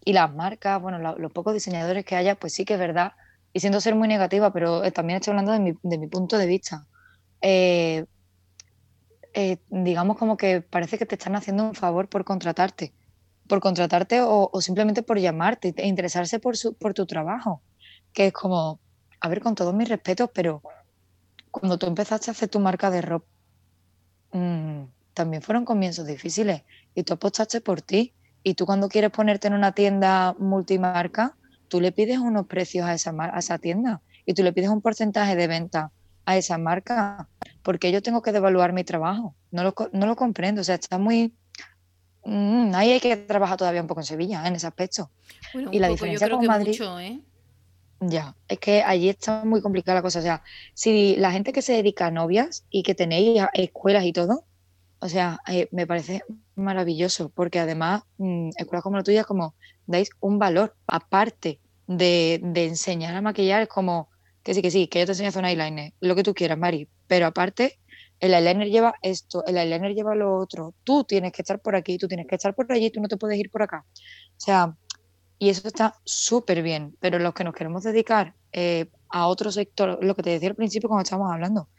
Y 0.08 0.14
las 0.14 0.34
marcas, 0.34 0.82
bueno, 0.82 1.00
lo, 1.00 1.18
los 1.18 1.34
pocos 1.34 1.54
diseñadores 1.54 2.06
que 2.06 2.16
haya, 2.16 2.36
pues 2.36 2.54
sí 2.54 2.64
que 2.64 2.76
es 2.76 2.80
verdad, 2.80 3.12
y 3.52 3.60
siendo 3.60 3.82
ser 3.82 3.94
muy 3.94 4.08
negativa, 4.08 4.54
pero 4.54 4.86
eh, 4.86 4.92
también 4.92 5.18
estoy 5.18 5.32
hablando 5.32 5.52
de 5.52 5.60
mi, 5.60 5.74
de 5.84 5.98
mi 5.98 6.08
punto 6.08 6.38
de 6.38 6.46
vista. 6.46 6.88
Eh, 7.42 8.06
eh, 9.34 9.58
digamos 9.68 10.16
como 10.16 10.38
que 10.38 10.62
parece 10.62 10.98
que 10.98 11.06
te 11.06 11.16
están 11.16 11.36
haciendo 11.36 11.66
un 11.66 11.76
favor 11.76 12.08
por 12.08 12.24
contratarte, 12.24 12.94
por 13.50 13.60
contratarte 13.60 14.22
o, 14.22 14.50
simplemente 14.62 15.04
por 15.04 15.20
llamarte 15.20 15.74
e 15.76 15.88
interesarse 15.88 16.40
por, 16.40 16.56
su, 16.56 16.74
por 16.78 16.94
tu 16.94 17.06
trabajo, 17.06 17.62
que 18.14 18.28
es 18.28 18.34
como, 18.34 18.80
a 19.20 19.28
ver, 19.28 19.42
con 19.42 19.56
todos 19.56 19.74
mis 19.74 19.90
respetos, 19.90 20.30
pero 20.34 20.62
cuando 21.52 21.78
tú 21.78 21.86
empezaste 21.86 22.32
a 22.32 22.34
hacer 22.34 22.48
tu 22.48 22.62
marca 22.62 22.90
de 22.92 23.02
ropa, 23.02 23.28
mmm, 24.32 24.84
también 25.14 25.42
fueron 25.42 25.66
comienzos 25.66 26.08
difíciles 26.08 26.62
y 26.96 27.04
tú 27.04 27.16
apostaste 27.16 27.60
por 27.60 27.82
ti 27.82 28.14
y 28.44 28.54
tú 28.54 28.66
cuando 28.66 28.90
quieres 28.90 29.12
ponerte 29.12 29.48
en 29.48 29.54
una 29.54 29.72
tienda 29.72 30.36
multimarca, 30.40 31.36
tú 31.68 31.82
le 31.82 31.92
pides 31.92 32.20
unos 32.20 32.48
precios 32.48 32.86
a 32.86 32.94
esa, 32.94 33.14
a 33.18 33.40
esa 33.40 33.58
tienda 33.58 34.02
y 34.26 34.34
tú 34.34 34.44
le 34.44 34.54
pides 34.54 34.70
un 34.70 34.82
porcentaje 34.82 35.36
de 35.36 35.48
venta 35.48 35.92
a 36.26 36.38
esa 36.38 36.58
marca, 36.58 37.30
porque 37.64 37.92
yo 37.92 38.02
tengo 38.02 38.22
que 38.22 38.34
devaluar 38.34 38.74
mi 38.74 38.84
trabajo. 38.84 39.34
No 39.52 39.64
lo, 39.64 39.74
no 39.94 40.06
lo 40.06 40.16
comprendo, 40.18 40.62
o 40.62 40.64
sea, 40.64 40.76
está 40.76 40.98
muy... 40.98 41.34
Mm, 42.26 42.76
ahí 42.76 42.92
hay 42.92 43.00
que 43.00 43.16
trabajar 43.16 43.58
todavía 43.58 43.82
un 43.82 43.88
poco 43.88 44.02
en 44.02 44.06
Sevilla, 44.06 44.46
en 44.46 44.56
ese 44.56 44.68
aspecto. 44.68 45.10
Bueno, 45.54 45.70
y 45.72 45.80
la 45.80 45.88
poco, 45.88 45.96
diferencia 45.96 46.30
con 46.30 46.46
Madrid... 46.46 46.72
Mucho, 46.72 47.00
¿eh? 47.00 47.22
Ya, 48.02 48.36
es 48.48 48.60
que 48.60 48.84
allí 48.84 49.10
está 49.10 49.44
muy 49.46 49.62
complicada 49.62 49.96
la 49.96 50.02
cosa. 50.02 50.20
O 50.20 50.22
sea, 50.22 50.44
si 50.74 51.16
la 51.16 51.32
gente 51.32 51.54
que 51.54 51.62
se 51.62 51.74
dedica 51.74 52.08
a 52.08 52.12
novias 52.12 52.66
y 52.70 52.84
que 52.84 52.94
tenéis 52.94 53.42
escuelas 53.54 54.04
y 54.04 54.14
todo, 54.14 54.44
o 55.00 55.10
sea, 55.10 55.40
eh, 55.48 55.68
me 55.72 55.86
parece 55.86 56.24
maravilloso, 56.56 57.30
porque 57.30 57.60
además, 57.60 58.04
mmm, 58.18 58.50
escuelas 58.58 58.84
como 58.84 58.98
la 58.98 59.04
tuya, 59.04 59.24
como 59.24 59.56
dais 59.86 60.10
un 60.20 60.40
valor, 60.40 60.76
aparte 60.88 61.60
de, 61.88 62.40
de 62.44 62.66
enseñar 62.66 63.16
a 63.16 63.22
maquillar, 63.22 63.62
es 63.62 63.70
como 63.70 64.10
que 64.44 64.54
sí, 64.54 64.62
que 64.62 64.72
sí, 64.72 64.88
que 64.88 65.00
yo 65.00 65.06
te 65.06 65.12
enseño 65.12 65.28
a 65.28 65.30
hacer 65.30 65.44
un 65.44 65.50
eyeliner, 65.50 65.94
lo 66.00 66.16
que 66.16 66.24
tú 66.24 66.34
quieras, 66.34 66.58
Mari, 66.58 66.90
pero 67.08 67.28
aparte, 67.28 67.80
el 68.20 68.34
eyeliner 68.34 68.70
lleva 68.70 68.94
esto, 69.02 69.46
el 69.46 69.58
eyeliner 69.58 69.94
lleva 69.94 70.16
lo 70.16 70.38
otro, 70.38 70.74
tú 70.84 71.04
tienes 71.04 71.32
que 71.32 71.42
estar 71.42 71.60
por 71.60 71.76
aquí, 71.76 71.98
tú 71.98 72.08
tienes 72.08 72.28
que 72.28 72.36
estar 72.36 72.56
por 72.56 72.72
allí, 72.72 72.90
tú 72.90 73.02
no 73.02 73.08
te 73.08 73.18
puedes 73.18 73.38
ir 73.38 73.52
por 73.52 73.62
acá. 73.62 73.86
O 73.90 74.40
sea, 74.40 74.76
y 75.38 75.50
eso 75.50 75.68
está 75.68 75.96
súper 76.04 76.64
bien, 76.64 76.96
pero 77.00 77.20
los 77.20 77.34
que 77.34 77.44
nos 77.44 77.54
queremos 77.54 77.84
dedicar 77.84 78.34
eh, 78.52 78.90
a 79.10 79.28
otro 79.28 79.52
sector, 79.52 80.04
lo 80.04 80.16
que 80.16 80.24
te 80.24 80.32
decía 80.32 80.50
al 80.50 80.56
principio 80.56 80.90
cuando 80.90 81.04
estábamos 81.04 81.32
hablando, 81.32 81.70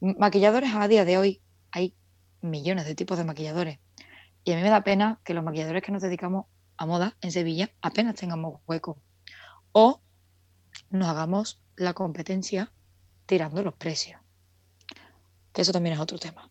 maquilladores 0.00 0.70
a 0.74 0.86
día 0.88 1.04
de 1.04 1.16
hoy 1.16 1.40
hay 1.70 1.94
millones 2.40 2.86
de 2.86 2.94
tipos 2.94 3.18
de 3.18 3.24
maquilladores. 3.24 3.78
Y 4.44 4.52
a 4.52 4.56
mí 4.56 4.62
me 4.62 4.70
da 4.70 4.84
pena 4.84 5.20
que 5.24 5.34
los 5.34 5.44
maquilladores 5.44 5.82
que 5.82 5.92
nos 5.92 6.02
dedicamos 6.02 6.46
a 6.76 6.86
moda 6.86 7.16
en 7.20 7.32
Sevilla 7.32 7.70
apenas 7.80 8.14
tengamos 8.14 8.60
hueco. 8.66 9.00
O 9.72 10.00
nos 10.90 11.08
hagamos 11.08 11.60
la 11.76 11.94
competencia 11.94 12.72
tirando 13.26 13.62
los 13.62 13.74
precios. 13.74 14.20
Que 15.52 15.62
eso 15.62 15.72
también 15.72 15.94
es 15.94 16.00
otro 16.00 16.18
tema. 16.18 16.50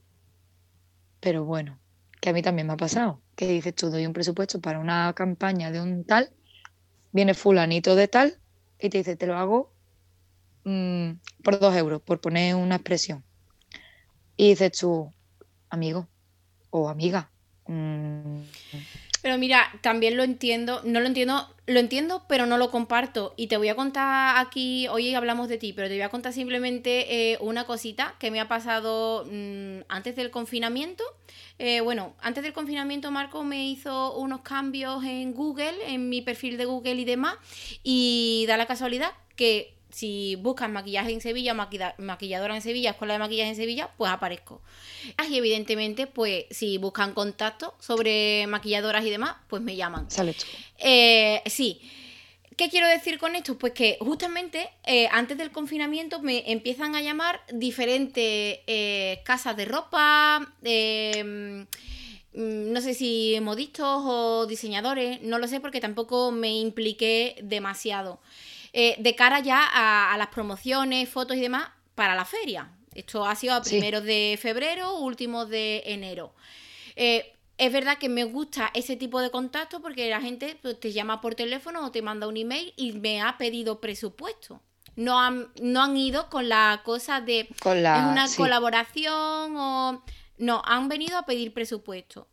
Pero 1.20 1.46
bueno, 1.46 1.80
que 2.20 2.30
a 2.30 2.34
mí 2.34 2.42
también 2.42 2.68
me 2.68 2.74
ha 2.74 2.78
pasado. 2.78 3.22
Que 3.36 3.48
dices 3.48 3.76
tú, 3.76 3.90
doy 3.90 4.06
un 4.06 4.14
presupuesto 4.14 4.60
para 4.60 4.80
una 4.80 5.14
campaña 5.14 5.72
de 5.72 5.82
un 5.82 6.06
tal, 6.06 6.32
viene 7.12 7.34
fulanito 7.34 7.96
de 7.96 8.08
tal 8.08 8.40
y 8.80 8.90
te 8.90 8.98
dice, 9.00 9.16
te 9.16 9.28
lo 9.28 9.38
hago 9.38 9.72
mmm, 10.66 11.12
por 11.44 11.60
dos 11.60 11.76
euros, 11.76 12.02
por 12.02 12.20
poner 12.20 12.56
una 12.56 12.76
expresión. 12.76 13.24
Y 14.38 14.50
dices 14.50 14.78
tú, 14.78 15.14
amigo 15.76 16.08
o 16.72 16.90
amiga, 16.90 17.30
mm, 17.68 18.42
Pero 19.22 19.38
mira, 19.38 19.72
también 19.82 20.18
lo 20.18 20.24
entiendo, 20.24 20.82
no 20.84 21.00
lo 21.00 21.08
entiendo, 21.08 21.50
lo 21.66 21.80
entiendo, 21.80 22.26
pero 22.28 22.46
no 22.46 22.58
lo 22.60 22.70
comparto. 22.70 23.34
Y 23.38 23.48
te 23.48 23.58
voy 23.58 23.70
a 23.70 23.76
contar 23.76 24.38
aquí, 24.38 24.88
hoy 24.88 25.16
hablamos 25.16 25.50
de 25.50 25.58
ti, 25.58 25.74
pero 25.74 25.88
te 25.88 25.96
voy 25.96 26.04
a 26.04 26.10
contar 26.10 26.32
simplemente 26.32 27.32
eh, 27.32 27.38
una 27.42 27.64
cosita 27.64 28.14
que 28.20 28.30
me 28.30 28.40
ha 28.40 28.48
pasado 28.48 29.26
mm, 29.26 29.86
antes 29.88 30.16
del 30.16 30.30
confinamiento. 30.30 31.04
Eh, 31.58 31.82
bueno, 31.82 32.16
antes 32.22 32.44
del 32.44 32.54
confinamiento 32.54 33.10
Marco 33.10 33.44
me 33.44 33.68
hizo 33.68 34.16
unos 34.16 34.42
cambios 34.42 35.04
en 35.04 35.34
Google, 35.34 35.74
en 35.88 36.10
mi 36.10 36.22
perfil 36.22 36.58
de 36.58 36.66
Google 36.66 36.96
y 36.96 37.06
demás, 37.06 37.36
y 37.82 38.46
da 38.48 38.58
la 38.58 38.68
casualidad 38.68 39.12
que 39.36 39.75
si 39.96 40.36
buscas 40.36 40.70
maquillaje 40.70 41.14
en 41.14 41.22
Sevilla, 41.22 41.54
maquilla- 41.54 41.96
maquilladora 41.98 42.54
en 42.54 42.62
Sevilla, 42.62 42.90
escuela 42.92 43.14
de 43.14 43.20
maquillaje 43.20 43.52
en 43.52 43.56
Sevilla, 43.56 43.90
pues 43.98 44.12
aparezco. 44.12 44.62
Y 45.30 45.38
evidentemente, 45.38 46.06
pues 46.06 46.46
si 46.52 46.78
buscan 46.78 47.14
contacto 47.14 47.74
sobre 47.80 48.46
maquilladoras 48.48 49.06
y 49.06 49.10
demás, 49.10 49.38
pues 49.48 49.62
me 49.62 49.78
llaman. 49.78 50.12
sales 50.12 50.36
tú. 50.38 50.46
Eh, 50.80 51.42
sí. 51.46 51.80
¿Qué 52.58 52.70
quiero 52.70 52.88
decir 52.88 53.18
con 53.20 53.36
esto? 53.36 53.58
Pues 53.58 53.72
que 53.74 53.98
justamente 54.02 54.70
eh, 54.86 55.08
antes 55.12 55.38
del 55.38 55.52
confinamiento 55.52 56.22
me 56.22 56.44
empiezan 56.52 56.96
a 56.96 57.02
llamar 57.02 57.42
diferentes 57.54 58.60
eh, 58.68 59.22
casas 59.24 59.56
de 59.56 59.64
ropa, 59.66 60.54
eh, 60.64 61.24
mm, 61.24 62.72
no 62.74 62.82
sé 62.82 62.94
si 62.94 63.38
modistas 63.42 63.86
o 64.04 64.46
diseñadores, 64.46 65.22
no 65.22 65.38
lo 65.40 65.48
sé 65.48 65.60
porque 65.62 65.80
tampoco 65.80 66.32
me 66.32 66.52
impliqué 66.58 67.38
demasiado. 67.42 68.20
Eh, 68.78 68.96
de 69.00 69.16
cara 69.16 69.40
ya 69.40 69.64
a, 69.72 70.14
a 70.14 70.18
las 70.18 70.28
promociones, 70.28 71.08
fotos 71.08 71.38
y 71.38 71.40
demás 71.40 71.70
para 71.96 72.14
la 72.14 72.26
feria. 72.26 72.70
Esto 72.94 73.26
ha 73.26 73.34
sido 73.36 73.54
a 73.54 73.64
Sí. 73.64 73.70
primeros 73.72 74.04
de 74.04 74.38
febrero, 74.42 74.98
últimos 75.00 75.48
de 75.48 75.82
enero. 75.86 76.34
Eh, 76.98 77.32
es 77.58 77.72
verdad 77.72 77.98
que 77.98 78.10
me 78.10 78.26
gusta 78.26 78.72
ese 78.74 78.98
tipo 78.98 79.22
de 79.22 79.32
contacto 79.32 79.82
porque 79.82 80.10
la 80.10 80.20
gente 80.20 80.58
pues, 80.62 80.78
te 80.78 80.92
llama 80.92 81.22
por 81.22 81.36
teléfono 81.36 81.86
o 81.86 81.92
te 81.92 82.02
manda 82.02 82.28
un 82.28 82.36
email 82.36 82.74
y 82.76 82.92
me 82.92 83.22
ha 83.22 83.38
pedido 83.38 83.80
presupuesto. 83.80 84.60
No 84.98 85.22
han, 85.22 85.48
no 85.62 85.82
han 85.82 85.96
ido 85.96 86.30
con 86.30 86.50
la 86.50 86.82
cosa 86.84 87.22
de 87.22 87.48
Con 87.62 87.82
la, 87.82 87.98
es 88.00 88.04
una 88.06 88.28
sí. 88.28 88.36
colaboración 88.38 89.56
o... 89.58 90.04
No, 90.38 90.62
han 90.66 90.90
venido 90.90 91.18
a 91.18 91.26
pedir 91.26 91.54
presupuesto. 91.54 92.28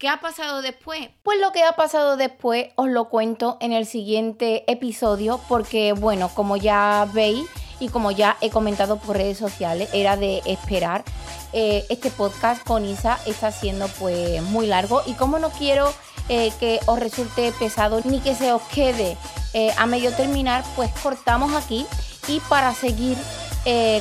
¿Qué 0.00 0.08
ha 0.08 0.18
pasado 0.18 0.62
después? 0.62 1.10
Pues 1.22 1.38
lo 1.40 1.52
que 1.52 1.62
ha 1.62 1.72
pasado 1.72 2.16
después 2.16 2.68
os 2.76 2.88
lo 2.88 3.10
cuento 3.10 3.58
en 3.60 3.72
el 3.72 3.84
siguiente 3.84 4.64
episodio 4.66 5.38
porque, 5.46 5.92
bueno, 5.92 6.30
como 6.34 6.56
ya 6.56 7.06
veis 7.12 7.46
y 7.80 7.90
como 7.90 8.10
ya 8.10 8.38
he 8.40 8.48
comentado 8.48 8.96
por 8.96 9.18
redes 9.18 9.36
sociales, 9.36 9.90
era 9.92 10.16
de 10.16 10.40
esperar. 10.46 11.04
Eh, 11.52 11.84
este 11.90 12.10
podcast 12.10 12.66
con 12.66 12.86
Isa 12.86 13.18
está 13.26 13.52
siendo 13.52 13.88
pues 13.98 14.42
muy 14.44 14.66
largo 14.66 15.02
y 15.04 15.12
como 15.12 15.38
no 15.38 15.50
quiero 15.50 15.92
eh, 16.30 16.50
que 16.58 16.80
os 16.86 16.98
resulte 16.98 17.52
pesado 17.58 18.00
ni 18.02 18.20
que 18.20 18.34
se 18.34 18.54
os 18.54 18.62
quede 18.72 19.18
eh, 19.52 19.70
a 19.76 19.84
medio 19.84 20.14
terminar, 20.14 20.64
pues 20.76 20.90
cortamos 21.02 21.52
aquí 21.52 21.84
y 22.26 22.40
para 22.48 22.72
seguir 22.72 23.18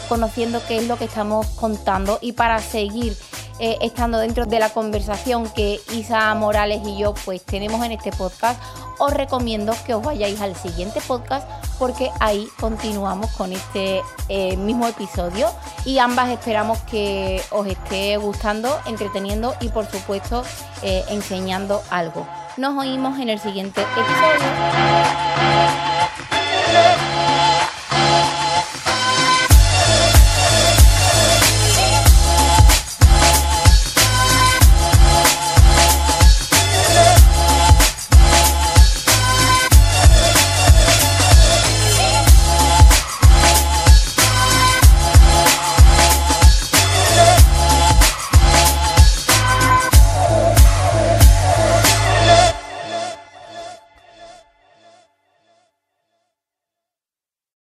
conociendo 0.08 0.62
qué 0.66 0.78
es 0.78 0.88
lo 0.88 0.98
que 0.98 1.04
estamos 1.04 1.46
contando 1.48 2.18
y 2.22 2.32
para 2.32 2.60
seguir 2.60 3.18
eh, 3.62 3.78
estando 3.82 4.20
dentro 4.20 4.46
de 4.46 4.58
la 4.58 4.70
conversación 4.70 5.50
que 5.50 5.82
Isa 5.92 6.34
Morales 6.34 6.82
y 6.86 6.98
yo 6.98 7.14
pues 7.26 7.44
tenemos 7.44 7.86
en 7.86 7.92
este 7.92 8.10
podcast, 8.12 8.58
os 9.00 9.14
recomiendo 9.14 9.76
que 9.86 9.94
os 9.94 10.02
vayáis 10.02 10.40
al 10.40 10.56
siguiente 10.56 11.02
podcast 11.02 11.46
porque 11.78 12.10
ahí 12.22 12.48
continuamos 12.58 13.32
con 13.32 13.52
este 13.52 14.02
eh, 14.30 14.56
mismo 14.56 14.88
episodio 14.88 15.50
y 15.84 15.98
ambas 15.98 16.30
esperamos 16.30 16.78
que 16.84 17.42
os 17.52 17.68
esté 17.68 18.16
gustando, 18.16 18.80
entreteniendo 18.86 19.54
y 19.60 19.68
por 19.68 19.86
supuesto 19.92 20.44
eh, 20.82 21.04
enseñando 21.10 21.82
algo. 21.90 22.26
Nos 22.56 22.78
oímos 22.78 23.20
en 23.20 23.30
el 23.30 23.40
siguiente 23.40 23.82
episodio. 23.82 25.20